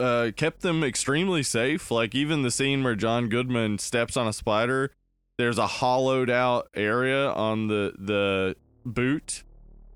[0.00, 1.90] uh, kept them extremely safe.
[1.90, 4.92] Like even the scene where John Goodman steps on a spider,
[5.38, 9.44] there's a hollowed out area on the the boot,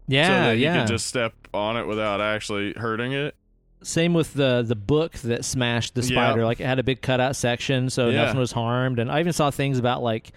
[0.08, 0.74] Yeah, so Yeah, that you yeah.
[0.78, 3.34] can just step on it without actually hurting it.
[3.82, 6.06] Same with the the book that smashed the Yeah.
[6.08, 6.44] spider.
[6.44, 8.24] Like it had a big cutout section, so Yeah.
[8.24, 8.98] nothing was harmed.
[9.00, 10.32] And I even saw things about like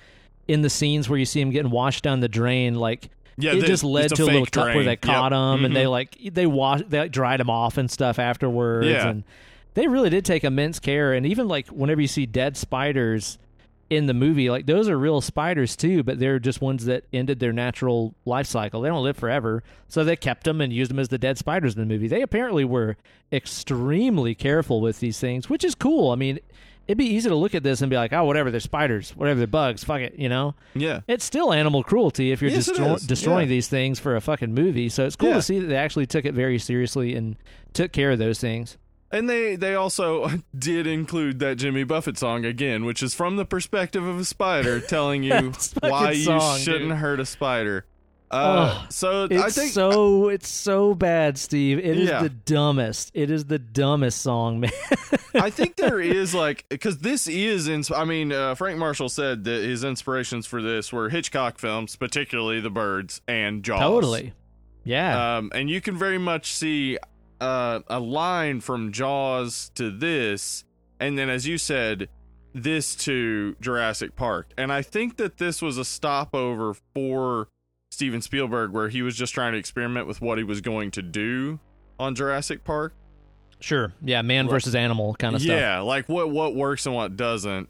[0.47, 3.61] in the scenes where you see him getting washed down the drain, like Yeah, it
[3.61, 5.59] the- just led to a little fake cup where they caught Yep.
[5.59, 5.91] him, and they Mhm.
[5.91, 8.87] like they washed, they like dried him off and stuff afterwards.
[8.87, 9.09] Yeah.
[9.09, 9.23] And
[9.75, 11.13] they really did take immense care.
[11.13, 13.37] And even like whenever you see dead spiders
[13.89, 17.39] in the movie, like those are real spiders too, but they're just ones that ended
[17.39, 18.81] their natural life cycle.
[18.81, 21.75] They don't live forever, so they kept them and used them as the dead spiders
[21.75, 22.07] in the movie.
[22.07, 22.97] They apparently were
[23.31, 26.11] extremely careful with these things, which is cool.
[26.11, 26.39] I mean.
[26.87, 29.39] It'd be easy to look at this and be like, oh, whatever, they're spiders, whatever,
[29.39, 30.53] they're bugs, fuck it, you know?
[30.75, 33.55] Yeah, It's still animal cruelty if you're Yes, destro- destroying Yeah.
[33.55, 34.89] these things for a fucking movie.
[34.89, 35.35] So it's cool Yeah.
[35.37, 37.37] to see that they actually took it very seriously and
[37.73, 38.77] took care of those things.
[39.11, 43.45] And they they also did include that Jimmy Buffett song again, which is from the
[43.45, 46.97] perspective of a spider telling you That's a fucking why you shouldn't dude.
[46.97, 47.85] hurt a spider.
[48.31, 51.77] Uh, so It's I think so it's so bad, Steve.
[51.77, 52.23] It is Yeah.
[52.23, 53.11] the dumbest.
[53.13, 54.71] It is the dumbest song, man.
[55.35, 57.83] I think there is like because this is in.
[57.95, 62.59] I mean, uh, Frank Marshall said that his inspirations for this were Hitchcock films, particularly
[62.59, 63.79] The Birds and Jaws.
[63.79, 64.33] totally.
[64.83, 65.37] Yeah.
[65.37, 66.97] Um, and you can very much see
[67.41, 70.63] uh, a line from Jaws to this,
[70.99, 72.09] and then as you said,
[72.53, 74.51] this to Jurassic Park.
[74.57, 77.49] And I think that this was a stopover for
[77.91, 81.01] Steven Spielberg, where he was just trying to experiment with what he was going to
[81.01, 81.59] do
[81.99, 82.93] on Jurassic Park.
[83.59, 83.93] sure.
[84.01, 85.55] Yeah, man versus animal kind of stuff.
[85.55, 87.69] yeah, like what what works and what doesn't.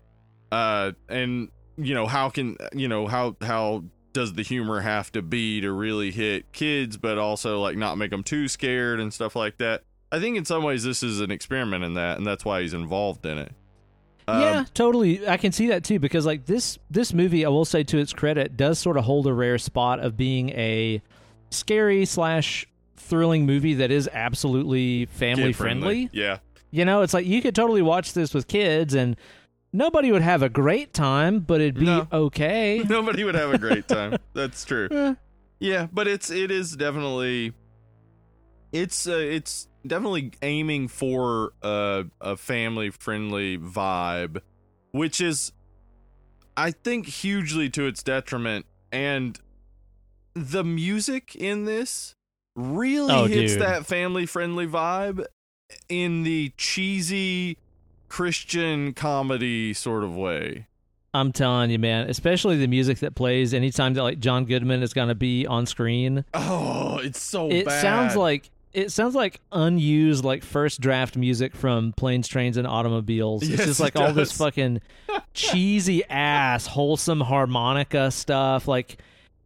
[0.51, 3.83] Uh, and you know how can you know how how
[4.15, 8.09] does the humor have to be to really hit kids, but also like not make
[8.09, 9.83] them too scared and stuff like that.
[10.11, 12.73] I think in some ways this is an experiment in that, and that's why he's
[12.73, 13.51] involved in it.
[14.27, 15.27] Um, yeah, totally.
[15.27, 18.13] I can see that too because like this this movie, I will say to its
[18.13, 21.01] credit, does sort of hold a rare spot of being a
[21.49, 22.65] scary slash
[22.95, 26.07] thrilling movie that is absolutely family kid-friendly.
[26.07, 26.09] friendly.
[26.11, 26.39] Yeah,
[26.71, 29.15] You know, it's like you could totally watch this with kids and
[29.75, 32.07] nobody would have a great time, but it'd be No.
[32.11, 32.83] okay.
[32.89, 34.17] nobody would have a great time.
[34.33, 34.87] that's true.
[34.91, 35.15] Eh,
[35.59, 37.53] Yeah, but it's it is definitely
[38.71, 44.41] it's uh, it's definitely aiming for a a family friendly vibe,
[44.91, 45.51] which is
[46.57, 49.39] I think hugely to its detriment and
[50.33, 52.15] the music in this
[52.55, 53.61] really Oh, hits dude.
[53.61, 55.25] that family friendly vibe
[55.89, 57.57] in the cheesy
[58.09, 60.67] Christian comedy sort of way.
[61.13, 64.93] I'm telling you, man, especially the music that plays anytime that like John Goodman is
[64.93, 66.25] going to be on screen.
[66.33, 67.81] Oh, it's so it bad.
[67.81, 73.41] sounds like it sounds like unused like first draft music from planes trains and automobiles
[73.41, 74.81] it's just like it all this fucking
[75.33, 78.97] cheesy ass wholesome harmonica stuff like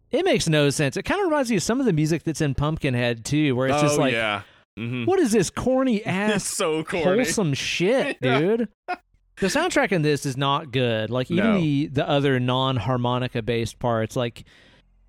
[0.10, 2.42] it makes no sense it kind of reminds me of some of the music that's
[2.42, 4.42] in pumpkinhead too where it's oh, just like yeah.
[4.80, 5.06] Mhm.
[5.06, 7.04] what is this corny ass so corny.
[7.04, 8.70] wholesome shit dude
[9.42, 11.60] the soundtrack in this is not good like even No.
[11.60, 14.44] the the other non-harmonica based parts like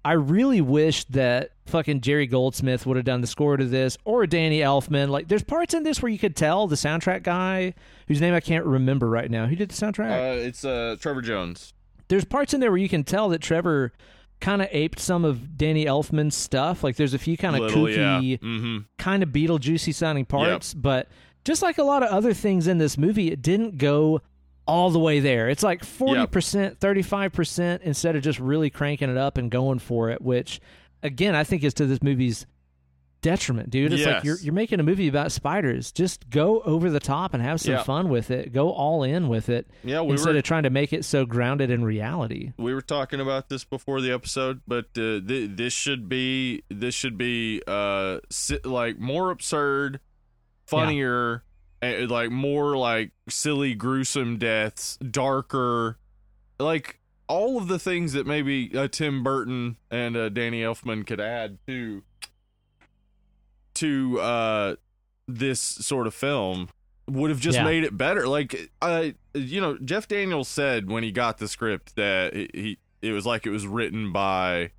[0.02, 4.26] I really wish that fucking Jerry Goldsmith would have done the score to this or
[4.26, 5.10] Danny Elfman.
[5.10, 7.74] Like, there's parts in this where you could tell the soundtrack guy,
[8.08, 10.10] whose name I can't remember right now, who did the soundtrack.
[10.38, 11.74] Uh, it's uh, Trevor Jones.
[12.08, 13.92] there's parts in there where you can tell that Trevor
[14.40, 16.82] kind of aped some of Danny Elfman's stuff.
[16.82, 17.96] Like, there's a few kind of Little, yeah.
[18.20, 18.78] kooky, Mm-hmm.
[18.98, 21.08] kind of Beetlejuicy sounding parts, but
[21.44, 24.20] just like a lot of other things in this movie, it didn't go
[24.66, 25.48] all the way there.
[25.48, 30.20] It's like 40%, 35% instead of just really cranking it up and going for it,
[30.22, 30.60] which
[31.02, 32.46] again, I think is to this movie's
[33.22, 33.92] detriment, dude.
[33.92, 35.92] It's like you're you're making a movie about spiders.
[35.92, 37.82] Just go over the top and have some Yeah.
[37.82, 38.52] fun with it.
[38.52, 41.24] Go all in with it Yeah, we instead were of trying to make it so
[41.26, 42.52] grounded in reality.
[42.56, 46.94] we were talking about this before the episode, but uh, th- this should be this
[46.94, 50.00] should be uh si- like more absurd,
[50.66, 51.44] funnier,
[51.82, 55.98] and like more like silly, gruesome deaths, darker,
[56.58, 56.98] like
[57.28, 61.58] all of the things that maybe uh, Tim Burton and uh, Danny Elfman could add
[61.68, 62.02] to
[63.80, 64.76] to uh
[65.28, 66.68] this sort of film
[67.08, 67.64] would have just Yeah.
[67.64, 68.26] made it better.
[68.28, 72.78] Like I you know, Jeff Daniels said when he got the script that he, he
[73.02, 74.70] it was like it was written by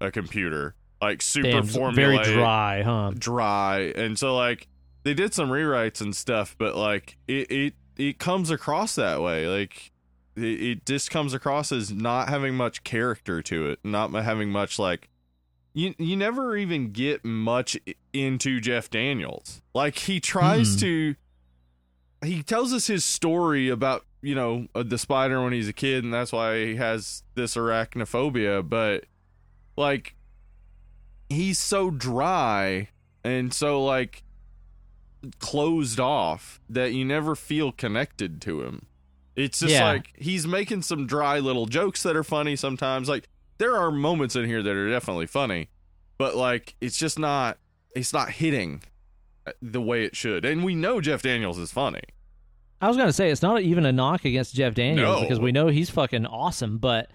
[0.00, 0.74] a computer.
[1.00, 3.12] Like super Damn, very dry, huh?
[3.16, 3.92] dry.
[3.94, 4.66] And so like
[5.04, 9.46] they did some rewrites and stuff, but like it it, it comes across that way.
[9.46, 9.92] Like
[10.36, 14.78] it, it just comes across as not having much character to it, not having much
[14.78, 15.08] like
[15.78, 17.76] you you never even get much
[18.12, 19.62] into Jeff Daniels.
[19.74, 20.80] Like he tries Mm-mm.
[20.80, 21.14] to
[22.26, 26.02] he tells us his story about you know uh, the spider when he's a kid,
[26.02, 28.68] and that's why he has this arachnophobia.
[28.68, 29.04] But
[29.76, 30.16] like,
[31.28, 32.88] he's so dry
[33.22, 34.24] and so like
[35.38, 38.86] closed off that you never feel connected to him.
[39.36, 39.86] It's just Yeah.
[39.92, 43.08] like he's making some dry little jokes that are funny sometimes.
[43.08, 43.28] Like
[43.58, 45.68] there are moments in here that are definitely funny,
[46.18, 47.58] but like it's just not
[47.94, 48.82] it's not hitting
[49.46, 50.44] uh, the way it should.
[50.44, 52.02] And we know Jeff Daniels is funny.
[52.80, 55.20] I was gonna say it's not even a knock against Jeff Daniels No.
[55.22, 57.10] because we know he's fucking awesome, but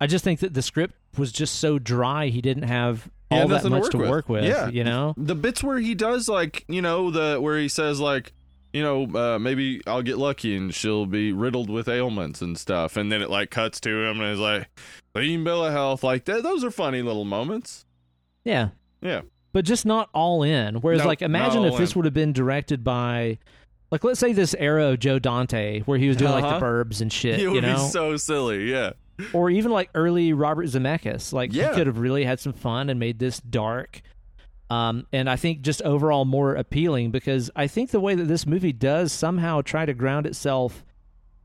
[0.00, 2.26] I just think that the script was just so dry.
[2.26, 4.10] He didn't have all that nothing to much work to with.
[4.10, 4.44] work with.
[4.44, 4.68] Yeah.
[4.68, 5.14] you know.
[5.16, 8.32] The bits where he does like, you know, the where he says like,
[8.74, 12.96] you know, uh, maybe I'll get lucky and she'll be riddled with ailments and stuff,
[12.98, 14.68] and then it like cuts to him and is like,
[15.14, 16.42] clean bill of health, like that.
[16.42, 17.86] Those are funny little moments.
[18.44, 18.70] Yeah,
[19.00, 19.22] Yeah.
[19.52, 20.76] but just not all in.
[20.82, 21.98] Whereas, No, like, imagine if this in.
[22.00, 23.38] would have been directed by,
[23.92, 26.58] like, let's say this era of Joe Dante, where he was doing like Uh-huh.
[26.58, 28.70] the Burbs and shit, it would you know, be so silly.
[28.70, 28.90] Yeah.
[29.32, 31.32] or even like early Robert Zemeckis.
[31.32, 31.68] Like, Yeah.
[31.70, 34.02] he could have really had some fun and made this dark.
[34.70, 38.46] Um, and I think just overall more appealing because I think the way that this
[38.46, 40.84] movie does somehow try to ground itself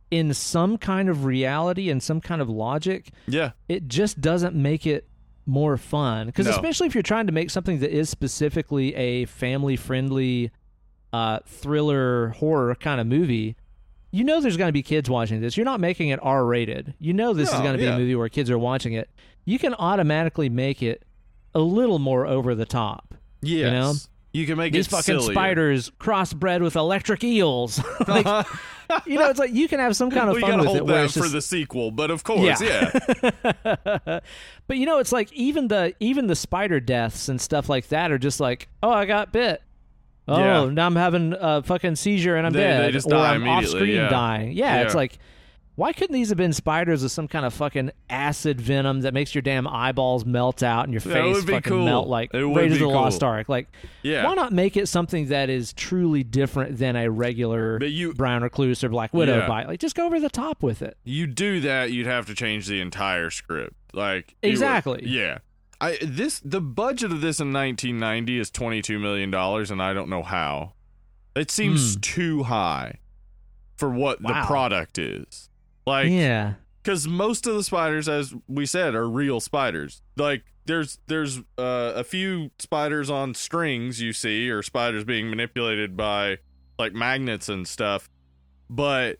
[0.09, 3.51] in some kind of reality and some kind of logic, Yeah.
[3.67, 5.07] it just doesn't make it
[5.45, 6.51] more fun because No.
[6.53, 10.51] especially if you're trying to make something that is specifically a family friendly
[11.11, 13.55] uh, thriller horror kind of movie
[14.11, 16.93] you know there's going to be kids watching this you're not making it r rated
[16.99, 17.95] you know this is going to be yeah.
[17.95, 19.09] a movie where kids are watching it
[19.45, 21.03] you can automatically make it
[21.55, 23.08] a little more over the top
[23.41, 23.71] Yes.
[23.71, 23.93] know?
[24.31, 25.33] You can make these fucking sillier.
[25.33, 28.45] spiders crossbred with electric eels like,
[29.07, 31.17] you know it's like you can have some kind of fun with it where it's
[31.17, 32.91] for the sequel, but of course, yeah.
[34.67, 38.11] but you know, it's like even the even the spider deaths and stuff like that
[38.11, 39.61] are just like, oh, I got bit.
[40.27, 40.65] Oh, Yeah.
[40.71, 43.47] now I'm having a fucking seizure and I'm They- dead, they just or die I'm
[43.47, 44.09] off screen yeah.
[44.09, 44.51] dying.
[44.51, 45.17] Yeah, it's like,
[45.79, 49.33] why couldn't these have been spiders with some kind of fucking acid venom that makes
[49.33, 51.85] your damn eyeballs melt out and your That face fucking cool.
[51.85, 53.29] melt like Raiders of the Lost cool.
[53.29, 53.47] Ark?
[53.49, 53.67] Like,
[54.03, 54.25] Yeah.
[54.25, 58.83] why not make it something that is truly different than a regular you- brown recluse
[58.83, 59.47] or black widow Yeah.
[59.47, 59.67] bite?
[59.67, 60.97] Like, just go over the top with it.
[61.05, 63.73] you do that, you'd have to change the entire script.
[63.93, 65.01] Like Exactly.
[65.05, 65.37] yeah.
[65.81, 70.09] I this the budget of this in 1990 is 22 million dollars, and I don't
[70.09, 70.73] know how.
[71.35, 72.01] It seems Hmm.
[72.01, 72.95] too high
[73.77, 75.48] for what the product is.
[75.89, 76.53] Like, yeah.
[76.83, 80.03] because most of the spiders, as we said, are real spiders.
[80.15, 85.97] Like there's there's uh, a few spiders on strings you see, or spiders being manipulated
[85.97, 86.37] by
[86.77, 88.07] like magnets and stuff,
[88.69, 89.17] but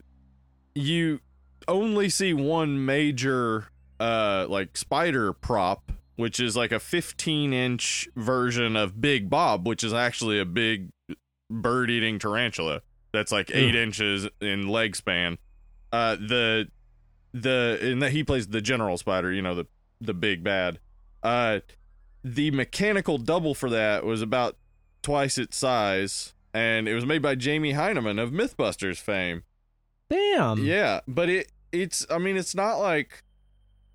[0.76, 1.18] you
[1.66, 3.66] only see one major
[3.98, 9.84] uh like spider prop which is like a 15 inch version of big bob which
[9.84, 10.88] is actually a big
[11.50, 12.80] bird eating tarantula
[13.12, 13.82] that's like eight Ugh.
[13.82, 15.36] inches in leg span
[15.92, 16.68] uh the
[17.32, 19.66] the and that he plays the general spider you know the
[20.00, 20.78] the big bad
[21.22, 21.60] uh
[22.24, 24.56] the mechanical double for that was about
[25.02, 29.44] twice its size and it was made by Jamie Hyneman of mythbusters fame
[30.10, 30.64] Damn.
[30.64, 33.22] yeah, but it it's I mean it's not like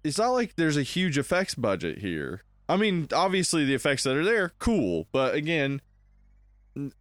[0.03, 2.43] it's not like there's a huge effects budget here.
[2.69, 5.81] I mean, obviously the effects that are there, cool, but again,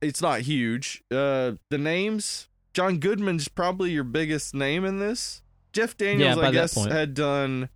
[0.02, 1.02] it's not huge.
[1.12, 5.42] Uh the names, John Goodman's probably your biggest name in this.
[5.72, 6.92] Jeff Daniels, Yeah, I guess, point.
[6.92, 7.68] had done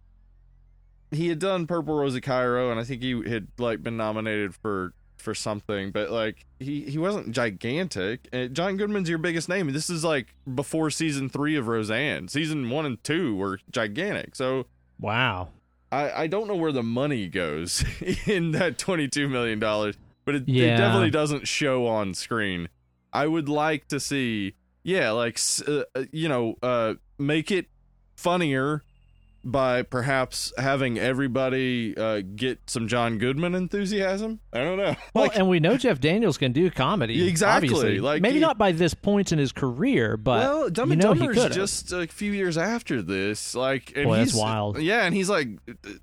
[1.10, 4.54] he had done Purple Rose of Cairo, and I think he had like been nominated
[4.54, 8.28] for for something, but like he he wasn't gigantic.
[8.32, 9.72] Uh, John Goodman's your biggest name.
[9.72, 12.28] This is like before season three of Roseanne.
[12.28, 14.36] Season one and two were gigantic.
[14.36, 14.66] So
[15.00, 15.48] Wow.
[15.90, 17.84] I I don't know where the money goes
[18.26, 22.68] in that twenty two million dollars, but it, it definitely doesn't show on screen.
[23.12, 27.66] I would like to see, yeah, like uh, uh, you know, uh, make it
[28.16, 28.82] funnier
[29.50, 34.40] by perhaps having everybody uh, get some John Goodman enthusiasm.
[34.52, 34.94] I don't know.
[35.14, 37.26] Well, Like, and we know Jeff Daniels can do comedy.
[37.28, 38.00] Exactly, obviously.
[38.00, 41.02] like maybe he- not by this point in his career, but well, Dumb you and
[41.02, 43.54] know he Dumber's just a few years after this.
[43.54, 44.78] Like, and Boy, that's he's wild.
[44.80, 45.48] Yeah, and he's like,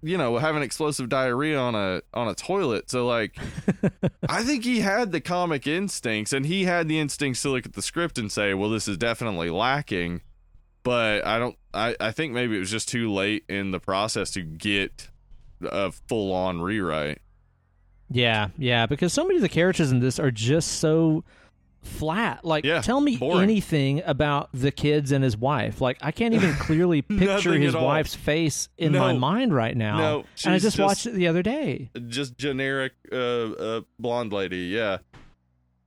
[0.02, 2.90] you know, having explosive diarrhea on a on a toilet.
[2.90, 3.38] So like,
[4.30, 7.74] I think he had the comic instincts, and he had the instincts to look at
[7.74, 10.22] the script and say, well, this is definitely lacking.
[10.86, 11.58] But I don't.
[11.74, 15.10] I I think maybe it was just too late in the process to get
[15.62, 17.20] a full on rewrite.
[18.10, 21.24] yeah, yeah, because so many of the characters in this are just so
[21.82, 22.46] flat.
[22.46, 23.44] Like, Yeah, tell me boring.
[23.44, 25.82] anything about the kids and his wife.
[25.82, 29.00] Like, I can't even clearly picture his wife's face in No.
[29.00, 29.98] my mind right now.
[29.98, 31.90] No, and I just, just- watched it the other day.
[32.08, 34.98] just generic uh, uh blonde lady yeah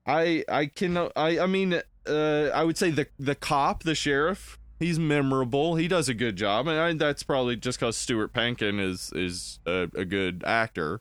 [0.07, 4.59] i i can i i mean uh, I would say the the cop, the sheriff,
[4.79, 5.77] he's memorable.
[5.77, 9.59] He does a good job, and I, that's probably just because Stuart Pankin is is
[9.67, 11.01] a, a good actor.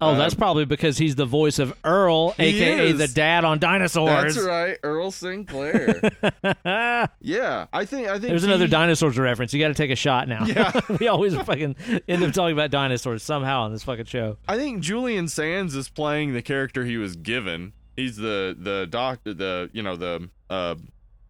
[0.00, 2.98] Oh, Um, that's probably because he's the voice of Earl, aka is.
[2.98, 4.34] the dad on Dinosaurs.
[4.34, 6.00] That's right, Earl Sinclair.
[7.20, 9.54] yeah, I think I think There's he- another dinosaurs reference.
[9.54, 10.44] You got to take a shot now.
[10.46, 10.72] Yeah.
[11.00, 11.76] we always fucking
[12.08, 14.36] end up talking about dinosaurs somehow on this fucking show.
[14.48, 17.72] I think Julian Sands is playing the character he was given.
[17.96, 20.74] He's the the doctor, the you know the uh,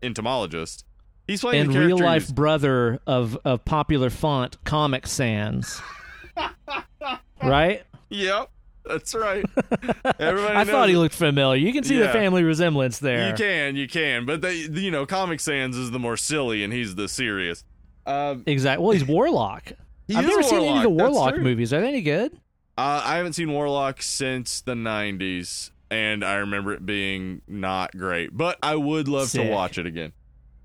[0.03, 0.85] entomologist.
[1.27, 5.81] He's playing And real life brother of of popular font Comic Sans.
[7.43, 7.83] right?
[8.11, 8.51] Yep,
[8.85, 9.45] that's right.
[10.19, 10.99] Everybody I thought he it.
[10.99, 11.61] looked familiar.
[11.65, 13.31] You can see the family resemblance there.
[13.31, 16.73] You can, you can, but they, you know, Comic Sans is the more silly, and
[16.73, 17.65] he's the serious.
[18.07, 18.85] Um, Exactly.
[18.85, 19.73] Well, he's Warlock.
[20.09, 21.73] he I've never a seen any of the Warlock, Warlock movies.
[21.73, 22.33] Are they any good?
[22.77, 28.37] Uh, I haven't seen Warlock since the '90s, and I remember it being not great.
[28.37, 29.43] But I would love Sick.
[29.43, 30.13] to watch it again.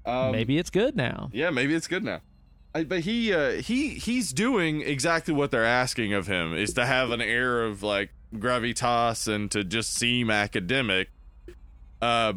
[0.05, 1.29] Um, Maybe it's good now.
[1.33, 2.21] Yeah, maybe it's good now.
[2.73, 6.85] I, but he uh, he he's doing exactly what they're asking of him is to
[6.85, 11.09] have an air of like gravitas and to just seem academic.
[12.01, 12.33] Uh,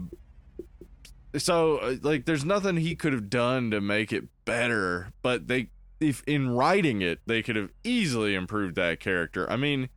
[1.37, 5.13] so uh, like, there's nothing he could have done to make it better.
[5.23, 5.69] But they,
[6.01, 9.51] if in writing it, they could have easily improved that character.
[9.51, 9.89] I mean,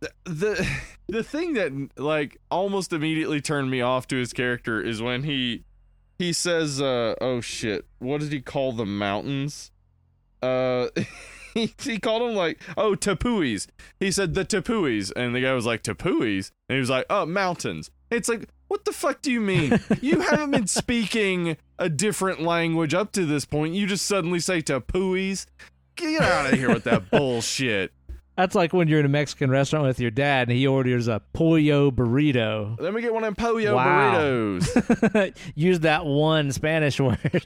[0.00, 0.68] the the,
[1.08, 5.64] the thing that like almost immediately turned me off to his character is when he
[6.18, 7.86] he says uh oh shit.
[7.98, 9.70] What did he call the mountains?
[10.40, 10.88] Uh
[11.54, 13.66] he, he called them like oh tepuis
[14.00, 17.26] he said the tepuis and the guy was like tepuis and he was like oh
[17.26, 17.90] mountains.
[18.10, 19.78] It's like what the fuck do you mean?
[20.00, 23.74] You haven't been speaking a different language up to this point.
[23.74, 25.46] You just suddenly say tepuis
[25.96, 27.92] get out of here with that bullshit
[28.36, 31.20] That's like when you're in a Mexican restaurant with your dad and he orders a
[31.34, 32.80] pollo burrito.
[32.80, 34.14] let me get one of them pollo Wow.
[34.14, 37.18] burritos Use that one Spanish word.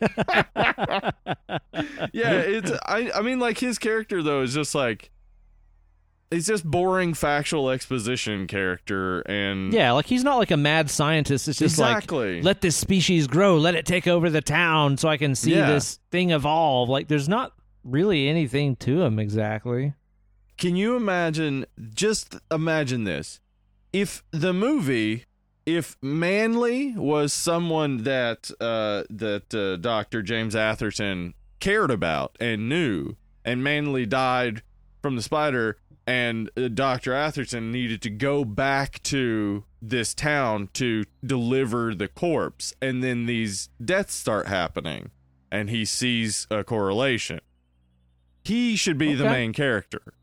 [2.13, 5.11] yeah, it's I I mean like his character though is just like
[6.31, 11.49] he's just boring factual exposition character and yeah, like he's not like a mad scientist.
[11.49, 12.37] It's just exactly.
[12.37, 15.55] like let this species grow, let it take over the town so I can see
[15.55, 15.71] Yeah.
[15.71, 16.89] this thing evolve.
[16.89, 17.53] Like there's not
[17.85, 19.95] really anything to him exactly.
[20.57, 23.41] Can you imagine just imagine this.
[23.93, 25.25] If the movie
[25.67, 30.23] if Manley was someone that uh that uh, Dr.
[30.23, 34.63] James Atherton cared about and knew and Manley died
[35.03, 37.13] from the spider and uh, Dr.
[37.13, 43.69] Atherton needed to go back to this town to deliver the corpse and then these
[43.85, 45.11] deaths start happening
[45.51, 47.41] and he sees a correlation
[48.45, 50.15] he should be the main character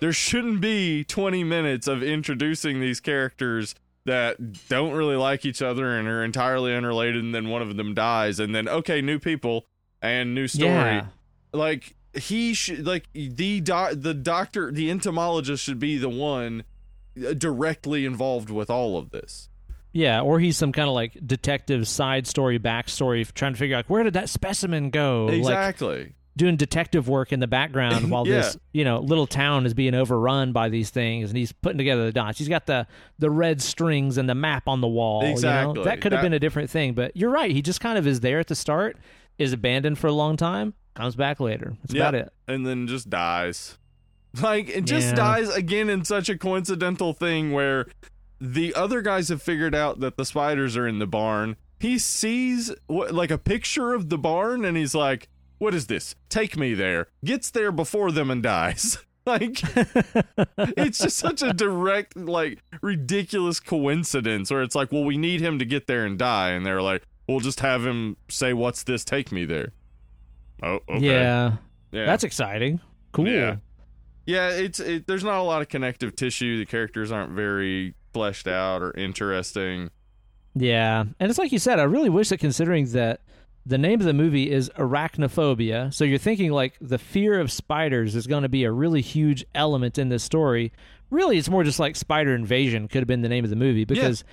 [0.00, 3.74] there shouldn't be 20 minutes of introducing these characters
[4.06, 7.94] that don't really like each other and are entirely unrelated and then one of them
[7.94, 9.66] dies and then okay new people
[10.02, 11.06] and new story Yeah.
[11.52, 16.64] like he should like the doc, the doctor the entomologist should be the one
[17.24, 19.48] uh, directly involved with all of this
[19.92, 23.88] Yeah, or he's some kind of like detective side story, backstory, trying to figure out
[23.90, 25.26] where did that specimen go.
[25.26, 29.74] Like exactly doing detective work in the background while this you know little town is
[29.74, 32.38] being overrun by these things, and he's putting together the dots.
[32.38, 32.86] He's got the
[33.18, 35.20] the red strings and the map on the wall.
[35.22, 35.32] you know?
[35.32, 35.84] Exactly.
[35.84, 37.50] that could have That- been a different thing, but you're right.
[37.50, 38.96] He just kind of is there at the start,
[39.38, 41.74] is abandoned for a long time, comes back later.
[41.82, 42.00] That's Yep.
[42.02, 42.32] about it.
[42.48, 43.76] and then just dies
[44.40, 45.14] like it just Yeah.
[45.14, 47.86] dies again in such a coincidental thing where
[48.40, 52.72] the other guys have figured out that the spiders are in the barn he sees
[52.86, 55.28] what like a picture of the barn and he's like
[55.60, 59.60] what is this take me there gets there before them and dies like
[60.76, 65.58] it's just such a direct like ridiculous coincidence where it's like well we need him
[65.60, 69.04] to get there and die and they're like we'll just have him say what's this
[69.04, 69.72] take me there
[70.62, 71.56] oh okay Yeah,
[71.92, 72.80] yeah that's exciting.
[73.12, 73.28] Cool.
[73.28, 73.56] Yeah.
[74.26, 76.58] Yeah, it's it, there's not a lot of connective tissue.
[76.58, 79.90] The characters aren't very fleshed out or interesting.
[80.54, 81.80] Yeah, and it's like you said.
[81.80, 83.20] I really wish that considering that
[83.66, 88.16] the name of the movie is arachnophobia, so you're thinking like the fear of spiders
[88.16, 90.72] is going to be a really huge element in this story.
[91.10, 93.84] Really, it's more just like spider invasion could have been the name of the movie
[93.84, 94.24] because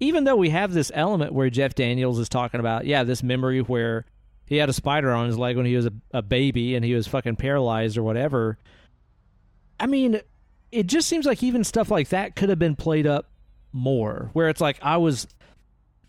[0.00, 3.60] even though we have this element where Jeff Daniels is talking about, yeah, this memory
[3.60, 4.04] where
[4.44, 6.94] he had a spider on his leg when he was a, a baby and he
[6.94, 8.58] was fucking paralyzed or whatever.
[9.80, 10.20] I mean,
[10.70, 13.30] it just seems like even stuff like that could have been played up
[13.72, 14.30] more.
[14.32, 15.26] Where it's like I was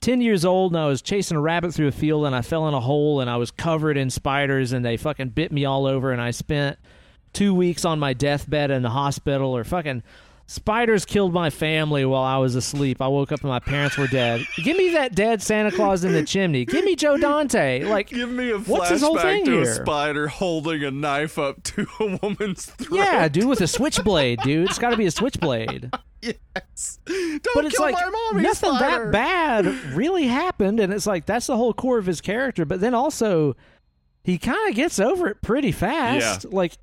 [0.02, 2.68] 10 years old and I was chasing a rabbit through a field and I fell
[2.68, 5.86] in a hole and I was covered in spiders and they fucking bit me all
[5.86, 6.78] over and I spent
[7.34, 10.04] two weeks on my deathbed in the hospital or fucking
[10.50, 13.02] Spiders killed my family while I was asleep.
[13.02, 14.46] I woke up and my parents were dead.
[14.64, 16.64] Give me that dead Santa Claus in the chimney.
[16.64, 17.84] Give me Joe Dante.
[17.84, 21.62] Like, Give me a What's his whole thing to a spider holding a knife up
[21.64, 22.96] to a woman's throat.
[22.98, 24.70] yeah, dude, with a switchblade, dude.
[24.70, 25.92] It's got to be a switchblade.
[26.20, 26.98] Yes.
[27.06, 29.06] Don't But it's kill like my mommy, nothing spider.
[29.06, 32.66] that bad really happened, and it's like that's the whole core of his character.
[32.66, 33.56] But then also,
[34.24, 36.44] he kind of gets over it pretty fast.
[36.46, 36.50] Yeah.
[36.56, 36.74] Like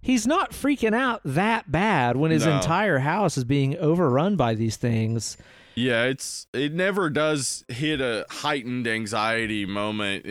[0.00, 2.56] he's not freaking out that bad when his No.
[2.56, 5.36] entire house is being overrun by these things.
[5.76, 10.26] Yeah, it's it never does hit a heightened anxiety moment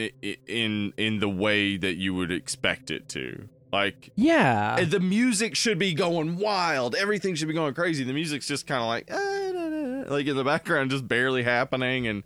[0.47, 3.47] in in the way that you would expect it to.
[3.71, 8.03] Like Yeah, the music should be going wild, everything should be going crazy.
[8.03, 11.43] The music's just kind of like ah, da, da, like in the background, just barely
[11.43, 12.23] happening, and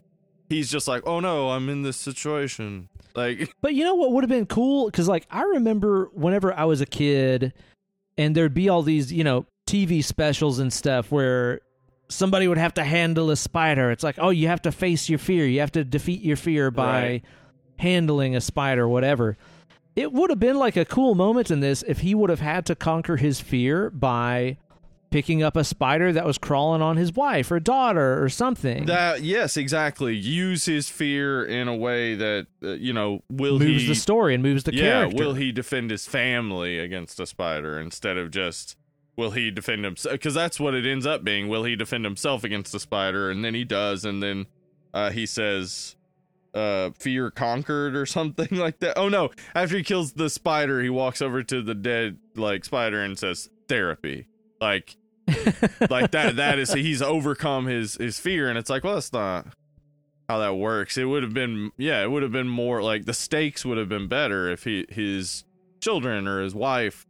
[0.50, 4.24] he's just like, "Oh no, I'm in this situation." Like, But you know what would
[4.24, 4.86] have been cool?
[4.88, 7.54] Because like I remember whenever I was a kid,
[8.18, 11.62] and there'd be all these you know TV specials and stuff where
[12.10, 13.90] somebody would have to handle a spider.
[13.92, 15.46] It's like, oh, you have to face your fear.
[15.48, 17.24] You have to defeat your fear by Right.
[17.80, 19.38] handling a spider, whatever.
[19.96, 22.66] It would have been like a cool moment in this if he would have had
[22.68, 24.58] to conquer his fear by
[25.14, 28.88] picking up a spider that was crawling on his wife or daughter or something.
[28.88, 30.16] that yes, exactly.
[30.16, 34.34] Use his fear in a way that uh, you know will moves he the story
[34.34, 35.16] and moves the yeah, character.
[35.16, 38.76] will he defend his family against a spider instead of just
[39.16, 40.14] will he defend himself?
[40.14, 41.48] Because that's what it ends up being.
[41.48, 43.30] Will he defend himself against a spider?
[43.30, 44.48] And then he does, and then
[44.96, 45.96] uh, he says,
[46.56, 48.98] uh, "Fear conquered" or something like that.
[48.98, 49.30] Oh no!
[49.54, 53.52] After he kills the spider, he walks over to the dead like spider and says,
[53.68, 54.26] "Therapy."
[54.60, 54.96] Like,
[55.90, 56.36] like that.
[56.36, 59.48] That is he's overcome his his fear, and it's like, well, that's not
[60.30, 60.98] how that works.
[60.98, 63.90] It would have been, yeah, it would have been more like the stakes would have
[63.90, 65.44] been better if he his
[65.82, 67.06] children or his wife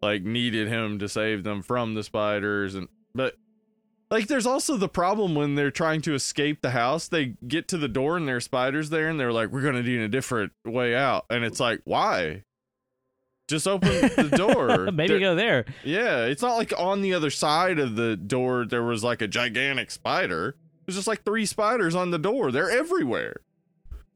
[0.00, 3.34] like needed him to save them from the spiders and but
[4.10, 7.78] like there's also the problem when they're trying to escape the house they get to
[7.78, 10.94] the door and there's spiders there and they're like we're gonna need a different way
[10.94, 12.44] out and it's like why
[13.48, 15.64] just open the door Maybe There- go there.
[15.84, 19.28] yeah, it's not like on the other side of the door there was like a
[19.28, 20.56] gigantic spider.
[20.86, 22.52] There's just like three spiders on the door.
[22.52, 23.36] They're everywhere.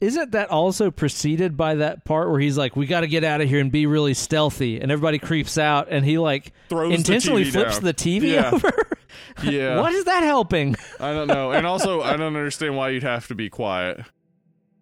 [0.01, 3.41] Isn't that also preceded by that part where he's like, "We got to get out
[3.41, 7.43] of here and be really stealthy," and everybody creeps out, and he like Throws intentionally
[7.45, 7.85] the flips down.
[7.85, 8.51] the TV Yeah.
[8.53, 8.71] over.
[9.43, 9.81] Yeah.
[9.81, 10.77] what is that helping?
[11.01, 11.51] I don't know.
[11.53, 14.01] And also I don't understand why you'd have to be quiet.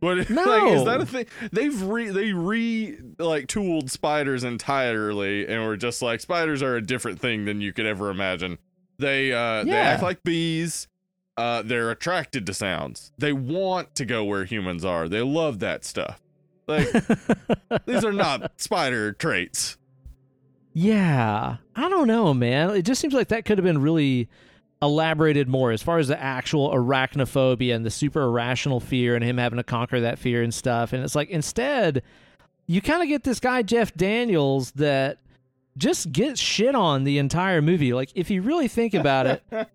[0.00, 0.72] What like No.
[0.74, 1.26] is that a thing?
[1.52, 6.82] They've re they re like tooled spiders entirely and were just like spiders are a
[6.82, 8.58] different thing than you could ever imagine.
[8.98, 10.88] They uh they act like bees.
[11.36, 13.12] Uh they're attracted to sounds.
[13.18, 15.08] They want to go where humans are.
[15.08, 16.20] They love that stuff.
[16.66, 16.88] Like
[17.86, 19.76] these are not spider traits.
[20.72, 22.70] Yeah, I don't know, man.
[22.70, 24.28] It just seems like that could have been really
[24.82, 29.38] elaborated more as far as the actual arachnophobia and the super irrational fear and him
[29.38, 30.92] having to conquer that fear and stuff.
[30.92, 32.02] And it's like instead,
[32.66, 35.18] you kind of get this guy Jeff Daniels that
[35.78, 37.92] just gets shit on the entire movie.
[37.92, 39.68] Like if you really think about it,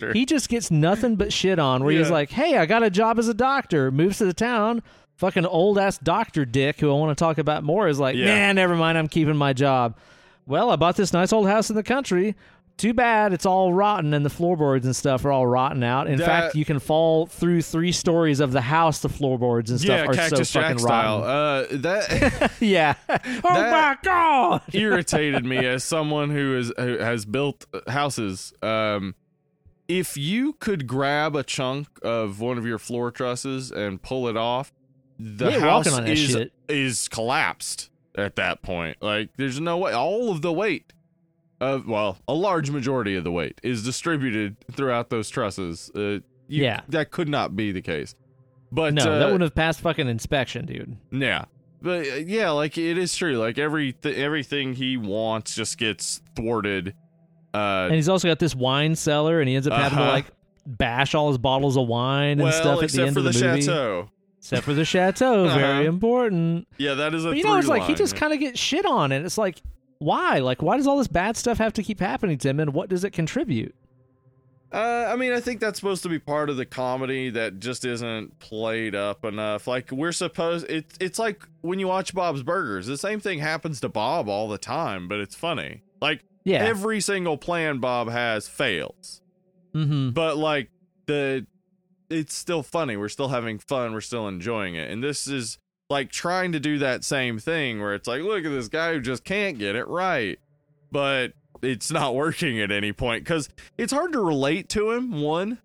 [0.12, 1.82] he just gets nothing but shit on.
[1.82, 4.82] Where he's like, "Hey, I got a job as a doctor." Moves to the town.
[5.16, 8.26] Fucking old ass doctor dick, who I want to talk about more, is like, Yeah.
[8.26, 8.98] "Man, never mind.
[8.98, 9.96] I'm keeping my job."
[10.46, 12.36] Well, I bought this nice old house in the country.
[12.76, 16.08] Too bad it's all rotten and the floorboards and stuff are all rotten out.
[16.08, 18.98] In That- fact, you can fall through three stories of the house.
[18.98, 21.20] The floorboards and stuff yeah, are Cactus so fucking Jack style.
[21.22, 21.76] rotten.
[21.78, 22.94] Uh, that yeah.
[23.08, 24.62] oh my god.
[24.74, 28.52] irritated me as someone who is who has built houses.
[28.62, 29.14] Um,
[29.88, 34.36] if you could grab a chunk of one of your floor trusses and pull it
[34.36, 34.72] off,
[35.18, 36.52] the ain't house walking on that is shit.
[36.68, 38.98] is collapsed at that point.
[39.00, 39.92] Like there's no way.
[39.94, 40.92] All of the weight
[41.60, 45.90] of well, a large majority of the weight is distributed throughout those trusses.
[45.94, 46.20] Uh, you-
[46.64, 46.80] Yeah.
[46.88, 48.14] that could not be the case.
[48.72, 50.96] But no, uh, that wouldn't have passed fucking inspection, dude.
[51.10, 51.44] yeah.
[51.82, 53.36] But uh, yeah, like it is true.
[53.38, 56.94] Like every th- everything he wants just gets thwarted.
[57.54, 60.12] Uh, And he's also got this wine cellar, and he ends up having to Uh-huh.
[60.12, 60.26] like
[60.66, 63.30] bash all his bottles of wine and well, stuff at the end for of the,
[63.30, 63.60] the, movie.
[63.62, 64.10] chateau.
[64.38, 65.82] Except for the chateau, very Uh-huh.
[65.88, 66.66] important.
[66.78, 67.28] Yeah, that is a.
[67.28, 69.60] But you know, it's like he just kind of gets shit on, and it's like,
[69.98, 70.38] why?
[70.38, 72.88] Like, why does all this bad stuff have to keep happening to him, and what
[72.88, 73.74] does it contribute?
[74.72, 77.84] Uh, I mean, I think that's supposed to be part of the comedy that just
[77.84, 79.66] isn't played up enough.
[79.66, 83.80] Like we're supposed, it's it's like when you watch Bob's Burgers, the same thing happens
[83.80, 85.82] to Bob all the time, but it's funny.
[86.02, 86.64] Like Yeah.
[86.64, 89.22] every single plan Bob has fails,
[89.72, 90.10] mm-hmm.
[90.10, 90.68] but like
[91.06, 91.46] the,
[92.10, 92.96] it's still funny.
[92.96, 93.94] We're still having fun.
[93.94, 97.94] We're still enjoying it, and this is like trying to do that same thing where
[97.94, 100.38] it's like, look at this guy who just can't get it right,
[100.90, 101.32] but
[101.62, 103.48] it's not working at any point because
[103.78, 105.20] it's hard to relate to him.
[105.20, 105.58] One,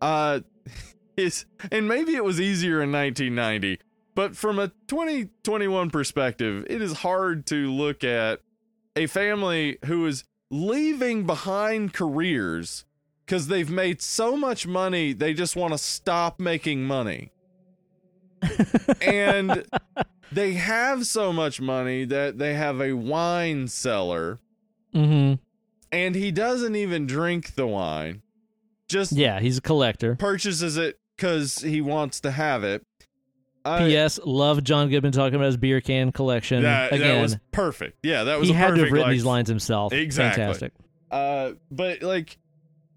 [0.00, 0.40] uh,
[1.16, 3.80] is and maybe it was easier in 1990,
[4.14, 8.40] but from a 2021 perspective, it is hard to look at
[8.96, 12.84] a family who is leaving behind careers
[13.26, 17.30] because they've made so much money they just want to stop making money.
[19.00, 19.64] And
[20.32, 24.38] they have so much money that they have a wine cellar
[24.94, 25.34] Mm-hmm.
[25.92, 28.22] and he doesn't even drink the wine.
[28.88, 30.16] Just Yeah, he's a collector.
[30.16, 32.84] purchases it because he wants to have it.
[33.66, 34.18] I- P.S.
[34.24, 36.62] Love John Goodman talking about his beer can collection.
[36.62, 37.98] that, Again, that was perfect.
[38.02, 39.92] Yeah, that was he had to perfect, have written like, these lines himself.
[39.92, 40.42] Exactly.
[40.42, 40.72] Fantastic.
[41.10, 42.38] Uh, but like,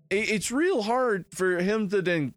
[0.10, 2.34] it, it's real hard for him to then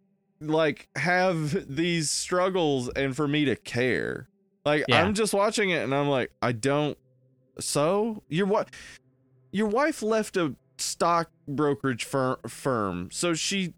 [0.48, 4.28] like have these struggles and for me to care.
[4.64, 5.02] Like, Yeah.
[5.04, 6.96] I'm just watching it and I'm like, I don't.
[7.60, 8.70] So your what?
[9.52, 13.74] Your wife left a stock brokerage fir- firm, so she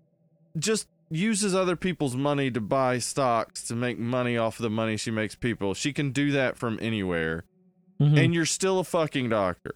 [0.58, 4.96] just uses other people's money to buy stocks to make money off of the money
[4.96, 5.74] she makes people.
[5.74, 7.44] She can do that from anywhere,
[8.00, 8.24] Mhm.
[8.24, 9.74] and you're still a fucking doctor.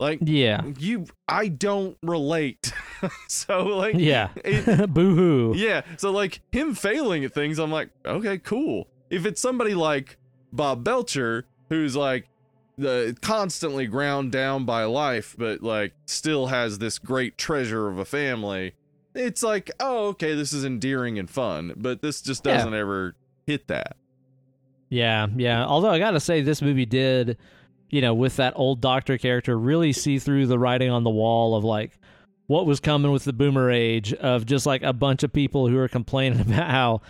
[0.00, 0.62] Like yeah.
[0.78, 2.72] you I don't relate.
[3.28, 4.30] so like Yeah.
[4.44, 5.52] it- Boo hoo.
[5.56, 8.88] yeah, so like him failing at things I'm like, okay, cool.
[9.10, 10.16] If it's somebody like
[10.52, 12.28] Bob Belcher who's like
[12.76, 18.04] the constantly ground down by life but like still has this great treasure of a
[18.04, 18.74] family,
[19.14, 23.14] it's like, oh, okay, this is endearing and fun, but this just doesn't ever
[23.46, 23.96] hit that.
[24.88, 25.64] Yeah, yeah.
[25.64, 27.38] Although I gotta say, this movie did,
[27.90, 31.54] you know, with that old doctor character, really see through the writing on the wall
[31.54, 31.98] of like
[32.46, 35.78] what was coming with the boomer age of just like a bunch of people who
[35.78, 37.00] are complaining about how,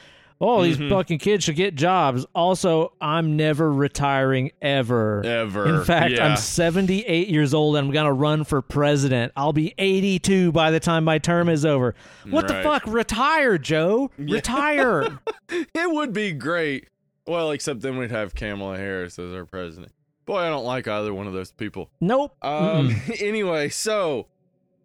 [0.41, 0.91] oh, these Mhm.
[0.91, 2.27] fucking kids should get jobs.
[2.35, 5.25] Also, I'm never retiring ever.
[5.25, 5.67] Ever.
[5.81, 6.27] In fact, yeah.
[6.27, 9.33] I'm 78 years old and I'm going to run for president.
[9.37, 11.95] I'll be 82 by the time my term is over.
[12.29, 12.83] What the fuck?
[12.87, 14.11] Retire, Joe.
[14.19, 14.35] Yeah.
[14.35, 15.19] Retire.
[15.51, 16.89] It would be great.
[17.27, 19.93] Well, except then we'd have Kamala Harris as our president.
[20.27, 21.91] Boy, I don't like either one of those people.
[22.01, 22.35] nope.
[22.43, 22.91] Um.
[22.91, 23.21] Mm-mm.
[23.23, 24.27] Anyway, so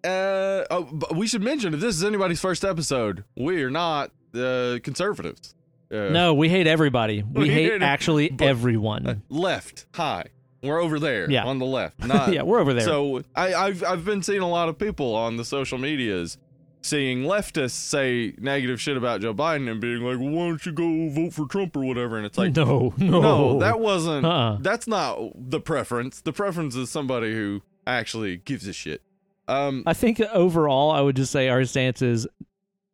[0.04, 4.80] uh, oh, we should mention if this is anybody's first episode, we are not uh,
[4.84, 5.56] conservatives.
[5.92, 7.24] Uh, No, we hate everybody.
[7.34, 9.08] We, We hate hate- actually everyone.
[9.08, 9.86] uh, left.
[9.94, 10.26] high.
[10.62, 11.30] we're over there.
[11.30, 11.46] Yeah.
[11.46, 12.00] on the left.
[12.06, 12.84] Not yeah, we're over there.
[12.86, 16.38] So I, I've I've been seeing a lot of people on the social medias
[16.82, 20.72] seeing leftists say negative shit about Joe Biden and being like, well, "Why don't you
[20.72, 24.26] go vote for Trump or whatever?" And it's like, no, no, no, that wasn't.
[24.26, 24.58] Uh-uh.
[24.62, 26.22] That's not the preference.
[26.22, 29.02] The preference is somebody who actually gives a shit.
[29.48, 32.28] Um, I think overall, I would just say our stance is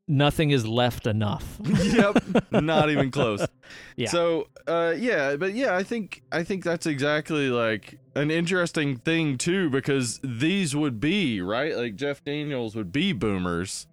[0.07, 1.59] nothing is left enough.
[1.63, 3.45] yep, not even close.
[3.97, 4.09] Yeah.
[4.09, 9.37] So, uh, yeah, but yeah, I think I think that's exactly like an interesting thing
[9.37, 11.75] too, because these would be right.
[11.75, 13.87] Like Jeff Daniels would be boomers,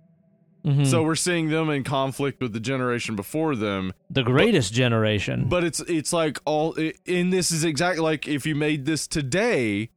[0.66, 0.86] Mhm.
[0.86, 3.92] so we're seeing them in conflict with the generation before them.
[4.10, 5.46] the greatest generation.
[5.48, 6.74] But it's it's like all,
[7.06, 9.88] and this is exactly like if you made this today.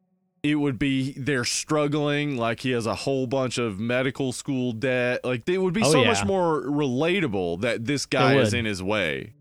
[0.46, 5.26] It would be they're struggling, like he has a whole bunch of medical school debt.
[5.26, 6.08] Like it would be Oh, so yeah.
[6.10, 9.34] much more relatable that this guy is in his way.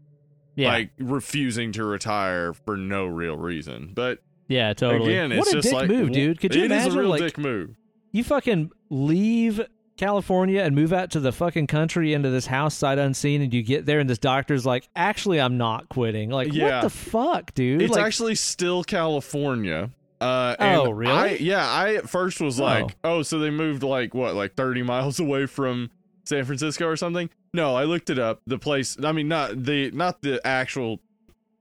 [0.57, 3.91] yeah, like refusing to retire for no real reason.
[3.95, 5.13] But yeah, totally.
[5.15, 6.41] again, it's what a just dick like move, dude.
[6.41, 7.77] Could you it is imagine a real like dick move.
[8.13, 9.61] you fucking leave
[9.97, 13.63] California and move out to the fucking country into this house sight unseen, and you
[13.63, 16.31] get there and this doctor's like, actually, I'm not quitting.
[16.31, 16.77] Like, Yeah.
[16.77, 17.83] what the fuck, dude?
[17.83, 19.91] It's like, actually still California.
[20.25, 21.13] Uh, and Oh, really?
[21.13, 22.65] I, yeah, I at first was Oh.
[22.65, 25.91] like, oh, so they moved like what, like thirty miles away from
[26.25, 27.29] San Francisco or something?
[27.53, 28.41] No, I looked it up.
[28.47, 31.01] The place, I mean, not the not the actual,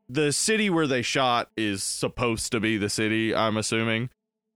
[0.07, 3.35] the city where they shot is supposed to be the city.
[3.35, 4.09] I'm assuming.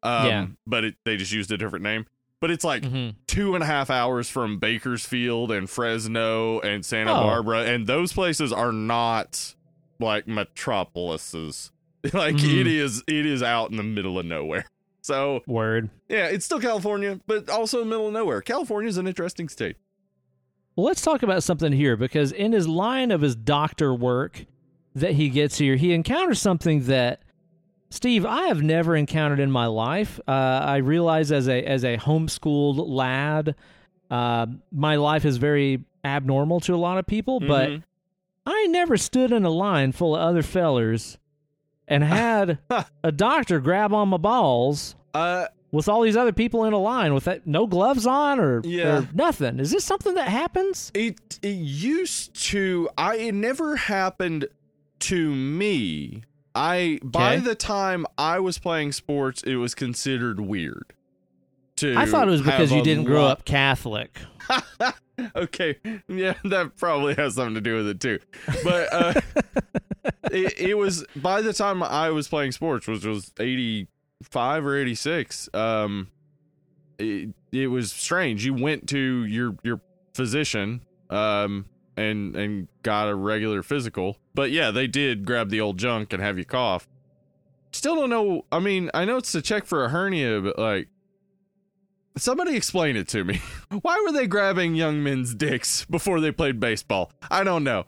[0.03, 0.47] Um, Yeah.
[0.65, 2.05] But it, they just used a different name.
[2.39, 3.15] But it's like Mhm.
[3.27, 7.23] two and a half hours from Bakersfield and Fresno and Santa Oh.
[7.23, 9.55] Barbara, and those places are not
[9.99, 11.71] like metropolises.
[12.13, 12.61] like Mhm.
[12.61, 14.65] it is, it is out in the middle of nowhere.
[15.01, 15.89] So word.
[16.09, 18.41] yeah, it's still California, but also middle of nowhere.
[18.41, 19.77] California is an interesting state.
[20.75, 24.45] Well, let's talk about something here because in his line of his doctor work
[24.95, 27.21] that he gets here, he encounters something that
[27.89, 30.19] Steve I have never encountered in my life.
[30.27, 33.55] Uh, I realize as a as a homeschooled lad,
[34.11, 37.83] uh, my life is very abnormal to a lot of people, but Mhm.
[38.45, 41.17] I never stood in a line full of other fellers
[41.87, 42.59] and had
[43.03, 47.13] a doctor grab on my balls uh, with all these other people in a line
[47.13, 48.99] with that, no gloves on or, Yeah.
[48.99, 49.59] or nothing.
[49.59, 50.91] Is this something that happens?
[50.93, 52.89] it it used to.
[52.97, 54.47] I it never happened
[54.99, 56.23] to me.
[56.55, 57.43] I by Okay.
[57.45, 60.93] the time I was playing sports, it was considered weird.
[61.77, 61.95] to.
[61.95, 64.19] I thought it was because you didn't grow up Catholic.
[65.35, 65.77] okay,
[66.07, 68.19] yeah, that probably has something to do with it too.
[68.63, 69.21] But uh,
[70.31, 73.87] it, it was by the time I was playing sports, which was eighty
[74.23, 75.49] five or eighty six.
[75.53, 76.09] Um,
[76.99, 78.45] it, it was strange.
[78.45, 79.81] You went to your your
[80.13, 81.65] physician, um,
[81.95, 84.17] and and got a regular physical.
[84.35, 86.87] But yeah, they did grab the old junk and have you cough.
[87.71, 88.45] Still don't know.
[88.51, 90.89] I mean, I know it's to check for a hernia, but like.
[92.17, 93.39] Somebody explain it to me.
[93.69, 97.11] Why were they grabbing young men's dicks before they played baseball?
[97.29, 97.85] I don't know.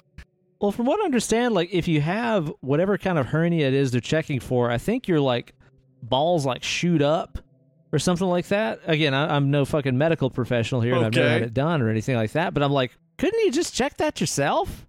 [0.59, 3.91] Well, from what I understand, like if you have whatever kind of hernia it is
[3.91, 5.53] they're checking for, I think your like
[6.03, 7.39] balls like shoot up
[7.93, 8.81] or something like that.
[8.85, 11.89] Again, I, I'm no fucking medical professional here, and I've never had it done or
[11.89, 12.53] anything like that.
[12.53, 14.85] But I'm like, couldn't you just check that yourself?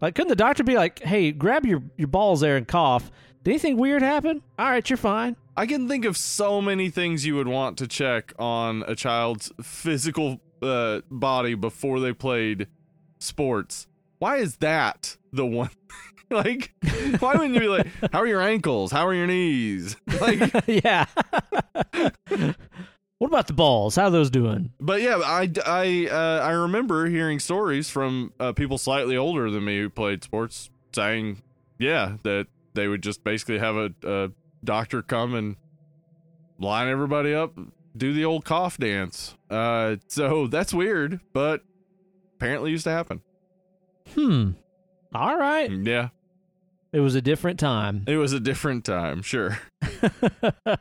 [0.00, 3.10] Like, couldn't the doctor be like, "Hey, grab your your balls there and cough"?
[3.44, 4.42] Did anything weird happen?
[4.58, 5.36] All right, you're fine.
[5.58, 9.50] I can think of so many things you would want to check on a child's
[9.62, 12.66] physical uh, body before they played
[13.18, 13.86] sports.
[14.18, 15.70] Why is that the one?
[16.30, 16.74] like,
[17.20, 18.92] why wouldn't you be like, how are your ankles?
[18.92, 19.96] How are your knees?
[20.20, 21.06] Like, yeah.
[23.18, 23.96] what about the balls?
[23.96, 24.72] How are those doing?
[24.80, 29.64] but yeah, I, I, uh, I remember hearing stories from uh, people slightly older than
[29.64, 31.42] me who played sports saying,
[31.78, 34.30] yeah, that they would just basically have a, a
[34.66, 35.56] doctor come and
[36.58, 37.54] line everybody up,
[37.96, 39.34] do the old cough dance.
[39.48, 41.62] Uh, so that's weird, but
[42.36, 43.22] apparently used to happen.
[44.14, 44.50] Hmm.
[45.14, 45.70] All right.
[45.70, 46.08] Yeah,
[46.92, 48.04] It was a different time.
[48.06, 49.58] it was a different time, sure.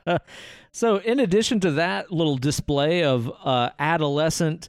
[0.72, 4.68] so, in addition to that little display of uh, adolescent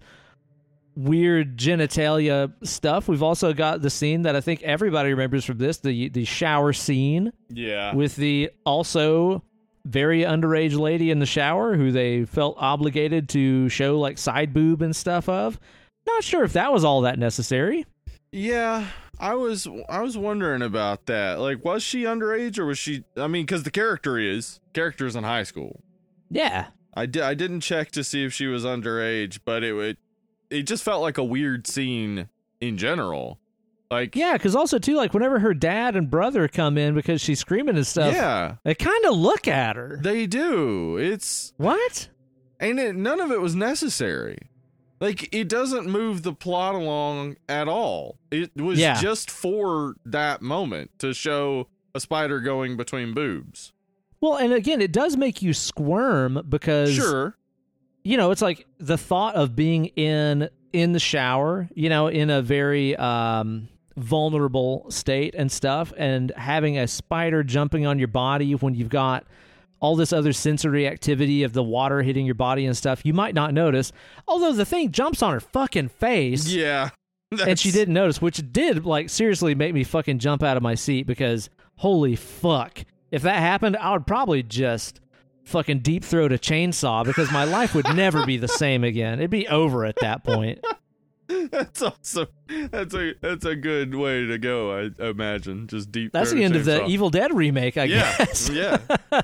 [0.97, 5.79] weird genitalia stuff, we've also got the scene that I think everybody remembers from this
[5.79, 7.95] the the shower scene Yeah.
[7.95, 9.43] with the also
[9.85, 14.83] very underage lady in the shower who they felt obligated to show like side boob
[14.83, 15.61] and stuff of.
[16.07, 17.85] Not sure if that was all that necessary.
[18.33, 18.87] Yeah,
[19.21, 21.39] I was I was wondering about that.
[21.41, 23.05] Like, was she underage or was she?
[23.17, 25.83] I mean, because the character is character's in high school.
[26.31, 26.67] Yeah.
[26.95, 29.97] I did I didn't check to see if she was underage, but it would
[30.51, 32.29] it just felt like a weird scene
[32.61, 33.39] in general.
[33.91, 37.39] Like, Yeah, because also too, like whenever her dad and brother come in because she's
[37.39, 39.99] screaming and stuff, yeah, they kind of look at her.
[40.03, 40.97] they do.
[40.97, 42.09] It's What?
[42.59, 44.39] and it, none of it was necessary.
[44.99, 48.17] Like, it doesn't move the plot along at all.
[48.31, 48.99] It was Yeah.
[49.01, 53.73] just for that moment to show a spider going between boobs.
[54.23, 57.37] Well, and again, it does make you squirm because Sure.
[58.07, 62.31] You know it's like the thought of being in in the shower, you know, in
[62.31, 68.55] a very um, vulnerable state and stuff, and having a spider jumping on your body
[68.55, 69.27] when you've got
[69.81, 73.35] all this other sensory activity of the water hitting your body and stuff, you might
[73.35, 73.93] not notice.
[74.29, 76.49] Although the thing jumps on her fucking face.
[76.49, 76.91] Yeah.
[77.47, 80.75] and she didn't notice, which did like seriously make me fucking jump out of my
[80.75, 85.01] seat because holy fuck, if that happened, I would probably just
[85.47, 89.15] fucking deep throat a chainsaw because my life would never be the same again.
[89.21, 90.65] It'd be over at that point.
[91.51, 92.29] That's awesome.
[92.71, 94.79] That's a that's a good way to go.
[94.79, 96.13] I imagine just deep.
[96.13, 96.89] That's the end of the chainsaw.
[96.89, 98.49] Evil Dead remake, I Yeah, guess.
[98.49, 98.79] yeah.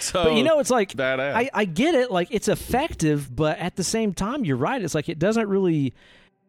[0.00, 1.34] So, but you know, it's like badass.
[1.34, 4.82] I, I get it, like it's effective, but at the same time, you're right.
[4.82, 5.94] It's like it doesn't really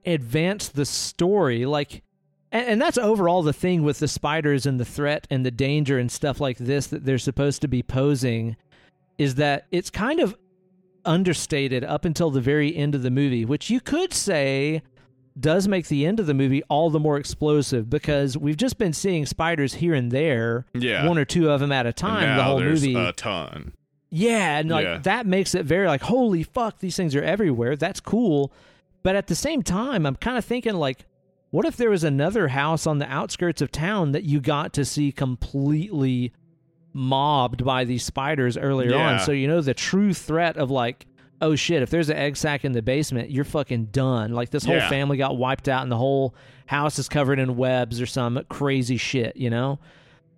[0.06, 1.66] advance the story.
[1.68, 2.02] Like,
[2.52, 6.00] and, and that's overall the thing with the spiders and the threat and the danger
[6.00, 8.56] and stuff like this that they're supposed to be posing
[9.18, 10.36] is that it's kind of
[11.06, 14.82] understated up until the very end of the movie, which you could say
[15.40, 18.92] does make the end of the movie all the more explosive because we've just been
[18.94, 21.08] seeing spiders here and there, yeah.
[21.08, 22.96] one or two of them at a time, the whole movie.
[22.96, 23.74] a ton.
[24.10, 24.98] Yeah, and like Yeah.
[25.00, 27.76] that makes it very like holy fuck, these things are everywhere.
[27.76, 28.52] That's cool.
[29.04, 31.06] But at the same time, I'm kind of thinking like
[31.52, 34.84] what if there was another house on the outskirts of town that you got to
[34.84, 36.34] see completely
[36.98, 39.20] mobbed by these spiders earlier on?
[39.20, 41.06] So you know the true threat of like
[41.40, 44.34] oh shit, if there's an egg sack in the basement, you're fucking done.
[44.34, 44.90] Like this whole Yeah.
[44.90, 46.34] family got wiped out and the whole
[46.66, 49.78] house is covered in webs or some crazy shit, you know?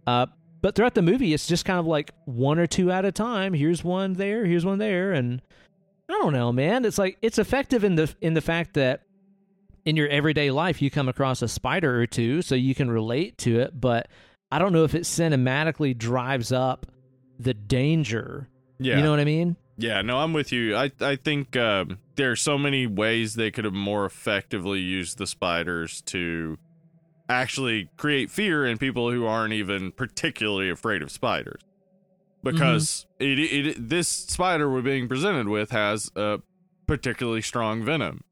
[0.06, 0.26] Uh,
[0.62, 3.54] but throughout the movie, it's just kind of like one or two at a time.
[3.54, 5.42] Here's one there, here's one there, and
[6.10, 6.84] I don't know, man.
[6.84, 9.04] It's like it's effective in the in the fact that
[9.86, 13.38] in your everyday life you come across a spider or two, so you can relate
[13.38, 13.80] to it.
[13.80, 14.10] But
[14.52, 16.86] I don't know if it cinematically drives up
[17.40, 18.48] the danger.
[18.80, 18.98] Yeah.
[18.98, 19.56] You know what I mean?
[19.78, 20.76] Yeah, no, I'm with you.
[20.76, 25.18] I I think um, there are so many ways they could have more effectively used
[25.18, 26.58] the spiders to
[27.30, 31.62] actually create fear in people who aren't even particularly afraid of spiders.
[32.44, 36.40] because it, it this spider we're being presented with has a
[36.88, 38.24] particularly strong venom.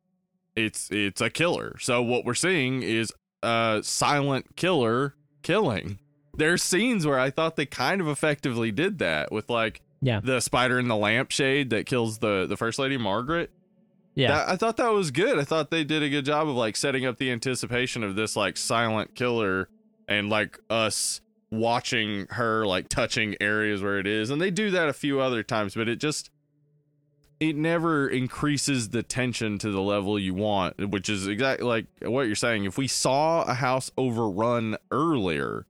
[0.56, 1.78] It's it's a killer.
[1.80, 3.14] So what we're seeing is
[3.44, 6.00] a silent killer killing.
[6.38, 10.20] There's scenes where I thought they kind of effectively did that with like Yeah.
[10.24, 13.50] the spider in the lampshade that kills the the first lady Margaret.
[14.16, 14.30] Yeah.
[14.30, 15.38] That- I thought that was good.
[15.40, 18.36] I thought they did a good job of like setting up the anticipation of this
[18.36, 19.70] like silent killer
[20.08, 24.30] and like us watching her like touching areas where it is.
[24.30, 26.30] And they do that a few other times, but it just
[27.40, 32.24] it never increases the tension to the level you want, which is exactly like what
[32.26, 32.66] you're saying.
[32.66, 35.68] If we saw a house overrun earlier,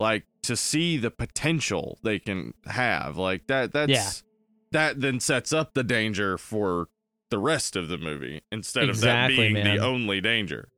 [0.00, 4.10] like to see the potential they can have, like that that's Yeah.
[4.72, 6.88] that then sets up the danger for
[7.30, 9.76] the rest of the movie instead Exactly, of that being man.
[9.76, 10.68] the only danger.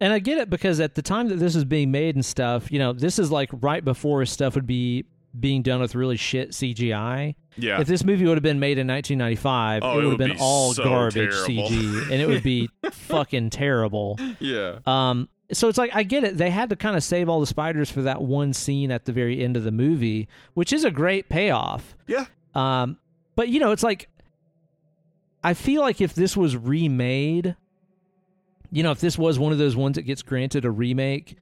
[0.00, 2.70] And I get it because at the time that this was being made and stuff,
[2.72, 5.04] you know, this is like right before stuff would be
[5.38, 7.34] being done with really shit CGI.
[7.56, 7.80] Yeah.
[7.80, 10.32] If this movie would have been made in 1995, Oh, it it would have been
[10.36, 11.68] be all so garbage terrible.
[11.68, 14.18] CG, and it would be fucking terrible.
[14.40, 14.78] yeah.
[14.86, 16.36] Um, so it's like I get it.
[16.36, 19.12] They had to kind of save all the spiders for that one scene at the
[19.12, 21.96] very end of the movie, which is a great payoff.
[22.06, 22.26] Yeah.
[22.54, 22.98] Um,
[23.34, 24.08] but you know, it's like
[25.44, 27.56] I feel like if this was remade,
[28.70, 31.36] you know, if this was one of those ones that gets granted a remake,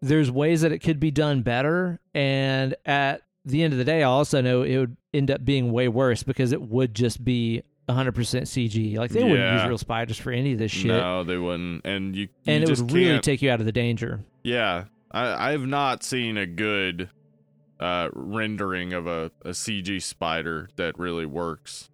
[0.00, 2.00] there's ways that it could be done better.
[2.14, 5.72] And at the end of the day, I also know it would end up being
[5.72, 8.96] way worse because it would just be 100% CG.
[8.96, 10.86] Like they wouldn't use real spiders for any of this shit.
[10.86, 11.84] No, they wouldn't.
[11.84, 14.20] And you, you and it would really can't- take you out of the danger.
[14.42, 17.10] Yeah, I, I have not seen a good
[17.80, 21.90] uh, rendering of a, a CG spider that really works.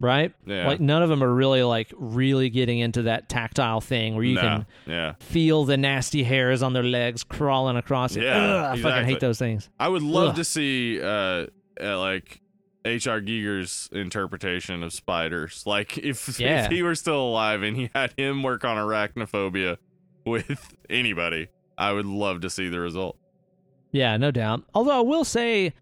[0.00, 0.34] right?
[0.46, 4.24] Yeah, Like none of them are really like really getting into that tactile thing where
[4.24, 5.14] you no, can yeah.
[5.20, 8.24] feel the nasty hairs on their legs crawling across it.
[8.24, 9.70] Yeah, Ugh, I fucking hate those things.
[9.78, 10.36] I would love Ugh.
[10.36, 11.46] to see uh,
[11.80, 12.40] uh like
[12.84, 13.20] H.R.
[13.20, 15.62] Giger's interpretation of spiders.
[15.66, 16.64] Like if Yeah.
[16.64, 19.76] if he were still alive and he had him work on arachnophobia
[20.26, 21.48] with anybody,
[21.78, 23.16] I would love to see the result.
[23.92, 24.64] Yeah, no doubt.
[24.74, 25.74] Although I will say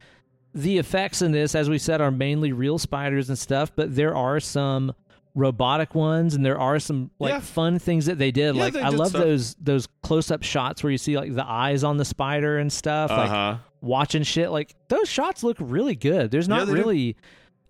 [0.54, 4.16] the effects in this, as we said, are mainly real spiders and stuff, but there
[4.16, 4.92] are some
[5.36, 7.40] robotic ones and there are some like Yeah.
[7.40, 8.56] fun things that they did.
[8.56, 9.22] Yeah, like they I did love stuff.
[9.22, 12.72] those those close up shots where you see like the eyes on the spider and
[12.72, 13.10] stuff.
[13.12, 13.56] Uh Like huh.
[13.80, 16.72] Watching shit like those shots look really good there's Yeah, not do.
[16.74, 17.16] really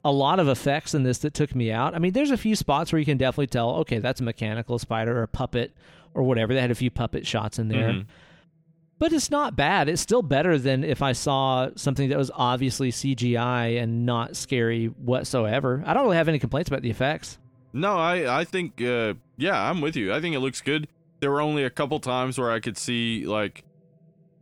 [0.04, 2.56] a lot of effects in this that took me out i mean there's a few
[2.56, 5.72] spots where you can definitely tell okay that's a mechanical spider or a puppet
[6.14, 8.06] or whatever they had a few puppet shots in there Mhm.
[8.98, 12.90] but it's not bad it's still better than if i saw something that was obviously
[12.90, 17.38] cgi and not scary whatsoever i don't really have any complaints about the effects
[17.72, 20.12] No, I I think uh yeah, I'm with you.
[20.12, 20.88] I think it looks good.
[21.20, 23.62] There were only a couple times where I could see like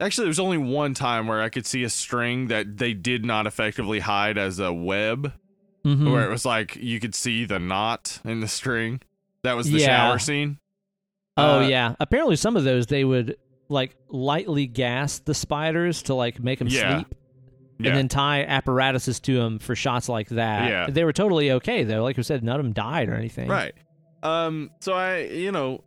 [0.01, 3.25] Actually, there was only one time where I could see a string that they did
[3.25, 5.33] not effectively hide as a web,
[5.85, 6.13] Mhm.
[6.13, 9.01] where it was like you could see the knot in the string.
[9.43, 9.87] That was the Yeah.
[9.87, 10.59] shower scene.
[11.37, 13.37] oh Uh, yeah apparently some of those they would
[13.69, 16.97] like lightly gas the spiders to like make them Yeah.
[16.97, 17.15] sleep
[17.79, 17.89] Yeah.
[17.91, 20.69] and then tie apparatuses to them for shots like that.
[20.69, 20.87] Yeah.
[20.91, 22.03] They were totally okay though.
[22.03, 23.49] Like we said, none of them died or anything.
[23.49, 23.73] Right.
[24.25, 24.71] Um.
[24.81, 25.85] So I, you know,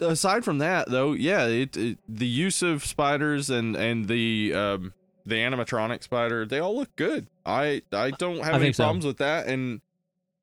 [0.00, 4.92] aside from that, though, yeah, it, it the use of spiders and and the um
[5.26, 7.26] the animatronic spider, they all look good.
[7.44, 8.84] I I don't have I any think so.
[8.84, 9.80] problems with that, and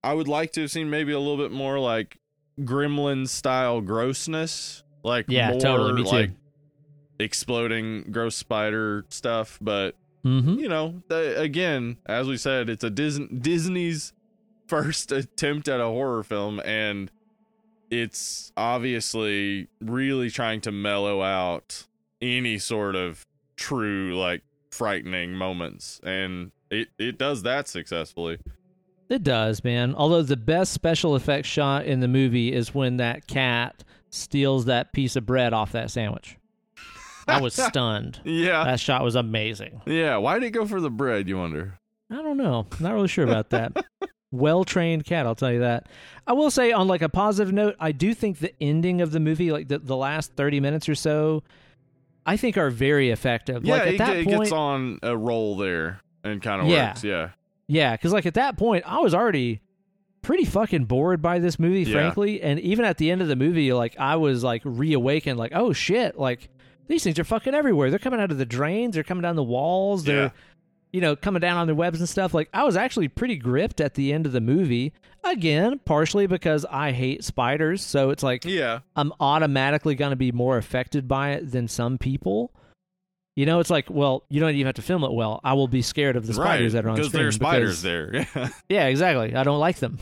[0.03, 2.17] I would like to have seen maybe a little bit more like
[2.59, 6.03] Gremlin style grossness, like Yeah, more, totally.
[6.03, 6.31] Like
[7.19, 10.55] exploding gross spider stuff, but Mm-hmm.
[10.55, 14.11] you know, the, again, as we said, it's a Disney Disney's
[14.67, 17.09] first attempt at a horror film, and
[17.89, 21.85] it's obviously really trying to mellow out
[22.21, 24.41] any sort of true like
[24.71, 28.37] frightening moments, and it it does that successfully.
[29.09, 29.95] It does, man.
[29.95, 34.91] Although the best special effects shot in the movie is when that cat steals that
[34.91, 36.37] piece of bread off that sandwich.
[37.25, 38.19] I was stunned.
[38.25, 39.81] Yeah, That shot was amazing.
[39.85, 40.17] yeah.
[40.17, 41.27] Why did it go for the bread?
[41.29, 41.79] You wonder.
[42.11, 42.67] I don't know.
[42.81, 43.85] Not really sure about that.
[44.31, 45.87] well trained cat, I'll tell you that.
[46.25, 49.19] I will say, on like a positive note, I do think the ending of the
[49.19, 51.43] movie, like the, the last thirty minutes or so,
[52.25, 53.63] I think are very effective.
[53.65, 56.67] Yeah, like at it, that it point, gets on a roll there and kind of
[56.67, 56.89] Yeah.
[56.89, 57.03] works.
[57.03, 57.29] Yeah,
[57.67, 59.61] Yeah, because like at that point, I was already
[60.21, 61.93] pretty fucking bored by this movie, Yeah.
[61.93, 62.41] frankly.
[62.41, 65.71] And even at the end of the movie, like I was like reawakened, like oh
[65.71, 66.49] shit, like
[66.87, 67.89] these things are fucking everywhere.
[67.89, 68.95] They're coming out of the drains.
[68.95, 70.03] They're coming down the walls.
[70.03, 70.29] They're Yeah.
[70.91, 72.33] You know coming down on their webs and stuff.
[72.33, 74.93] Like I was actually pretty gripped at the end of the movie.
[75.23, 78.79] Again, partially because I hate spiders, so it's like yeah.
[78.95, 82.53] I'm automatically going to be more affected by it than some people.
[83.35, 85.39] You know, it's like, well, you don't even have to film it well.
[85.43, 87.31] I will be scared of the spiders right, that are on because screen there are
[87.31, 88.27] spiders there.
[88.69, 89.35] Yeah, exactly.
[89.35, 89.99] I don't like them.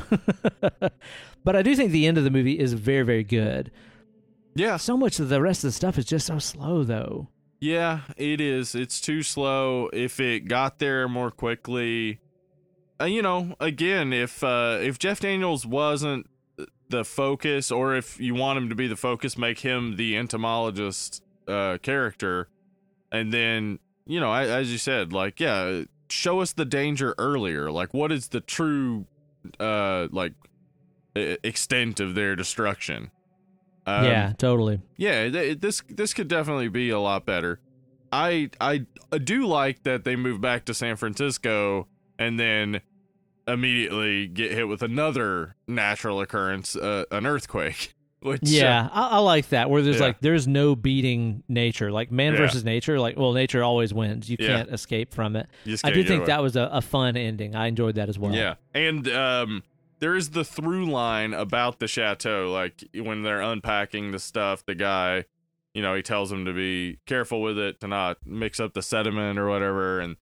[1.44, 3.72] but I do think the end of the movie is very, very good.
[4.56, 7.28] yeah, So much of the rest of the stuff is just so slow, though.
[7.66, 8.76] Yeah, it is.
[8.76, 9.90] It's too slow.
[9.92, 12.20] If it got there more quickly,
[13.02, 16.30] uh, you know, again, if uh, if Jeff Daniels wasn't
[16.90, 21.24] the focus, or if you want him to be the focus, make him the entomologist
[21.48, 22.50] uh, character,
[23.12, 27.72] and then you know, I, as you said, like yeah, show us the danger earlier.
[27.72, 29.08] Like, what is the true,
[29.60, 30.34] uh, like,
[31.16, 33.10] extent of their destruction?
[33.88, 34.82] Um, yeah, totally.
[34.98, 37.60] yeah, th- this this could definitely be a lot better.
[38.12, 38.86] I I
[39.24, 41.88] do like that they moved back to San Francisco
[42.18, 42.82] and then
[43.48, 47.94] immediately get hit with another natural occurrence, uh, an earthquake.
[48.22, 49.70] Which uh, Yeah, I, I like that.
[49.70, 50.06] Where there's Yeah.
[50.07, 52.40] like there's no beating nature, like man Yeah.
[52.40, 52.99] versus nature.
[52.99, 54.30] Like, well, nature always wins.
[54.30, 54.48] You Yeah.
[54.48, 55.48] can't escape from it.
[55.84, 56.28] I do think away.
[56.28, 57.56] that was a, a fun ending.
[57.56, 58.34] I enjoyed that as well.
[58.34, 59.62] Yeah, and um,
[60.00, 62.52] there is the through line about the chateau.
[62.52, 65.26] Like when they're unpacking the stuff, the guy,
[65.74, 68.82] you know, he tells them to be careful with it, to not mix up the
[68.82, 70.00] sediment or whatever.
[70.00, 70.18] And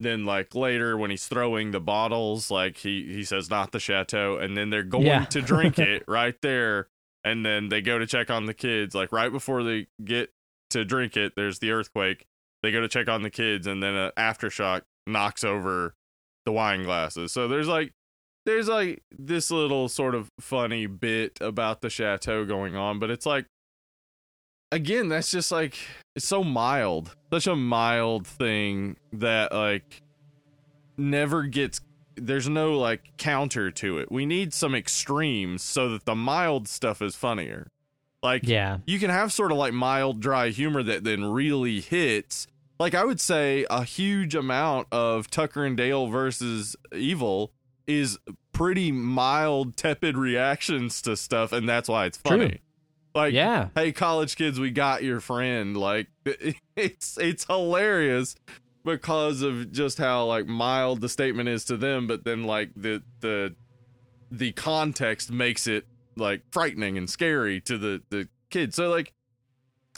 [0.00, 4.36] then like later when he's throwing the bottles, like he he says not the chateau,
[4.38, 5.24] and then they're going Yeah.
[5.26, 6.88] to drink it right there.
[7.24, 10.32] And then they go to check on the kids, like right before they get
[10.70, 11.32] to drink it.
[11.34, 12.26] There's the earthquake.
[12.62, 15.94] They go to check on the kids, and then an aftershock knocks over
[16.44, 17.32] the wine glasses.
[17.32, 17.92] So there's like
[18.46, 23.26] there's like this little sort of funny bit about the chateau going on, but it's
[23.26, 23.44] like
[24.72, 25.76] again, that's just like
[26.14, 27.14] it's so mild.
[27.32, 30.02] Such a mild thing that like
[30.96, 31.80] never gets
[32.16, 34.10] there's no like counter to it.
[34.10, 37.68] We need some extremes so that the mild stuff is funnier.
[38.22, 38.78] Like Yeah.
[38.86, 42.46] you can have sort of like mild dry humor that then really hits
[42.80, 47.52] like i would say a huge amount of tucker and dale versus evil
[47.86, 48.18] is
[48.52, 52.58] pretty mild tepid reactions to stuff and that's why it's funny True.
[53.14, 53.68] like Yeah.
[53.74, 56.08] hey college kids we got your friend like
[56.76, 58.34] it's it's hilarious
[58.84, 63.02] because of just how like mild the statement is to them but then like the
[63.20, 63.54] the
[64.30, 65.84] the context makes it
[66.16, 69.12] like frightening and scary to the the kids so like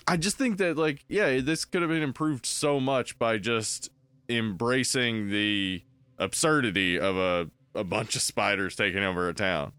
[0.06, 3.88] i just think that like yeah this could have been improved so much by just
[4.28, 5.82] embracing the
[6.18, 7.48] absurdity of a
[7.78, 9.72] a bunch of spiders taking over a town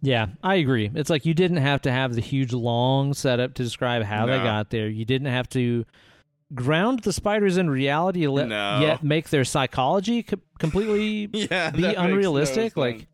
[0.00, 0.90] Yeah, I agree.
[0.94, 4.38] It's like you didn't have to have the huge long setup to describe how they
[4.38, 4.88] got there.
[4.88, 5.84] You didn't have to
[6.54, 8.80] ground the spiders in reality, let, No.
[8.80, 12.76] yet make their psychology co- completely yeah be unrealistic.
[12.76, 13.06] like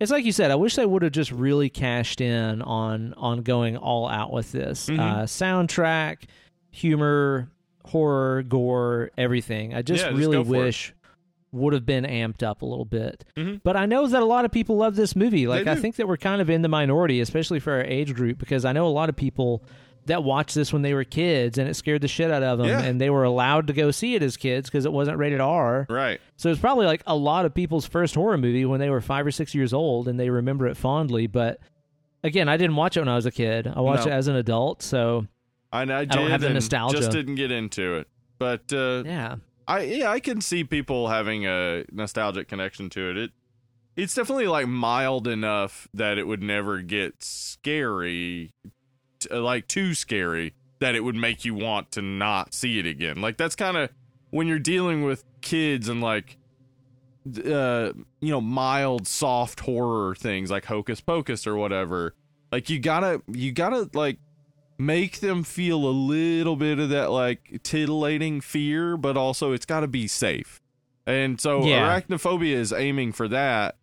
[0.00, 0.50] it's like you said.
[0.50, 4.52] I wish they would have just really cashed in on on going all out with
[4.52, 4.98] this Mhm.
[5.00, 6.24] uh, soundtrack,
[6.70, 7.50] humor,
[7.84, 9.74] horror, gore, everything.
[9.74, 10.46] I just Yeah, really it.
[10.46, 10.92] wish
[11.52, 13.24] would have been amped up a little bit.
[13.36, 13.60] Mhm.
[13.62, 15.46] But I know that a lot of people love this movie.
[15.46, 18.38] Like I think that we're kind of in the minority, especially for our age group,
[18.38, 19.62] because I know a lot of people
[20.06, 22.66] that watched this when they were kids and it scared the shit out of them,
[22.68, 22.80] Yeah.
[22.82, 25.86] and they were allowed to go see it as kids because it wasn't rated R.
[25.90, 29.00] right So it's probably like a lot of people's first horror movie when they were
[29.02, 31.26] five or six years old and they remember it fondly.
[31.26, 31.60] But
[32.24, 33.66] again, I didn't watch it when I was a kid.
[33.74, 34.12] I watched No.
[34.12, 34.82] it as an adult.
[34.82, 35.26] So
[35.72, 36.96] I, I, did don't have the nostalgia.
[36.96, 38.06] just didn't get into it
[38.38, 39.34] but uh yeah,
[39.68, 43.16] I yeah, I can see people having a nostalgic connection to it.
[43.18, 43.30] It
[43.96, 48.54] it's definitely like mild enough that it would never get scary,
[49.30, 53.20] uh, like too scary that it would make you want to not see it again.
[53.20, 53.90] Like that's kind of
[54.30, 56.38] when you're dealing with kids and like
[57.44, 62.14] uh you know mild soft horror things like hocus pocus or whatever
[62.50, 64.18] like you gotta you gotta like
[64.78, 69.88] make them feel a little bit of that like titillating fear but also it's gotta
[69.88, 70.60] be safe
[71.06, 72.00] and so Yeah.
[72.00, 73.76] arachnophobia is aiming for that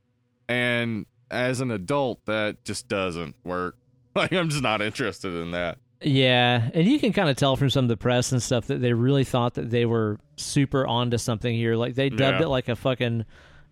[0.47, 3.75] and as an adult that just doesn't work
[4.15, 7.69] like i'm just not interested in that yeah, and you can kind of tell from
[7.71, 11.17] some of the press and stuff that they really thought that they were super onto
[11.17, 11.75] something here.
[11.77, 12.45] Like they dubbed Yeah.
[12.45, 13.25] it like a fucking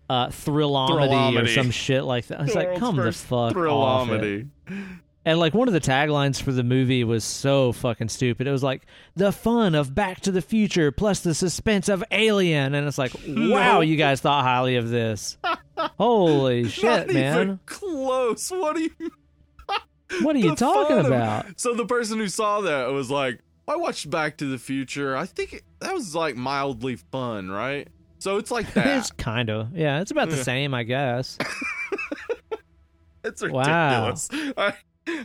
[0.08, 2.40] uh, thrillomedy, or some shit like that.
[2.40, 4.08] It's like, come the first fuck off.
[4.10, 4.46] it.
[5.26, 8.46] And like one of the taglines for the movie was so fucking stupid.
[8.46, 8.82] It was like
[9.16, 13.12] the fun of Back to the Future plus the suspense of Alien, and it's like,
[13.28, 15.38] wow, you guys thought highly of this.
[15.98, 17.58] Holy shit, man!
[17.66, 19.10] close what do you
[20.22, 21.58] What are you talking of- about?
[21.58, 25.16] So the person who saw that was like, I watched Back to the Future.
[25.16, 27.88] I think it, that was like mildly fun, right?
[28.18, 28.98] So it's like that.
[28.98, 30.00] It's kind of yeah.
[30.00, 31.38] It's about the same, I guess.
[33.24, 34.10] it's Wow.
[34.10, 34.54] ridiculous.
[34.56, 34.74] I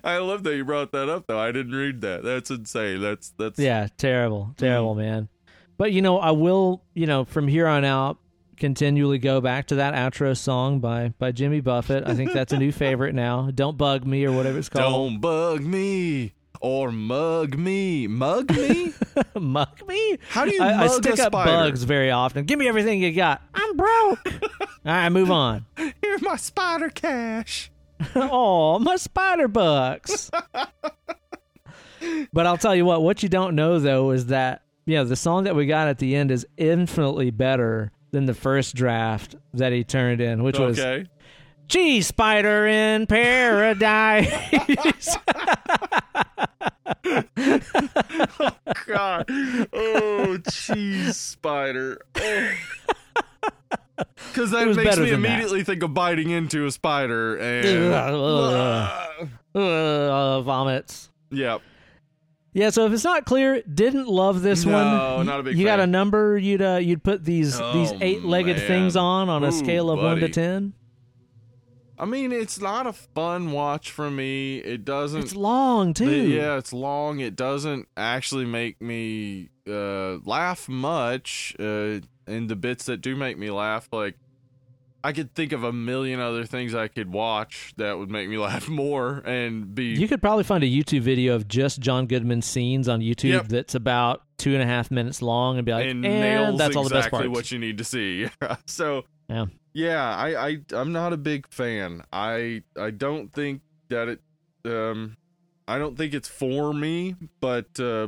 [0.03, 1.39] I love that you brought that up though.
[1.39, 2.23] I didn't read that.
[2.23, 3.01] That's insane.
[3.01, 4.57] That's that's Yeah, terrible, mm.
[4.57, 5.29] terrible, man.
[5.77, 8.17] But you know, I will, you know, from here on out,
[8.57, 12.05] continually go back to that outro song by by Jimmy Buffett.
[12.05, 13.49] I think that's a new favorite now.
[13.53, 15.11] Don't bug me or whatever it's called.
[15.11, 18.07] Don't bug me or mug me.
[18.07, 18.93] Mug me?
[19.39, 20.17] mug me?
[20.29, 22.45] How do you I, I stick up bugs very often.
[22.45, 23.41] Give me everything you got.
[23.53, 24.19] I'm broke.
[24.61, 25.65] All right, move on.
[26.01, 27.71] Here's my spider cash.
[28.15, 30.29] oh, my spider bucks.
[32.33, 35.15] but I'll tell you what, what you don't know though is that, you know, the
[35.15, 39.71] song that we got at the end is infinitely better than the first draft that
[39.71, 41.07] he turned in, which was Okay.
[41.67, 44.27] Cheese, Spider in Paradise.
[48.39, 48.51] oh
[48.87, 49.25] God.
[49.71, 52.01] Oh, cheese spider.
[52.15, 52.51] Oh.
[54.33, 55.29] Because that makes me than that.
[55.29, 57.93] immediately think of biting into a spider and.
[57.93, 59.29] Ugh.
[59.55, 61.09] Uh, vomits.
[61.31, 61.61] Yep.
[62.53, 65.25] Yeah, so if it's not clear, didn't love this No, one.
[65.25, 68.23] not a big You got a number you'd uh, you'd put these Oh, these eight
[68.23, 70.73] legged things on on a Ooh, scale of one to ten.
[71.97, 74.59] I mean, it's not a fun watch for me.
[74.59, 75.21] It doesn't.
[75.21, 76.05] It's long too.
[76.05, 77.19] the- yeah, it's long.
[77.19, 81.55] It doesn't actually make me uh, laugh much.
[81.59, 81.99] Uh,
[82.29, 84.15] and the bits that do make me laugh, like
[85.03, 88.37] I could think of a million other things I could watch that would make me
[88.47, 92.41] laugh more and be You could probably find a YouTube video of just John Goodman
[92.41, 93.47] scenes on YouTube Yep.
[93.47, 96.75] that's about two and a half minutes long and be like, and and, nails that's
[96.75, 97.29] all the best part.
[97.29, 98.27] what you need to see.
[98.65, 99.45] so Yeah.
[99.73, 102.03] yeah, I, I I'm not a big fan.
[102.11, 104.21] I I don't think that it
[104.65, 105.15] um
[105.67, 108.07] I don't think it's for me, but uh,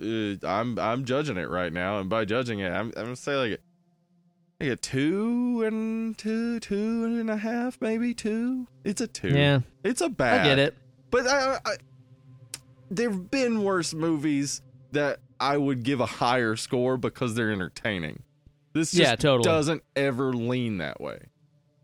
[0.00, 3.36] uh I'm I'm judging it right now, and by judging it, I'm I'm gonna say
[3.36, 8.66] like a like a two and two two and a half, maybe two.
[8.84, 9.28] It's a two.
[9.28, 10.40] yeah, it's a bad.
[10.40, 10.76] I get it.
[11.10, 11.76] But I, I,
[12.90, 14.62] there've been worse movies
[14.92, 18.22] that I would give a higher score because they're entertaining.
[18.72, 19.44] This just Yeah, totally.
[19.44, 21.18] doesn't ever lean that way.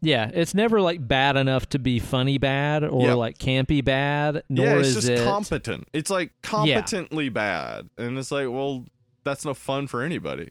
[0.06, 3.16] Yeah, it's never like bad enough to be funny bad or Yep.
[3.16, 5.88] like campy bad, nor yeah, it's is just it competent.
[5.92, 8.84] It's like competently bad, and it's like, well,
[9.24, 10.50] that's no fun for anybody.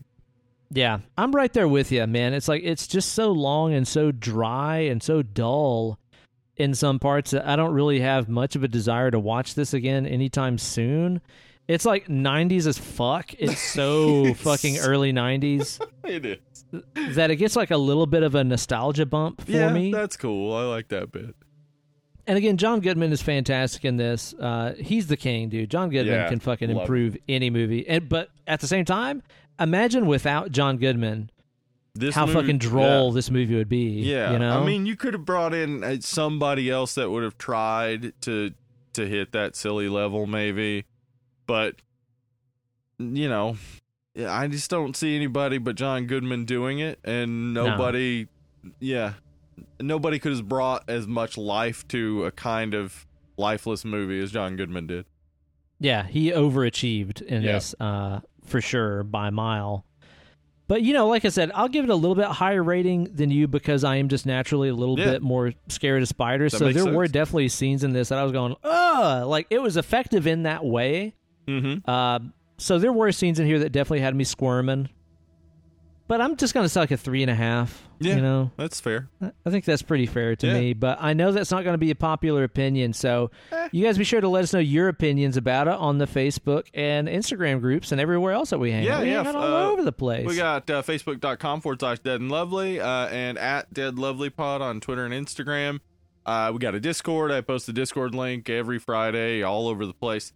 [0.72, 2.34] Yeah, I'm right there with you, man.
[2.34, 6.00] It's like it's just so long and so dry and so dull
[6.58, 9.74] in some parts that I don't really have much of a desire to watch this
[9.74, 11.22] again anytime soon.
[11.68, 13.34] It's like 90s as fuck.
[13.40, 16.55] It's so fucking early 90s It is.
[16.96, 19.92] That it gets like a little bit of a nostalgia bump for yeah, me.
[19.92, 20.54] that's cool.
[20.54, 21.36] I like that bit.
[22.28, 24.34] And again, John Goodman is fantastic in this.
[24.34, 25.70] Uh, he's the king, dude.
[25.70, 27.88] John Goodman Yeah, can fucking improve any movie.
[27.88, 29.22] And but at the same time,
[29.60, 31.30] imagine without John Goodman
[31.94, 34.02] This how movie- fucking droll this movie would be.
[34.02, 34.60] Yeah, you know.
[34.60, 38.54] I mean, you could have brought in uh, somebody else that would have tried to
[38.94, 40.86] to hit that silly level, maybe,
[41.46, 41.76] but
[42.98, 43.56] you know,
[44.16, 48.28] yeah, I just don't see anybody but John Goodman doing it, and nobody,
[48.80, 49.14] yeah,
[49.80, 53.06] nobody could have brought as much life to a kind of
[53.38, 55.06] lifeless movie as John Goodman did.
[55.80, 57.52] yeah, he overachieved in Yeah.
[57.54, 59.86] this uh, for sure by mile.
[60.68, 63.30] But you know, like I said, I'll give it a little bit higher rating than
[63.30, 65.12] you because I am just naturally a little Yeah.
[65.12, 66.54] bit more scared of spiders.
[66.54, 69.46] That so makes there were definitely scenes in this that I was going, ugh, like
[69.52, 71.14] it was effective in that way.
[71.48, 71.88] Mm-hmm.
[71.88, 72.20] Uh,
[72.58, 74.90] so there were scenes in here that definitely had me squirming.
[76.08, 77.82] But I'm just gonna like a three and a half.
[78.00, 78.16] Yeah.
[78.18, 79.10] You know, That's fair.
[79.22, 80.54] I think that's pretty fair to Yeah.
[80.54, 80.74] me.
[80.74, 82.92] But I know that's not going to be a popular opinion.
[82.94, 83.70] So Eh.
[83.72, 86.68] you guys be sure to let us know your opinions about it on the Facebook
[86.74, 89.04] and Instagram groups and everywhere else that we hang Yeah, out.
[89.04, 90.28] We yeah, hang out all uh, over the place.
[90.28, 94.62] We got uh, facebook.com forward slash dead and lovely uh, and at dead lovely pod
[94.62, 95.80] on Twitter and Instagram.
[96.26, 97.32] Uh, we got a Discord.
[97.32, 100.34] I post the Discord link every Friday all over the place.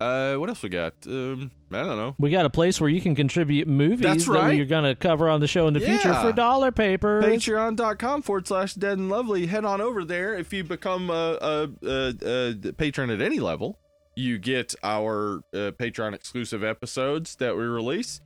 [0.00, 0.94] Uh, what else we got?
[1.06, 2.14] Um, I don't know.
[2.18, 4.56] We got a place where you can contribute movies That's that right.
[4.58, 7.22] we're going to cover on the show in the future for dollar papers.
[7.24, 9.46] Patreon.com forward slash dead and lovely.
[9.46, 10.34] Head on over there.
[10.34, 13.78] If you become a, a, a, a patron at any level,
[14.16, 18.22] you get our uh, Patreon exclusive episodes that we release.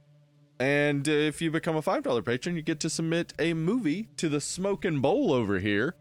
[0.60, 4.28] And uh, if you become a $5 patron, you get to submit a movie to
[4.28, 5.96] the Smoking Bowl over here,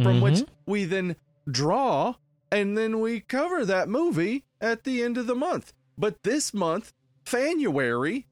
[0.00, 0.46] from which Mhm.
[0.66, 1.16] we then
[1.50, 2.14] draw
[2.50, 5.72] and then we cover that movie at the end of the month.
[5.98, 6.92] But this month,
[7.24, 8.26] January,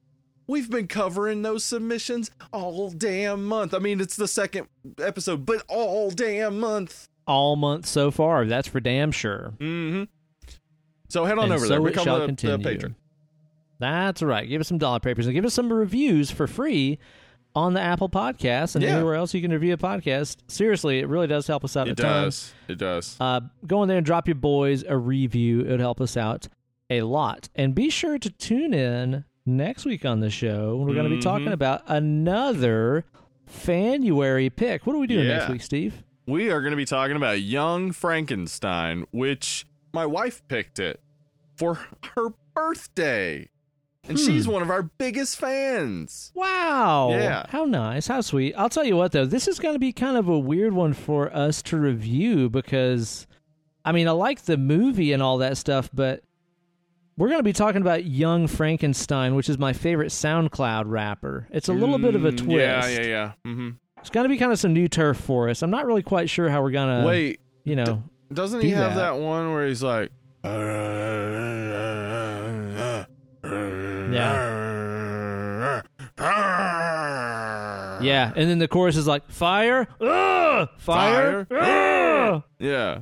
[0.47, 3.73] we've been covering those submissions all damn month.
[3.73, 4.67] I mean, it's the second
[5.01, 7.09] episode, but all damn month.
[7.27, 8.45] all month so far.
[8.45, 9.53] That's for damn sure.
[9.57, 10.03] Mm-hmm.
[11.09, 12.95] So head on and over so there, become a, a patron.
[13.79, 14.47] That's right.
[14.47, 16.99] Give us some dollar papers and give us some reviews for free
[17.55, 18.95] on the Apple Podcast and Yeah.
[18.97, 20.37] anywhere else you can review a podcast.
[20.47, 22.23] Seriously, it really does help us out It a ton.
[22.25, 22.53] does.
[22.67, 23.15] It does.
[23.19, 25.61] Uh, go in there and drop your boys a review.
[25.61, 26.47] It would help us out
[26.89, 27.49] a lot.
[27.55, 31.21] And be sure to tune in next week on the show, we're going to be
[31.21, 31.53] talking Mhm.
[31.53, 33.05] about another
[33.45, 34.85] Fanuary pick.
[34.85, 36.03] What are we doing next week, Steve?
[36.27, 40.99] We are going to be talking about Young Frankenstein, which my wife picked it
[41.55, 41.75] for
[42.15, 43.47] her birthday.
[44.07, 44.25] And Hmm.
[44.25, 46.31] she's one of our biggest fans.
[46.35, 47.09] Wow.
[47.11, 47.45] Yeah.
[47.49, 48.07] How nice.
[48.07, 48.53] How sweet.
[48.55, 50.93] I'll tell you what, though, this is going to be kind of a weird one
[50.93, 53.25] for us to review because,
[53.83, 56.21] I mean, I like the movie and all that stuff, but
[57.17, 61.47] we're going to be talking about Young Frankenstein, which is my favorite SoundCloud rapper.
[61.49, 62.49] It's a little bit of a Mm, twist.
[62.59, 63.31] Yeah, yeah, yeah.
[63.43, 63.69] hmm
[63.99, 65.61] It's going to be kind of some new turf for us.
[65.63, 68.03] I'm not really quite sure how we're going to, Wait, you know.
[68.31, 69.13] doesn't do he have that.
[69.13, 70.11] that one where he's like,
[74.15, 75.81] Yeah,
[78.01, 80.69] yeah, and then the chorus is like fire, Ugh!
[80.77, 82.43] fire, Ugh!
[82.59, 83.01] Yeah.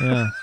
[0.00, 0.28] yeah.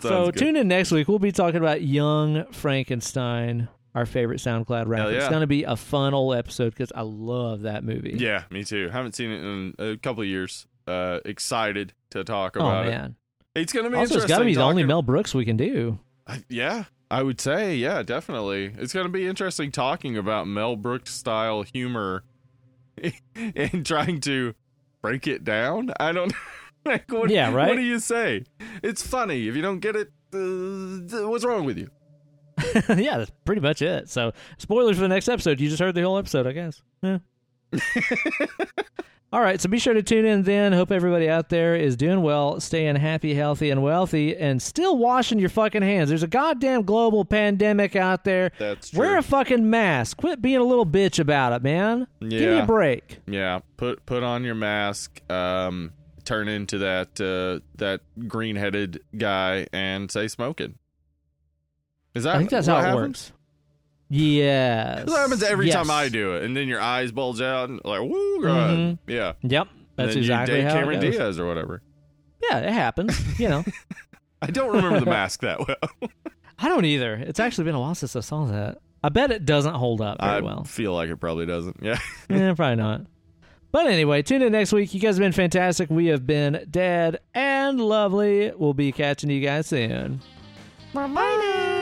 [0.00, 0.36] So good.
[0.36, 1.06] tune in next week.
[1.06, 5.10] We'll be talking about Young Frankenstein, our favorite SoundCloud rapper.
[5.10, 8.16] Hell It's going to be a fun old episode because I love that movie.
[8.18, 8.88] Yeah, me too.
[8.88, 10.66] Haven't seen it in a couple of years.
[10.88, 12.90] Uh, excited to talk Oh about it.
[12.90, 13.16] man.
[13.54, 15.98] It's gonna be Also, it's got to be the only Mel Brooks we can do.
[16.26, 16.84] I- Yeah,
[17.14, 18.74] I would say, yeah, definitely.
[18.76, 22.24] It's going to be interesting talking about Mel Brooks style humor
[23.36, 24.56] and trying to
[25.00, 25.92] break it down.
[26.00, 26.32] I don't
[26.84, 27.68] like, what, Yeah, right?
[27.68, 28.42] What do you say?
[28.82, 29.46] It's funny.
[29.46, 31.88] If you don't get it, uh, what's wrong with you?
[32.88, 34.10] yeah, that's pretty much it.
[34.10, 35.60] So, spoilers for the next episode.
[35.60, 36.82] You just heard the whole episode, I guess.
[37.00, 37.18] Yeah.
[39.32, 40.72] All right, so be sure to tune in then.
[40.72, 45.40] Hope everybody out there is doing well, staying happy, healthy, and wealthy, and still washing
[45.40, 46.08] your fucking hands.
[46.08, 48.52] There's a goddamn global pandemic out there.
[48.60, 49.00] That's true.
[49.00, 50.18] Wear a fucking mask.
[50.18, 52.06] Quit being a little bitch about it, man.
[52.20, 52.38] Yeah.
[52.38, 53.18] Give me a break.
[53.26, 55.20] yeah, put put on your mask.
[55.28, 55.92] Um,
[56.24, 60.78] turn into that uh, that green headed guy and say smoking.
[62.14, 63.32] Is that I think that's how it works.
[64.10, 65.06] Yes.
[65.06, 65.74] That happens every Yes.
[65.74, 68.70] time I do it, and then your eyes bulge out, and like, woo, God.
[68.70, 68.98] Mhm.
[69.06, 69.32] yeah.
[69.42, 69.68] Yep.
[69.70, 71.16] And That's then exactly you how Cameron it goes.
[71.16, 71.82] Diaz or whatever.
[72.50, 73.38] Yeah, it happens.
[73.40, 73.64] You know,
[74.42, 75.76] I don't remember the mask that well.
[76.58, 77.14] I don't either.
[77.14, 78.78] It's actually been a while since I saw that.
[79.02, 80.64] I bet it doesn't hold up very I well.
[80.64, 81.78] feel like it probably doesn't.
[81.82, 81.98] Yeah.
[82.30, 83.02] yeah, probably not.
[83.72, 84.94] But anyway, tune in next week.
[84.94, 85.90] You guys have been fantastic.
[85.90, 88.52] We have been dead and lovely.
[88.56, 90.20] We'll be catching you guys soon.
[90.92, 91.73] Bye now.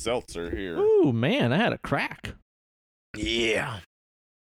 [0.00, 0.78] Seltzer here.
[0.78, 2.34] Ooh, man, I had a crack.
[3.16, 3.80] Yeah.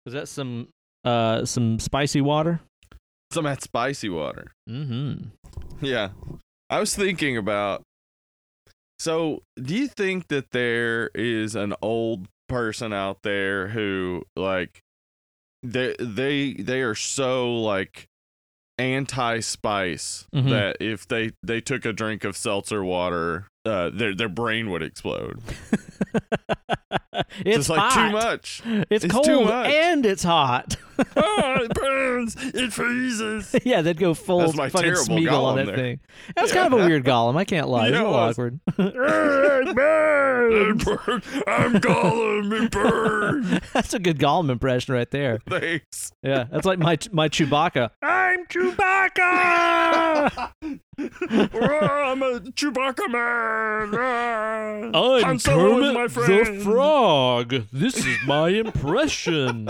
[0.05, 0.67] Was that some
[1.03, 2.61] uh some spicy water?
[3.31, 4.51] Some of that spicy water.
[4.69, 5.25] Mm-hmm.
[5.81, 6.09] Yeah.
[6.69, 7.81] I was thinking about
[8.99, 14.79] so do you think that there is an old person out there who like
[15.63, 18.05] they they they are so like
[18.77, 20.49] anti spice Mhm.
[20.49, 24.83] that if they they took a drink of seltzer water uh their their brain would
[24.83, 25.41] explode.
[27.45, 28.07] it's like hot.
[28.07, 28.61] too much.
[28.89, 30.75] It's, It's cold and it's hot.
[31.17, 32.35] oh, it burns.
[32.39, 33.55] It freezes.
[33.63, 35.75] yeah, they'd go full That's my fucking Smeagol on that there.
[35.75, 35.99] thing.
[36.35, 37.35] That's kind of a weird Gollum.
[37.35, 37.87] I can't lie.
[37.87, 38.59] It's Yeah, a little awkward.
[38.77, 40.87] It burns.
[41.47, 42.63] I'm Gollum.
[42.65, 43.59] It burns.
[43.73, 45.39] That's a good Gollum impression right there.
[45.49, 46.11] Thanks.
[46.21, 47.89] Yeah, that's like my my Chewbacca.
[48.01, 50.51] I'm Chewbacca.
[50.95, 54.91] Oh, I'm a Chewbacca man.
[54.93, 55.21] Ah.
[55.25, 56.27] I'm Solo is Kermit my the friend.
[57.03, 57.65] Frog.
[57.73, 59.65] This is my impression.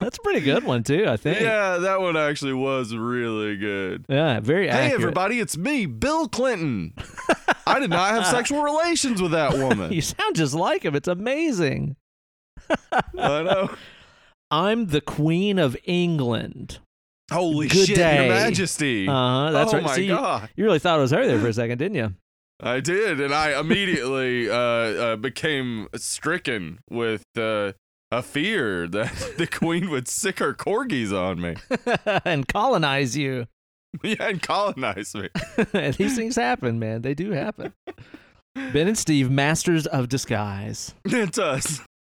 [0.00, 1.06] That's a pretty good one too.
[1.08, 1.38] I think.
[1.40, 4.04] Yeah, that one actually was really good.
[4.08, 5.00] Yeah, very Hey, accurate.
[5.02, 6.94] everybody, it's me, Bill Clinton.
[7.64, 9.92] I did not have sexual relations with that woman.
[9.92, 10.96] You sound just like him.
[10.96, 11.94] It's amazing.
[13.16, 13.70] I know.
[14.50, 16.80] I'm the Queen of England.
[17.32, 18.26] Holy Good shit, day.
[18.26, 19.06] Your Majesty.
[19.08, 19.50] Uh huh.
[19.52, 19.84] That's oh right.
[19.84, 20.48] my See, god.
[20.56, 22.14] you really thought it was her there for a second, didn't you?
[22.60, 27.72] I did, and I immediately uh, uh, became stricken with uh,
[28.10, 31.56] a fear that the queen would sick her corgis on me.
[32.24, 33.46] and colonize you.
[34.02, 35.28] yeah, and colonize me.
[35.72, 37.02] These things happen, man.
[37.02, 37.72] They do happen.
[38.54, 40.94] Ben and Steve, masters of disguise.
[41.04, 41.80] It's us.